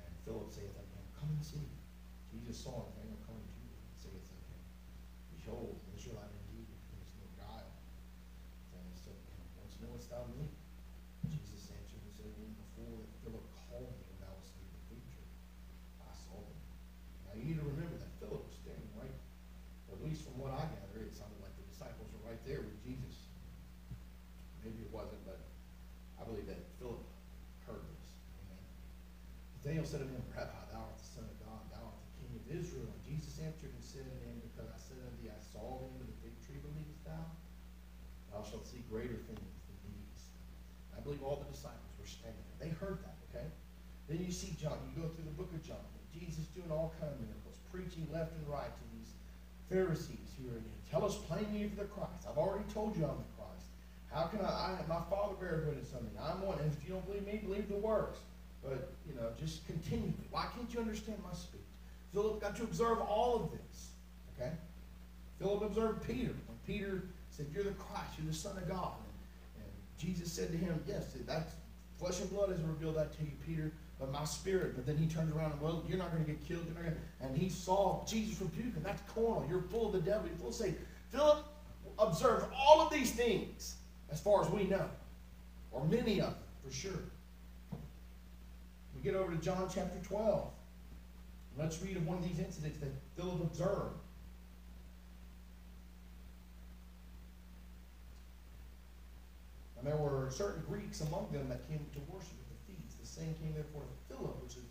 And 0.01 0.09
Philip 0.25 0.49
saith 0.51 0.73
unto 0.73 0.97
him, 0.97 1.07
Come 1.21 1.31
and 1.37 1.45
see. 1.45 1.69
Jesus 2.33 2.65
saw 2.65 2.89
Nathanael 2.89 3.21
coming 3.29 3.45
to 3.45 3.57
him, 3.61 3.73
and 3.77 3.97
saith 3.97 4.25
unto 4.25 4.49
him, 4.53 4.65
Behold, 5.33 5.81
an 5.81 5.97
Israelite 5.97 6.29
indeed, 6.45 6.69
in 6.69 6.77
whom 6.93 7.01
is 7.01 7.13
no 7.17 7.29
guile. 7.41 7.73
Nathanael 8.69 9.01
said 9.01 9.17
unto 9.17 9.33
him, 9.33 9.49
Whence 9.57 9.81
knowest 9.81 10.13
thou 10.13 10.29
me? 10.29 10.45
Jesus 11.25 11.73
answered 11.73 12.05
and 12.05 12.13
said 12.13 12.29
to 12.29 12.41
him, 12.45 12.53
Before 12.69 13.01
that 13.01 13.17
Philip 13.25 13.49
called 13.57 13.97
thee, 13.97 14.05
when 14.13 14.21
thou 14.21 14.33
wast 14.37 14.53
near 14.61 14.69
the 14.69 14.83
fig 14.93 15.01
tree, 15.09 15.33
I 16.05 16.13
saw 16.13 16.37
thee. 16.37 16.69
Now 17.25 17.33
you 17.41 17.49
need 17.49 17.61
to 17.65 17.69
remember 17.69 17.97
that 17.97 18.13
Philip 18.21 18.45
was 18.45 18.61
standing 18.61 18.93
right, 19.01 19.17
or 19.89 19.97
at 19.97 20.05
least 20.05 20.29
from 20.29 20.37
what 20.37 20.53
I 20.53 20.69
gather, 20.69 21.01
it 21.01 21.17
sounded 21.17 21.41
like 21.41 21.57
the 21.57 21.65
disciples 21.73 22.13
were 22.13 22.29
right 22.29 22.41
there 22.45 22.61
with 22.61 22.77
Jesus. 22.85 23.33
Maybe 24.61 24.85
it 24.85 24.93
wasn't, 24.93 25.25
but 25.25 25.41
I 26.21 26.29
believe 26.29 26.45
that 26.51 26.61
Philip 26.77 27.01
heard 27.65 27.81
this. 27.89 28.09
Amen. 28.45 28.65
Nathanael 29.79 29.87
said 29.87 30.03
unto 30.03 30.19
him, 30.19 30.27
Rabbi, 30.35 30.63
thou 30.75 30.91
art 30.91 30.99
the 30.99 31.07
Son 31.07 31.23
of 31.23 31.39
God, 31.39 31.63
thou 31.71 31.87
art 31.87 32.03
the 32.03 32.15
King 32.19 32.35
of 32.35 32.45
Israel. 32.51 32.91
And 32.91 33.03
Jesus 33.07 33.39
answered 33.39 33.71
and 33.71 33.79
said 33.79 34.11
unto 34.11 34.27
him, 34.27 34.43
Because 34.43 34.67
I 34.75 34.75
said 34.75 34.99
unto 34.99 35.15
thee, 35.23 35.31
I 35.31 35.39
saw 35.39 35.79
thee 35.79 35.95
under 35.95 36.11
the 36.11 36.19
fig 36.19 36.35
tree, 36.43 36.59
believest 36.59 37.07
thou? 37.07 37.23
Thou 38.35 38.43
shalt 38.43 38.67
see 38.67 38.83
greater 38.91 39.23
things 39.31 39.55
than 39.71 39.79
these. 39.87 40.35
I 40.91 40.99
believe 41.07 41.23
all 41.23 41.39
the 41.39 41.47
disciples 41.47 41.95
were 41.95 42.11
standing 42.11 42.43
there. 42.51 42.67
They 42.67 42.75
heard 42.75 42.99
that, 43.07 43.23
okay? 43.31 43.47
Then 44.11 44.19
you 44.19 44.35
see 44.35 44.59
John, 44.59 44.83
you 44.91 44.99
go 44.99 45.07
through 45.15 45.31
the 45.31 45.39
book 45.39 45.55
of 45.55 45.63
John, 45.63 45.85
Jesus 46.11 46.51
doing 46.51 46.75
all 46.75 46.91
kind 46.99 47.15
of 47.15 47.23
miracles, 47.23 47.63
preaching 47.71 48.11
left 48.11 48.35
and 48.35 48.43
right 48.51 48.75
to 48.75 48.85
these 48.99 49.15
Pharisees 49.71 50.35
who 50.35 50.51
are, 50.51 50.63
tell 50.91 51.07
us 51.07 51.23
plainly 51.31 51.63
if 51.63 51.79
the 51.79 51.87
Christ. 51.87 52.27
I've 52.27 52.41
already 52.41 52.67
told 52.75 52.99
you 52.99 53.07
I'm 53.07 53.23
the 53.23 53.31
Christ. 53.39 53.71
How 54.11 54.27
can 54.27 54.43
I, 54.43 54.75
I 54.75 54.89
my 54.91 55.07
Father 55.07 55.39
bear 55.39 55.63
witness 55.71 55.95
of 55.95 56.03
me. 56.03 56.11
I'm 56.19 56.43
one, 56.43 56.59
and 56.59 56.73
if 56.75 56.83
you 56.83 56.99
don't 56.99 57.07
believe 57.07 57.23
me, 57.23 57.39
believe 57.39 57.69
the 57.71 57.79
works. 57.79 58.19
But, 58.63 58.93
you 59.09 59.15
know, 59.15 59.29
just 59.39 59.67
continue. 59.67 60.13
Why 60.31 60.47
can't 60.55 60.73
you 60.73 60.81
understand 60.81 61.19
my 61.25 61.35
speech? 61.35 61.61
Philip 62.13 62.41
got 62.41 62.57
to 62.57 62.63
observe 62.65 62.99
all 63.01 63.37
of 63.37 63.51
this, 63.53 63.91
okay? 64.35 64.53
Philip 65.39 65.63
observed 65.63 66.07
Peter. 66.07 66.33
When 66.47 66.59
Peter 66.67 67.05
said, 67.31 67.47
You're 67.55 67.65
the 67.65 67.71
Christ, 67.73 68.13
you're 68.19 68.31
the 68.31 68.37
Son 68.37 68.57
of 68.57 68.69
God. 68.69 68.95
And, 69.57 69.65
and 69.65 69.73
Jesus 69.99 70.33
said 70.33 70.51
to 70.51 70.59
him, 70.59 70.83
Yes, 70.87 71.05
that's 71.27 71.53
flesh 71.99 72.21
and 72.21 72.31
blood 72.31 72.51
has 72.51 72.61
revealed 72.61 72.97
that 72.97 73.17
to 73.19 73.25
you, 73.25 73.33
Peter, 73.47 73.73
but 73.99 74.11
my 74.11 74.25
spirit. 74.25 74.75
But 74.77 74.87
then 74.87 74.97
he 74.97 75.07
turns 75.07 75.35
around 75.35 75.53
and, 75.53 75.61
Well, 75.61 75.85
you're 75.89 75.99
not 75.99 76.13
going 76.13 76.25
to 76.25 76.31
get 76.31 76.45
killed. 76.47 76.67
Gonna, 76.75 76.95
and 77.21 77.37
he 77.37 77.49
saw 77.49 78.05
Jesus 78.07 78.41
rebuke 78.41 78.75
him. 78.75 78.83
That's 78.83 79.03
carnal. 79.13 79.47
You're 79.49 79.63
full 79.63 79.87
of 79.87 79.93
the 79.93 80.01
devil. 80.01 80.27
You're 80.27 80.39
full 80.39 80.49
of 80.49 80.55
Satan. 80.55 80.79
Philip 81.11 81.45
observed 81.99 82.47
all 82.57 82.81
of 82.81 82.93
these 82.93 83.13
things, 83.13 83.77
as 84.11 84.21
far 84.21 84.45
as 84.45 84.51
we 84.51 84.65
know, 84.65 84.89
or 85.73 85.85
many 85.85 86.21
of 86.21 86.27
them, 86.27 86.35
for 86.65 86.73
sure. 86.73 87.01
We 88.99 89.05
get 89.13 89.15
over 89.15 89.31
to 89.31 89.39
John 89.39 89.71
chapter 89.73 89.95
12. 90.03 90.51
Let's 91.57 91.81
read 91.83 91.97
of 91.97 92.07
one 92.07 92.19
of 92.19 92.27
these 92.27 92.43
incidents 92.43 92.83
that 92.83 92.91
Philip 93.15 93.47
observed. 93.47 93.95
And 99.79 99.87
there 99.87 99.95
were 99.95 100.27
certain 100.35 100.67
Greeks 100.67 100.99
among 101.07 101.31
them 101.31 101.47
that 101.47 101.63
came 101.71 101.79
to 101.79 102.03
worship 102.11 102.35
at 102.43 102.49
the 102.51 102.59
feast. 102.67 102.99
The 102.99 103.07
same 103.07 103.39
came 103.39 103.55
therefore 103.55 103.87
to 103.87 103.97
Philip, 104.11 104.35
which 104.43 104.59
is 104.59 104.67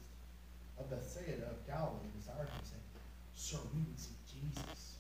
of 0.75 0.91
Bethsaida 0.91 1.47
of 1.47 1.63
Galilee, 1.63 2.11
and 2.11 2.19
desired 2.19 2.51
him, 2.51 2.67
saying, 2.67 2.83
Sir, 3.31 3.63
we 3.71 3.79
would 3.87 3.95
see 3.95 4.19
Jesus. 4.27 4.99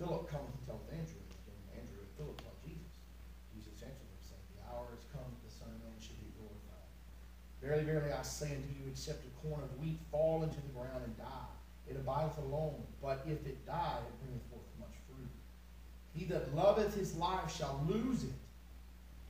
Philip 0.00 0.24
cometh 0.32 0.56
and 0.64 0.80
Andrew, 0.88 1.20
Andrew 1.76 2.00
and 2.00 2.12
Philip 2.16 2.40
about 2.40 2.56
Jesus. 2.64 2.96
Jesus 3.52 3.76
answered 3.84 4.08
him, 4.08 4.24
saying, 4.24 4.48
The 4.56 4.64
hour 4.72 4.88
is 4.96 5.04
come 5.12 5.28
that 5.28 5.44
the 5.44 5.52
Son 5.52 5.68
of 5.68 5.84
Man 5.84 6.00
should 6.00 6.16
be 6.16 6.32
glorified. 6.40 6.88
Verily, 7.64 7.84
verily, 7.84 8.12
I 8.12 8.20
say 8.22 8.46
unto 8.46 8.68
you, 8.68 8.90
except 8.90 9.24
a 9.24 9.46
corn 9.46 9.62
of 9.62 9.78
wheat 9.80 9.98
fall 10.12 10.42
into 10.42 10.56
the 10.56 10.68
ground 10.76 11.02
and 11.02 11.16
die, 11.16 11.52
it 11.88 11.96
abideth 11.96 12.36
alone. 12.36 12.82
But 13.00 13.24
if 13.26 13.46
it 13.46 13.64
die, 13.64 14.00
it 14.04 14.20
bringeth 14.20 14.44
forth 14.50 14.68
much 14.78 14.92
fruit. 15.08 15.30
He 16.14 16.26
that 16.26 16.54
loveth 16.54 16.94
his 16.94 17.16
life 17.16 17.56
shall 17.56 17.82
lose 17.88 18.24
it. 18.24 18.36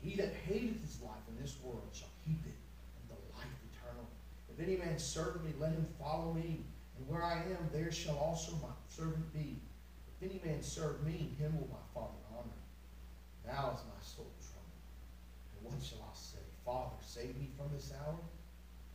He 0.03 0.17
that 0.17 0.35
hateth 0.49 0.83
his 0.83 1.01
life 1.01 1.23
in 1.29 1.41
this 1.41 1.57
world 1.63 1.89
shall 1.93 2.11
keep 2.27 2.45
it 2.45 2.59
in 2.99 3.07
the 3.07 3.15
life 3.39 3.55
eternal. 3.71 4.05
If 4.51 4.59
any 4.67 4.77
man 4.79 4.99
serve 4.99 5.45
me, 5.45 5.53
let 5.61 5.71
him 5.71 5.87
follow 5.97 6.33
me. 6.33 6.65
And 6.99 7.09
where 7.09 7.23
I 7.23 7.35
am, 7.35 7.71
there 7.73 7.93
shall 7.93 8.19
also 8.19 8.53
my 8.55 8.75
servant 8.89 9.33
be. 9.33 9.61
If 10.21 10.29
any 10.29 10.41
man 10.45 10.61
serve 10.61 11.07
me, 11.07 11.31
him 11.39 11.57
will 11.57 11.69
my 11.71 11.85
Father 11.95 12.19
honor. 12.37 12.59
Now 13.47 13.79
is 13.79 13.83
my 13.87 14.03
soul 14.03 14.31
troubled. 14.43 14.75
And 15.57 15.73
what 15.73 15.83
shall 15.83 15.99
I? 16.03 16.14
Father, 16.65 16.97
save 17.05 17.37
me 17.37 17.49
from 17.57 17.69
this 17.75 17.93
hour. 17.93 18.17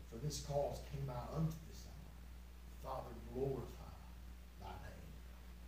For 0.09 0.17
this 0.25 0.41
cause 0.49 0.81
came 0.91 1.05
I 1.05 1.21
unto 1.37 1.53
this 1.69 1.85
hour. 1.85 2.09
Father, 2.81 3.13
glorify 3.33 3.93
thy 4.57 4.73
name. 4.81 5.13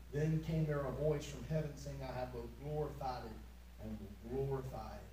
Then 0.09 0.43
came 0.43 0.65
there 0.65 0.81
a 0.81 0.91
voice 0.97 1.25
from 1.25 1.45
heaven 1.49 1.69
saying, 1.77 2.01
I 2.01 2.11
have 2.19 2.33
both 2.33 2.49
glorified 2.63 3.29
it 3.29 3.37
and 3.85 3.97
will 4.01 4.17
glorify 4.25 4.97
it 4.97 5.11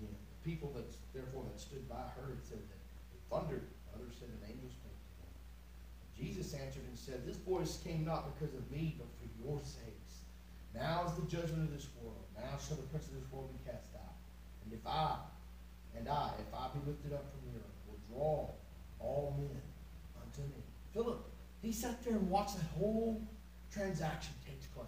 again. 0.00 0.16
The 0.16 0.48
people 0.48 0.72
that 0.76 0.88
therefore 1.12 1.44
that 1.44 1.60
stood 1.60 1.84
by 1.88 2.08
heard 2.16 2.40
said 2.40 2.64
that 2.64 2.80
it 3.12 3.20
thundered. 3.28 3.68
Others 3.92 4.16
said 4.18 4.32
an 4.32 4.48
angel 4.48 4.72
spake 4.72 4.96
to 4.96 5.12
them. 5.20 5.32
Jesus 6.16 6.56
answered 6.56 6.88
and 6.88 6.98
said, 6.98 7.28
This 7.28 7.36
voice 7.36 7.78
came 7.84 8.04
not 8.04 8.32
because 8.32 8.56
of 8.56 8.64
me, 8.72 8.96
but 8.96 9.12
for 9.20 9.28
your 9.44 9.60
sakes. 9.60 10.24
Now 10.74 11.04
is 11.06 11.14
the 11.20 11.28
judgment 11.28 11.68
of 11.68 11.72
this 11.76 11.86
world. 12.00 12.24
Now 12.34 12.56
shall 12.58 12.80
the 12.80 12.88
prince 12.88 13.06
of 13.12 13.14
this 13.14 13.30
world 13.30 13.52
be 13.52 13.60
cast 13.70 13.92
out. 13.94 14.16
And 14.64 14.72
if 14.72 14.82
I, 14.88 15.20
and 15.96 16.08
I, 16.08 16.30
if 16.38 16.54
I 16.54 16.68
be 16.74 16.80
lifted 16.86 17.12
up 17.12 17.24
from 17.30 17.40
the 17.50 17.58
earth, 17.58 17.74
will 17.86 18.00
draw 18.08 18.50
all 19.00 19.34
men 19.38 19.60
unto 20.20 20.42
me. 20.42 20.62
Philip, 20.92 21.24
he 21.62 21.72
sat 21.72 22.02
there 22.04 22.14
and 22.14 22.28
watched 22.30 22.56
that 22.56 22.66
whole 22.78 23.22
transaction 23.72 24.32
takes 24.46 24.66
place. 24.66 24.86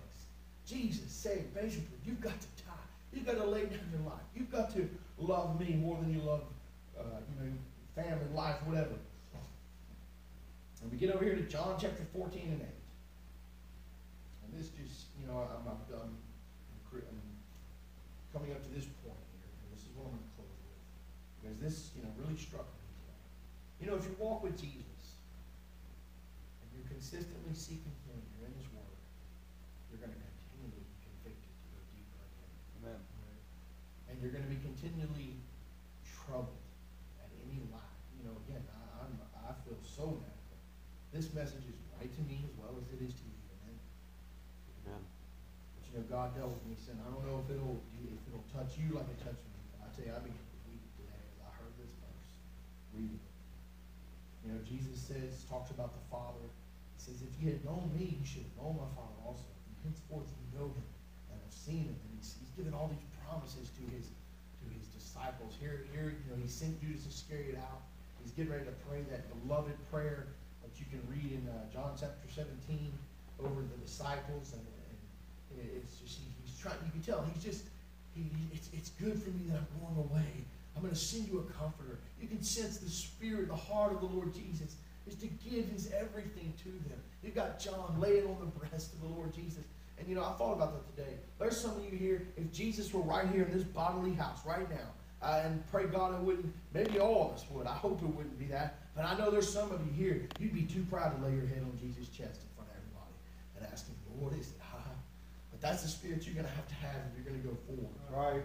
Jesus 0.67 1.11
said, 1.11 1.55
basically, 1.55 1.99
you've 2.05 2.21
got 2.21 2.41
to 2.41 2.47
die. 2.65 2.73
You've 3.13 3.27
got 3.27 3.37
to 3.37 3.47
lay 3.47 3.65
down 3.65 3.89
your 3.93 4.11
life. 4.11 4.27
You've 4.35 4.51
got 4.51 4.75
to 4.75 4.89
love 5.19 5.59
me 5.61 5.75
more 5.75 5.97
than 6.01 6.13
you 6.13 6.21
love, 6.21 6.43
uh, 6.99 7.03
you 7.03 7.45
know, 7.45 7.53
family, 7.95 8.27
life, 8.35 8.57
whatever. 8.65 8.95
And 10.83 10.93
we 10.93 10.99
get 10.99 11.15
over 11.15 11.25
here 11.25 11.35
to 11.35 11.43
John 11.43 11.77
chapter 11.81 12.05
14 12.13 12.41
and 12.43 12.61
8. 12.61 12.67
And 14.45 14.61
this 14.61 14.69
just, 14.69 15.07
you 15.21 15.27
know, 15.27 15.49
I'm, 15.51 15.67
I'm, 15.67 16.01
I'm, 16.01 16.17
coming 18.37 18.53
up 18.53 18.61
to 18.61 18.69
this 18.77 18.85
point 19.01 19.17
here, 19.33 19.49
and 19.49 19.73
this 19.73 19.81
is 19.81 19.97
what 19.97 20.13
I'm 20.13 20.21
going 20.21 20.29
to 20.29 20.35
close 20.37 20.61
with. 20.61 20.77
Because 21.41 21.56
this, 21.67 21.91
you 21.99 22.03
know, 22.07 22.15
really 22.15 22.39
struck 22.39 22.63
me 22.63 22.87
today. 23.03 23.23
You 23.83 23.85
know, 23.91 23.99
if 23.99 24.07
you 24.07 24.15
walk 24.23 24.47
with 24.47 24.55
Jesus, 24.55 25.19
and 26.63 26.67
you're 26.71 26.87
consistently 26.87 27.51
seeking 27.59 27.91
Him, 28.07 28.23
you're 28.39 28.47
in 28.47 28.55
His 28.55 28.71
Word, 28.71 28.99
you're 29.91 29.99
going 29.99 30.15
to 30.15 30.23
continually 30.23 30.87
be 30.87 30.97
convicted 31.03 31.51
to 31.51 31.67
go 31.75 31.83
deeper 31.91 32.23
in 32.23 32.31
Him. 32.39 32.51
Amen. 32.79 33.01
And 34.07 34.15
you're 34.23 34.31
going 34.31 34.47
to 34.47 34.53
be 34.53 34.63
continually 34.63 35.43
troubled 36.07 36.63
at 37.19 37.31
any 37.43 37.59
lack. 37.75 37.99
You 38.15 38.31
know, 38.31 38.39
again, 38.47 38.63
I, 38.71 39.03
I'm, 39.03 39.13
I 39.43 39.51
feel 39.67 39.79
so 39.83 40.23
bad. 40.23 40.39
This 41.11 41.35
message 41.35 41.67
is 41.67 41.79
right 41.99 42.11
to 42.11 42.23
me 42.31 42.47
as 42.47 42.55
well 42.55 42.79
as 42.79 42.87
it 42.95 43.03
is 43.03 43.11
to 43.11 43.25
you. 43.27 43.39
Amen. 43.59 43.79
Amen. 44.87 45.03
But 45.03 45.83
you 45.91 45.93
know, 45.99 46.05
God 46.07 46.31
dealt 46.39 46.55
with 46.55 46.65
me, 46.71 46.79
saying, 46.79 47.03
I 47.03 47.11
don't 47.11 47.27
know 47.27 47.43
if 47.43 47.51
it'll 47.51 47.83
if 47.99 48.23
it'll 48.31 48.47
touch 48.55 48.79
you 48.79 48.95
like 48.95 49.11
it 49.11 49.19
touched 49.19 49.43
me. 49.51 49.57
I 49.83 49.89
tell 49.95 50.05
you, 50.05 50.13
I 50.13 50.21
began 50.21 50.45
to 50.45 50.59
weep 50.69 50.83
today 50.99 51.15
as 51.15 51.39
I 51.41 51.49
heard 51.57 51.73
this 51.81 51.89
verse, 52.05 52.33
reading 52.93 53.17
it. 53.17 53.33
You 54.45 54.49
know, 54.53 54.61
Jesus 54.67 54.96
says, 55.07 55.47
talks 55.47 55.71
about 55.71 55.95
the 55.95 56.05
Father. 56.11 56.43
He 56.43 56.99
says, 56.99 57.23
if 57.23 57.31
you 57.39 57.55
had 57.55 57.63
known 57.63 57.87
me, 57.95 58.19
you 58.19 58.27
should 58.27 58.43
have 58.43 58.57
known 58.59 58.75
my 58.83 58.91
Father 58.99 59.15
also. 59.23 59.47
And 59.47 59.75
henceforth 59.87 60.27
you 60.27 60.47
know 60.59 60.67
him 60.75 60.89
and 61.31 61.39
have 61.39 61.55
seen 61.55 61.87
him. 61.87 61.95
And 61.95 62.11
he's, 62.19 62.35
he's 62.43 62.51
given 62.59 62.75
all 62.75 62.91
these 62.91 63.07
promises 63.23 63.71
to 63.71 63.83
his 63.95 64.11
to 64.11 64.67
his 64.75 64.91
disciples. 64.91 65.55
Here, 65.63 65.87
here, 65.95 66.11
you 66.11 66.27
know, 66.27 66.39
he 66.41 66.51
sent 66.51 66.83
Judas 66.83 67.07
Iscariot 67.07 67.55
out. 67.63 67.87
He's 68.19 68.35
getting 68.35 68.51
ready 68.51 68.67
to 68.67 68.75
pray 68.91 69.07
that 69.15 69.31
beloved 69.47 69.79
prayer 69.95 70.35
that 70.67 70.75
you 70.83 70.87
can 70.91 70.99
read 71.07 71.31
in 71.31 71.47
uh, 71.47 71.71
John 71.71 71.95
chapter 71.95 72.27
17 72.27 72.91
over 73.39 73.63
the 73.63 73.79
disciples. 73.79 74.59
And, 74.59 74.67
and 75.55 75.63
it's 75.79 76.03
just, 76.03 76.19
he, 76.19 76.27
he's 76.43 76.59
trying, 76.59 76.83
you 76.83 76.91
can 76.91 77.07
tell, 77.07 77.23
he's 77.31 77.45
just, 77.45 77.71
he, 78.19 78.27
it's, 78.51 78.69
it's 78.75 78.91
good 78.99 79.15
for 79.23 79.31
me 79.31 79.47
that 79.55 79.63
I'm 79.63 79.71
going 79.79 80.11
away. 80.11 80.43
I'm 80.75 80.83
going 80.83 80.93
to 80.93 80.99
send 80.99 81.29
you 81.29 81.39
a 81.47 81.47
comforter. 81.55 81.99
You 82.21 82.27
can 82.27 82.43
sense 82.43 82.79
the 82.79 82.91
spirit, 82.91 83.49
the 83.49 83.57
heart 83.57 83.93
of 83.93 84.01
the 84.01 84.11
Lord 84.11 84.35
Jesus 84.35 84.75
is 85.07 85.15
to 85.17 85.27
give 85.27 85.67
his 85.69 85.93
everything 85.93 86.53
to 86.59 86.71
them. 86.89 87.01
You've 87.23 87.35
got 87.35 87.59
John 87.59 87.97
laying 87.99 88.27
on 88.27 88.39
the 88.41 88.47
breast 88.59 88.93
of 88.95 89.01
the 89.01 89.09
Lord 89.09 89.33
Jesus. 89.33 89.65
And 89.99 90.09
you 90.09 90.15
know, 90.15 90.25
I 90.25 90.33
thought 90.33 90.55
about 90.55 90.75
that 90.75 90.97
today. 90.97 91.17
There's 91.39 91.59
some 91.59 91.77
of 91.77 91.85
you 91.85 91.97
here, 91.97 92.27
if 92.37 92.53
Jesus 92.53 92.93
were 92.93 93.01
right 93.01 93.29
here 93.29 93.45
in 93.45 93.53
this 93.53 93.65
bodily 93.65 94.15
house 94.15 94.45
right 94.45 94.69
now, 94.69 94.89
uh, 95.23 95.43
and 95.45 95.65
pray 95.71 95.87
God 95.87 96.15
it 96.15 96.21
wouldn't, 96.21 96.53
maybe 96.75 96.99
all 96.99 97.29
of 97.29 97.35
us 97.35 97.45
would. 97.51 97.67
I 97.67 97.73
hope 97.73 98.03
it 98.03 98.09
wouldn't 98.09 98.39
be 98.39 98.47
that. 98.47 98.79
But 98.95 99.07
I 99.07 99.17
know 99.17 99.31
there's 99.31 99.51
some 99.51 99.71
of 99.73 99.81
you 99.87 99.93
here, 99.93 100.29
you'd 100.39 100.55
be 100.55 100.63
too 100.63 100.85
proud 100.91 101.19
to 101.19 101.27
lay 101.27 101.35
your 101.35 101.47
head 101.47 101.63
on 101.63 101.79
Jesus' 101.81 102.09
chest 102.09 102.41
in 102.43 102.49
front 102.55 102.69
of 102.71 102.77
everybody 102.77 103.15
and 103.57 103.67
ask 103.73 103.87
him, 103.87 103.97
Lord, 104.21 104.35
is 104.39 104.51
it 104.51 104.61
high? 104.61 104.97
But 105.51 105.61
that's 105.61 105.83
the 105.83 105.89
spirit 105.89 106.27
you're 106.27 106.35
going 106.35 106.47
to 106.47 106.53
have 106.53 106.69
to 106.69 106.75
have 106.75 106.97
if 107.11 107.17
you're 107.17 107.33
going 107.33 107.41
to 107.41 107.49
go 107.49 107.57
forward. 107.67 107.97
Right. 108.11 108.43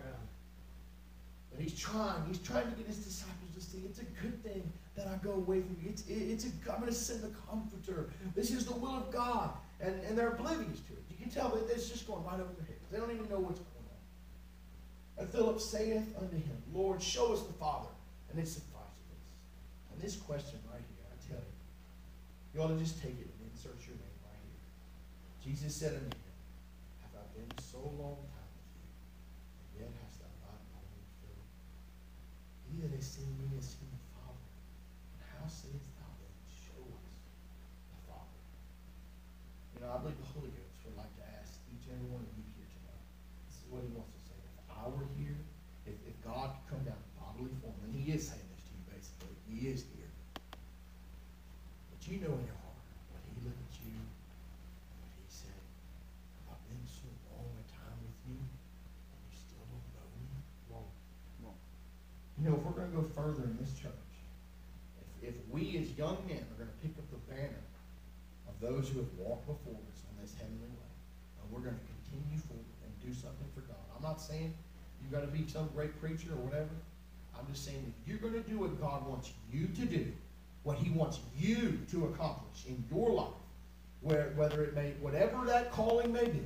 But 1.52 1.60
he's 1.60 1.78
trying. 1.78 2.24
He's 2.28 2.40
trying 2.40 2.70
to 2.70 2.76
get 2.78 2.88
his 2.88 3.00
disciples 3.00 3.52
to 3.56 3.62
see 3.62 3.84
it's 3.86 4.00
a 4.00 4.08
good 4.24 4.42
thing 4.44 4.72
that 5.04 5.12
I 5.12 5.18
go 5.24 5.34
away 5.34 5.62
from 5.62 5.78
you. 5.82 5.90
It's, 5.90 6.06
it, 6.08 6.14
it's 6.14 6.46
a, 6.46 6.50
I'm 6.72 6.80
going 6.80 6.92
to 6.92 6.98
send 6.98 7.24
the 7.24 7.34
comforter. 7.50 8.10
This 8.36 8.52
is 8.52 8.66
the 8.66 8.76
will 8.76 8.96
of 8.96 9.12
God. 9.12 9.52
And, 9.80 9.96
and 10.04 10.18
they're 10.18 10.30
oblivious 10.30 10.80
to 10.80 10.94
it. 10.94 11.04
You 11.10 11.18
can 11.18 11.30
tell 11.30 11.50
that 11.50 11.70
it's 11.70 11.90
just 11.90 12.06
going 12.08 12.24
right 12.24 12.40
over 12.40 12.54
their 12.54 12.66
heads. 12.66 12.86
They 12.92 12.98
don't 12.98 13.12
even 13.12 13.30
know 13.30 13.40
what's 13.40 13.60
going 13.60 13.68
on. 13.90 15.24
And 15.24 15.30
Philip 15.30 15.60
saith 15.60 16.06
unto 16.20 16.36
him, 16.36 16.58
Lord, 16.74 17.02
show 17.02 17.34
us 17.34 17.42
the 17.42 17.54
Father, 17.54 17.90
and 18.30 18.40
it 18.40 18.48
suffices 18.48 19.10
us. 19.10 19.26
And 19.94 20.02
this 20.02 20.16
question 20.16 20.60
right 20.72 20.82
here, 20.82 21.06
I 21.10 21.18
tell 21.30 21.42
you, 21.42 21.58
you 22.54 22.62
ought 22.62 22.74
to 22.74 22.80
just 22.82 23.02
take 23.02 23.18
it 23.18 23.30
and 23.30 23.40
insert 23.54 23.78
your 23.86 23.98
name 23.98 24.18
right 24.22 24.38
here. 24.38 24.62
Jesus 25.46 25.74
said 25.74 25.94
unto 25.98 26.14
him, 26.14 26.38
Have 27.06 27.16
I 27.18 27.26
been 27.34 27.50
so 27.58 27.82
long 27.82 28.22
time 28.34 28.50
with 28.54 28.70
you, 28.78 28.90
and 29.62 29.72
yet 29.82 29.92
hast 30.04 30.22
thou 30.22 30.32
not 30.46 30.62
known 30.74 30.86
me, 30.94 31.06
Philip? 31.26 31.50
He 32.70 32.74
that 32.86 32.92
has 32.98 33.08
seen 33.08 33.30
me 33.40 33.50
has 33.58 33.78
seen 33.78 33.90
the 33.94 34.04
Father. 34.14 34.46
And 35.16 35.22
how 35.38 35.46
sayest 35.48 35.90
thou 35.96 36.10
then, 36.18 36.36
Show 36.50 36.82
us 36.82 37.14
the 37.94 38.00
Father? 38.10 38.42
You 39.82 39.90
know, 39.90 39.98
I 39.98 40.06
believe 40.06 40.22
the 40.22 40.30
Holy 40.38 40.54
Ghost 40.54 40.78
would 40.86 40.94
like 40.94 41.10
to 41.18 41.26
ask 41.42 41.58
each 41.74 41.90
and 41.90 41.98
every 41.98 42.06
one 42.14 42.22
of 42.22 42.30
you 42.38 42.46
here 42.54 42.70
tonight. 42.70 43.02
This 43.50 43.66
is 43.66 43.66
what 43.74 43.82
he 43.82 43.90
wants 43.98 44.14
to 44.14 44.22
say. 44.30 44.38
If 44.38 44.70
I 44.70 44.86
were 44.86 45.10
here, 45.18 45.34
if, 45.90 45.98
if 46.06 46.14
God 46.22 46.54
could 46.54 46.78
come 46.78 46.86
down 46.86 47.02
in 47.02 47.10
bodily 47.18 47.50
form, 47.66 47.74
and 47.90 47.90
he 47.90 48.14
is 48.14 48.30
saying 48.30 48.46
this 48.54 48.62
to 48.70 48.78
you 48.78 48.86
basically, 48.94 49.34
he 49.50 49.74
is 49.74 49.82
here. 49.98 50.14
But 50.46 51.98
you 52.06 52.22
know 52.22 52.30
in 52.30 52.46
your 52.46 52.62
heart 52.62 52.78
when 53.10 53.26
he 53.26 53.34
looked 53.42 53.58
at 53.58 53.74
you, 53.82 53.98
and 53.98 54.98
what 55.02 55.18
he 55.18 55.26
said, 55.26 55.62
I've 56.46 56.62
been 56.70 56.86
so 56.86 57.10
long 57.34 57.50
a 57.50 57.66
time 57.74 57.98
with 58.06 58.22
you, 58.30 58.38
and 58.38 59.18
you 59.18 59.34
still 59.34 59.66
don't 59.66 59.82
know 59.98 60.06
me? 60.14 60.30
You 62.38 62.54
know, 62.54 62.54
if 62.54 62.62
we're 62.62 62.78
going 62.78 62.94
to 62.94 63.02
go 63.02 63.06
further 63.18 63.50
in 63.50 63.58
this 63.58 63.74
church, 63.82 64.14
if, 65.26 65.34
if 65.34 65.38
we 65.50 65.82
as 65.82 65.90
young 65.98 66.22
men 66.30 66.46
are 66.54 66.58
going 66.62 66.70
to 66.70 66.80
pick 66.86 66.94
up 67.02 67.10
the 67.10 67.22
banner 67.34 67.66
of 68.52 68.60
those 68.60 68.90
who 68.90 69.00
have 69.00 69.14
walked 69.16 69.48
before 69.48 69.80
us 69.88 70.04
on 70.12 70.14
this 70.20 70.36
heavenly 70.36 70.68
way, 70.76 70.92
and 71.40 71.46
we're 71.48 71.64
going 71.64 71.78
to 71.78 71.88
continue 71.88 72.36
forward 72.44 72.76
and 72.84 72.92
do 73.00 73.16
something 73.16 73.48
for 73.56 73.64
God. 73.64 73.80
I'm 73.96 74.04
not 74.04 74.11
saying 74.22 74.54
you've 75.02 75.12
got 75.12 75.22
to 75.22 75.28
be 75.28 75.48
some 75.48 75.70
great 75.74 76.00
preacher 76.00 76.30
or 76.32 76.42
whatever. 76.42 76.70
I'm 77.38 77.46
just 77.52 77.66
saying 77.66 77.94
if 78.04 78.08
you're 78.08 78.20
going 78.20 78.42
to 78.42 78.50
do 78.50 78.60
what 78.60 78.80
God 78.80 79.08
wants 79.08 79.32
you 79.52 79.68
to 79.68 79.86
do, 79.86 80.12
what 80.64 80.78
He 80.78 80.92
wants 80.92 81.20
you 81.38 81.80
to 81.92 82.06
accomplish 82.06 82.66
in 82.68 82.84
your 82.92 83.12
life, 83.12 83.34
where, 84.02 84.32
whether 84.36 84.64
it 84.64 84.76
may, 84.76 84.94
whatever 85.02 85.46
that 85.46 85.72
calling 85.72 86.12
may 86.14 86.26
be, 86.26 86.46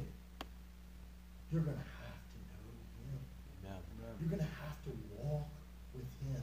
you're 1.52 1.62
going 1.62 1.78
to 1.78 1.84
have 1.84 2.22
to 2.32 2.40
know 2.48 2.64
Him. 3.12 3.20
Amen. 3.64 3.82
You're 4.20 4.30
going 4.30 4.40
to 4.40 4.56
have 4.64 4.82
to 4.84 4.92
walk 5.18 5.48
with 5.94 6.06
Him. 6.24 6.42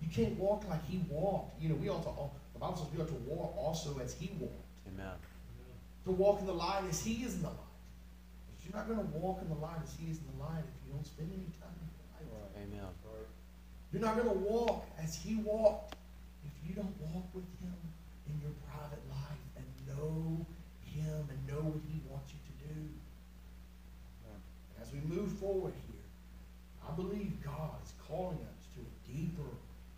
You 0.00 0.08
can't 0.08 0.38
walk 0.38 0.68
like 0.68 0.84
He 0.88 1.00
walked. 1.08 1.60
You 1.62 1.68
know, 1.68 1.74
we 1.76 1.88
ought 1.88 2.02
to, 2.02 2.10
the 2.54 2.58
Bible 2.58 2.76
says 2.76 2.86
we 2.94 3.02
ought 3.02 3.08
to 3.08 3.30
walk 3.30 3.56
also 3.56 4.00
as 4.02 4.14
He 4.14 4.30
walked. 4.38 4.64
Amen. 4.88 5.14
To 6.04 6.10
walk 6.12 6.40
in 6.40 6.46
the 6.46 6.54
light 6.54 6.82
as 6.88 7.04
He 7.04 7.24
is 7.24 7.34
in 7.34 7.42
the 7.42 7.48
light. 7.48 7.56
But 8.66 8.74
you're 8.74 8.82
not 8.82 8.88
going 8.90 9.06
to 9.06 9.18
walk 9.18 9.42
in 9.42 9.48
the 9.48 9.60
light 9.62 9.78
as 9.82 9.94
He 9.94 10.10
is 10.10 10.18
in 10.18 10.26
the 10.34 10.42
light 10.42 10.66
if 10.66 10.74
you 10.82 10.92
don't 10.92 11.06
spend 11.06 11.30
any 11.30 11.50
time 11.62 11.70
in 11.78 11.86
the 11.86 12.34
light. 12.34 12.50
Amen. 12.66 12.90
You're 13.92 14.02
not 14.02 14.16
going 14.16 14.28
to 14.28 14.40
walk 14.42 14.86
as 14.98 15.14
He 15.14 15.36
walked 15.36 15.94
if 16.44 16.52
you 16.66 16.74
don't 16.74 16.94
walk 17.14 17.30
with 17.32 17.46
Him 17.62 17.78
in 18.26 18.40
your 18.42 18.50
private 18.66 19.02
life 19.06 19.46
and 19.54 19.66
know 19.86 20.44
Him 20.82 21.28
and 21.30 21.38
know 21.46 21.62
what 21.62 21.82
He 21.86 22.02
wants 22.10 22.32
you 22.34 22.40
to 22.42 22.74
do. 22.74 22.80
As 24.82 24.92
we 24.92 25.00
move 25.06 25.32
forward 25.38 25.74
here, 25.86 26.06
I 26.86 26.92
believe 26.94 27.38
God 27.42 27.78
is 27.84 27.94
calling 28.06 28.38
us 28.50 28.66
to 28.74 28.80
a 28.82 28.92
deeper 29.06 29.50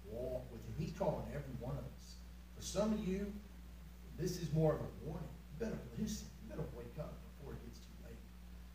walk 0.09 0.45
with 0.53 0.61
Him. 0.65 0.75
He's 0.79 0.93
calling 0.97 1.25
every 1.33 1.57
one 1.61 1.77
of 1.77 1.85
us. 1.97 2.21
For 2.57 2.63
some 2.63 2.93
of 2.93 3.01
you, 3.01 3.33
this 4.21 4.41
is 4.41 4.53
more 4.53 4.75
of 4.77 4.81
a 4.81 4.91
warning. 5.05 5.29
You 5.53 5.67
better 5.67 5.81
listen. 5.99 6.29
You 6.45 6.53
better 6.53 6.69
wake 6.77 6.97
up 7.01 7.17
before 7.33 7.53
it 7.55 7.61
gets 7.67 7.81
too 7.85 7.97
late. 8.07 8.23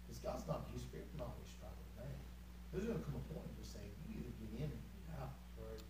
Because 0.06 0.20
God's 0.22 0.46
not, 0.46 0.70
His 0.76 0.84
Spirit 0.86 1.08
will 1.16 1.26
not 1.26 1.34
always 1.34 1.50
strive 1.50 1.74
with 1.74 2.06
man. 2.06 2.20
There's 2.70 2.86
going 2.86 3.00
to 3.00 3.06
come 3.08 3.18
a 3.18 3.26
point 3.34 3.50
to 3.50 3.66
say, 3.66 3.82
you 4.06 4.22
either 4.22 4.34
get 4.38 4.52
in 4.62 4.70
or 4.70 4.78
you 4.78 4.92
get 5.02 5.18
out. 5.18 5.34
But 5.58 5.82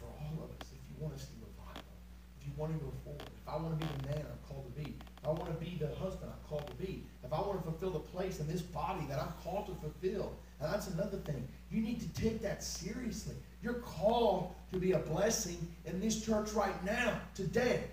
for 0.00 0.08
all 0.08 0.48
of 0.48 0.54
us, 0.56 0.70
if 0.72 0.80
you 0.88 0.96
want 0.96 1.12
to 1.12 1.20
see 1.20 1.36
revival, 1.44 1.94
if 2.40 2.48
you 2.48 2.54
want 2.56 2.72
to 2.72 2.80
go 2.80 2.90
forward, 3.04 3.28
if 3.28 3.44
I 3.44 3.60
want 3.60 3.76
to 3.76 3.80
be 3.84 3.90
the 4.00 4.16
man 4.16 4.24
I'm 4.24 4.40
called 4.48 4.64
to 4.70 4.74
be, 4.78 4.96
if 4.96 5.24
I 5.26 5.34
want 5.34 5.50
to 5.52 5.58
be 5.60 5.76
the 5.76 5.92
husband 6.00 6.32
I'm 6.32 6.42
called 6.48 6.64
to 6.70 6.78
be, 6.80 7.04
if 7.22 7.30
I 7.30 7.38
want 7.42 7.60
to 7.60 7.66
fulfill 7.88 8.00
the 8.00 8.08
place 8.08 8.40
in 8.40 8.48
this 8.48 8.62
body 8.62 9.04
that 9.08 9.18
I'm 9.18 9.32
called 9.44 9.66
to 9.66 9.74
fulfill, 9.74 10.32
and 10.60 10.72
that's 10.72 10.88
another 10.88 11.18
thing, 11.18 11.46
you 11.70 11.80
need 11.80 12.00
to 12.00 12.20
take 12.20 12.40
that 12.42 12.62
seriously. 12.62 13.34
You're 13.62 13.74
called 13.74 14.54
to 14.72 14.78
be 14.78 14.92
a 14.92 14.98
blessing 14.98 15.58
in 15.84 16.00
this 16.00 16.24
church 16.24 16.52
right 16.52 16.84
now, 16.84 17.20
today. 17.34 17.84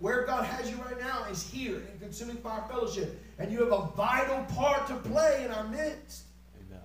Where 0.00 0.24
God 0.24 0.44
has 0.44 0.70
you 0.70 0.76
right 0.76 0.98
now 0.98 1.24
is 1.30 1.42
here 1.42 1.76
in 1.76 1.98
Consuming 2.00 2.36
Fire 2.36 2.64
Fellowship, 2.68 3.20
and 3.38 3.52
you 3.52 3.60
have 3.60 3.72
a 3.72 3.90
vital 3.96 4.44
part 4.54 4.86
to 4.88 4.94
play 4.96 5.44
in 5.44 5.50
our 5.50 5.64
midst. 5.64 6.24
Amen. 6.60 6.80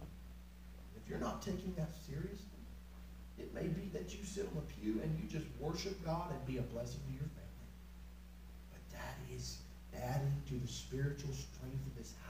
If 0.97 1.09
you're 1.09 1.19
not 1.19 1.41
taking 1.41 1.73
that 1.77 1.91
seriously, 2.07 2.39
it 3.37 3.53
may 3.53 3.67
be 3.67 3.89
that 3.93 4.13
you 4.13 4.23
sit 4.25 4.47
on 4.47 4.55
the 4.55 4.73
pew 4.73 4.99
and 5.01 5.17
you 5.21 5.29
just 5.29 5.45
worship 5.59 6.03
God 6.03 6.31
and 6.31 6.45
be 6.45 6.57
a 6.57 6.61
blessing 6.61 6.99
to 7.07 7.13
your 7.13 7.29
family. 7.29 7.71
But 8.71 8.97
that 8.97 9.17
is 9.33 9.59
adding 9.95 10.41
to 10.47 10.55
the 10.55 10.67
spiritual 10.67 11.31
strength 11.33 11.87
of 11.87 11.95
this 11.97 12.13
house. 12.21 12.22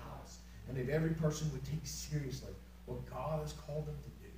And 0.69 0.77
if 0.77 0.89
every 0.89 1.11
person 1.11 1.51
would 1.51 1.63
take 1.65 1.85
seriously 1.85 2.53
what 2.85 3.05
God 3.09 3.41
has 3.41 3.53
called 3.53 3.85
them 3.85 3.97
to 3.99 4.11
do, 4.23 4.31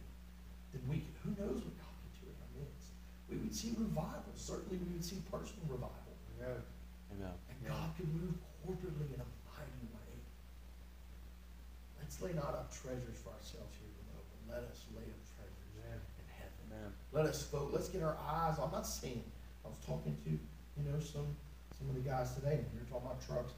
then 0.74 0.82
we 0.90 1.06
could, 1.06 1.16
who 1.24 1.32
knows 1.38 1.62
what 1.62 1.76
God 1.78 1.96
could 2.02 2.16
do 2.22 2.28
in 2.28 2.38
our 2.42 2.52
midst. 2.60 2.90
We 3.30 3.38
would 3.38 3.54
see 3.54 3.74
revival. 3.78 4.34
Certainly 4.36 4.78
we 4.84 4.94
would 4.94 5.06
see 5.06 5.22
personal 5.32 5.66
revival. 5.70 6.14
Amen. 6.42 6.62
And 7.16 7.58
God 7.64 7.90
could 7.98 8.12
move 8.14 8.36
corporately 8.62 9.08
in 9.14 9.22
a 9.22 9.30
mighty 9.48 9.86
way. 9.94 10.14
Let's 12.00 12.22
lay 12.22 12.34
not 12.34 12.54
up 12.54 12.70
treasures 12.70 13.18
for 13.24 13.32
ourselves 13.32 13.72
here 13.80 13.90
below, 14.04 14.20
but 14.30 14.42
let 14.52 14.64
us 14.70 14.86
lay 14.94 15.08
up 15.08 15.22
treasures 15.38 15.72
Amen. 15.80 16.00
in 16.20 16.26
heaven. 16.36 16.62
Amen. 16.70 16.90
Let 17.14 17.26
us 17.26 17.48
vote. 17.48 17.72
Let's 17.72 17.90
get 17.90 18.04
our 18.04 18.18
eyes. 18.20 18.60
I'm 18.62 18.72
not 18.72 18.86
saying. 18.86 19.24
I 19.64 19.70
was 19.70 19.80
talking 19.86 20.16
to 20.26 20.30
you 20.30 20.84
know 20.86 21.00
some 21.00 21.34
some 21.74 21.90
of 21.90 21.96
the 21.96 22.06
guys 22.06 22.36
today, 22.36 22.62
and 22.62 22.66
we 22.74 22.80
were 22.84 22.90
talking 22.92 23.08
about 23.08 23.26
trucks 23.26 23.54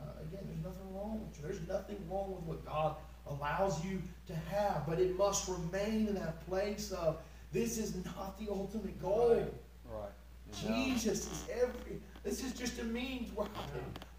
and 0.00 0.08
stuff. 0.08 0.16
And 0.20 0.32
I, 0.32 0.36
again, 0.36 0.44
there's 0.48 0.64
nothing 0.64 0.94
wrong 0.94 1.20
with 1.26 1.36
you. 1.38 1.42
There's 1.46 1.68
nothing 1.68 1.98
wrong 2.10 2.34
with 2.36 2.44
what 2.44 2.64
God 2.64 2.96
allows 3.26 3.84
you 3.84 4.02
to 4.26 4.34
have, 4.34 4.86
but 4.86 4.98
it 4.98 5.16
must 5.16 5.48
remain 5.48 6.08
in 6.08 6.14
that 6.14 6.44
place 6.46 6.92
of 6.92 7.18
this 7.52 7.78
is 7.78 7.94
not 8.04 8.38
the 8.38 8.50
ultimate 8.50 9.00
goal. 9.00 9.46
Right. 9.88 10.10
Jesus 10.66 11.30
is 11.30 11.44
every. 11.62 12.00
This 12.24 12.42
is 12.42 12.52
just 12.52 12.78
a 12.80 12.84
means 12.84 13.30
whereby, 13.34 13.60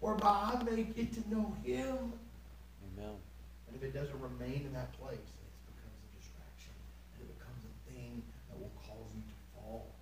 whereby 0.00 0.56
I 0.56 0.62
may 0.64 0.82
get 0.82 1.12
to 1.14 1.20
know 1.28 1.54
Him. 1.62 2.12
Amen. 2.96 3.16
And 3.68 3.76
if 3.76 3.82
it 3.82 3.92
doesn't 3.92 4.18
remain 4.20 4.64
in 4.64 4.72
that 4.72 4.92
place, 4.96 5.20
it 5.20 5.50
becomes 5.68 6.00
a 6.02 6.10
distraction, 6.16 6.72
and 7.14 7.28
it 7.28 7.36
becomes 7.36 7.62
a 7.68 7.74
thing 7.92 8.22
that 8.48 8.56
will 8.56 8.72
cause 8.80 9.12
you 9.12 9.22
to 9.28 9.38
fall. 9.52 9.92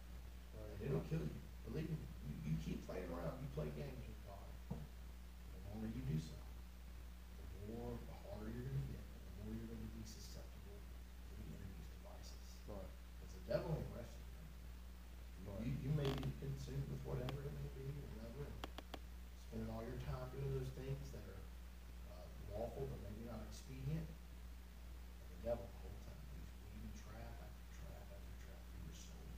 And 0.54 0.86
it'll 0.86 1.04
kill 1.10 1.22
you. 1.22 1.34
Believe 1.66 1.90
me, 1.90 1.98
you, 1.98 2.50
you 2.50 2.54
keep 2.62 2.86
playing 2.86 3.10
around, 3.10 3.34
you 3.42 3.50
play 3.54 3.70
games 3.74 4.02
with 4.06 4.20
God. 4.26 4.46
The 4.74 5.60
longer 5.70 5.90
you 5.90 6.02
do 6.06 6.18
so, 6.18 6.38
the 6.38 7.74
more, 7.74 7.98
the 8.06 8.16
harder 8.26 8.54
you're 8.54 8.70
going 8.70 8.86
to 8.86 8.90
get, 8.90 9.02
and 9.02 9.22
the 9.22 9.34
more 9.42 9.50
you're 9.54 9.70
going 9.70 9.82
to 9.82 9.92
be 9.98 10.06
susceptible 10.06 10.78
to 10.78 11.32
the 11.42 11.46
enemy's 11.58 11.90
devices. 12.00 12.58
Right. 12.70 12.90
Because 13.18 13.34
the 13.34 13.44
devil 13.50 13.70
ain't 13.74 13.90
resting. 13.94 14.18
You, 15.60 15.76
you 15.84 15.92
may 15.92 16.08
be 16.08 16.32
consumed 16.40 16.88
with 16.88 17.02
whatever 17.04 17.36
it 17.44 17.52
may 17.52 17.68
be, 17.76 17.84
or 17.84 18.08
whatever, 18.16 18.48
and 18.48 18.64
spending 19.44 19.68
all 19.68 19.84
your 19.84 20.00
time 20.08 20.24
doing 20.32 20.56
those 20.56 20.72
things 20.72 21.12
that 21.12 21.20
are 21.20 21.42
uh, 22.16 22.24
lawful 22.48 22.88
but 22.88 22.96
maybe 23.04 23.28
not 23.28 23.44
expedient. 23.44 24.08
And 24.08 25.28
the 25.36 25.52
devil 25.52 25.68
the 25.68 25.78
whole 25.84 25.98
time, 26.08 26.16
he's 26.32 26.48
weaving 26.64 26.96
trap 26.96 27.44
after 27.44 27.66
trap 27.76 28.08
after 28.08 28.32
trap 28.40 28.56
for 28.72 28.78
your 28.88 28.96
soul. 28.96 29.28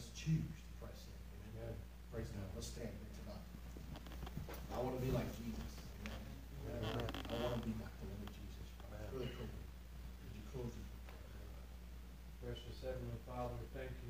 Let 0.00 0.08
us 0.08 0.16
choose 0.16 0.56
to 0.56 0.72
press 0.80 0.96
in. 1.04 1.12
Amen. 1.52 1.76
Praise 2.08 2.32
God. 2.32 2.48
Let's 2.56 2.72
stand 2.72 2.88
here 2.88 3.12
tonight. 3.20 3.44
I 4.72 4.80
want 4.80 4.96
to 4.96 5.02
be 5.04 5.12
like 5.12 5.28
Jesus. 5.36 5.76
Amen. 6.72 7.04
I 7.28 7.36
want 7.36 7.60
to 7.60 7.64
be 7.68 7.76
like 7.76 7.92
the 8.00 8.08
Lord 8.08 8.32
Jesus. 8.32 8.64
Christ. 8.80 9.12
Really 9.12 9.28
cool. 9.36 9.44
Would 9.44 10.32
you 10.32 10.40
close 10.56 10.72
prayer? 10.72 11.52
Precious 12.40 12.80
Heavenly 12.80 13.20
Father, 13.28 13.60
thank 13.76 13.92
you. 14.00 14.08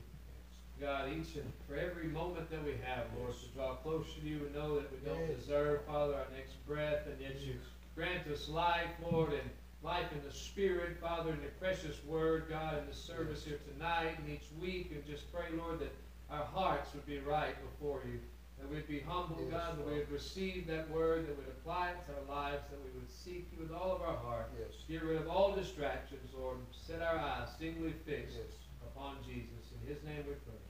God, 0.79 1.11
each 1.11 1.35
and 1.35 1.51
for 1.67 1.75
every 1.75 2.07
moment 2.07 2.55
that 2.55 2.63
we 2.63 2.79
have, 2.87 3.11
Lord, 3.19 3.35
to 3.35 3.51
draw 3.51 3.75
closer 3.83 4.15
to 4.23 4.23
you 4.23 4.47
and 4.47 4.55
know 4.55 4.79
that 4.79 4.95
we 4.95 5.03
don't 5.03 5.27
deserve, 5.27 5.83
Father, 5.91 6.15
our 6.15 6.31
next 6.31 6.55
breath, 6.71 7.11
and 7.11 7.19
yet 7.19 7.43
you 7.43 7.59
grant 7.99 8.31
us 8.31 8.47
life, 8.47 8.95
Lord, 9.03 9.35
and 9.35 9.51
life 9.83 10.13
in 10.13 10.21
the 10.27 10.33
Spirit, 10.35 10.99
Father, 11.01 11.33
in 11.33 11.41
your 11.41 11.51
precious 11.59 11.97
word, 12.05 12.45
God, 12.51 12.79
in 12.79 12.87
the 12.89 12.95
service 12.95 13.45
here 13.45 13.59
tonight 13.73 14.17
and 14.19 14.29
each 14.29 14.47
week, 14.61 14.93
and 14.95 15.05
just 15.07 15.33
pray, 15.33 15.47
Lord, 15.57 15.81
that 15.81 15.93
our 16.31 16.45
hearts 16.45 16.93
would 16.95 17.07
be 17.07 17.19
right 17.19 17.55
before 17.73 18.03
you, 18.05 18.21
that 18.59 18.69
we'd 18.71 18.87
be 18.87 19.01
humble, 19.01 19.39
Yes, 19.41 19.51
God, 19.51 19.79
that 19.79 19.87
we 19.87 19.95
would 19.95 20.13
receive 20.13 20.67
that 20.67 20.91
word, 20.91 21.27
that 21.27 21.37
we'd 21.39 21.49
apply 21.49 21.91
it 21.91 21.97
to 22.07 22.13
our 22.21 22.29
lives, 22.29 22.63
that 22.71 22.79
we 22.85 22.91
would 23.01 23.11
seek 23.11 23.49
you 23.53 23.63
with 23.63 23.73
all 23.73 23.97
of 23.97 24.03
our 24.03 24.17
heart. 24.17 24.51
Yes. 24.59 24.85
Get 24.87 25.03
rid 25.03 25.17
of 25.17 25.29
all 25.29 25.53
distractions, 25.57 26.29
Lord. 26.37 26.59
Set 26.73 27.01
our 27.01 27.19
eyes 27.19 27.49
singly 27.59 27.95
fixed 28.05 28.37
Yes. 28.37 28.53
upon 28.85 29.17
Jesus. 29.25 29.73
In 29.81 29.89
his 29.89 30.03
name 30.05 30.25
we 30.29 30.35
pray. 30.45 30.61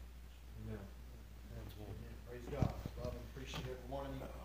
Amen. 0.66 0.78
Amen. 0.78 2.14
Praise 2.28 2.46
God. 2.52 2.72
Love 3.02 3.12
and 3.12 3.24
appreciate 3.34 3.66
every 3.66 3.90
one 3.90 4.06
of 4.06 4.14
you. 4.14 4.39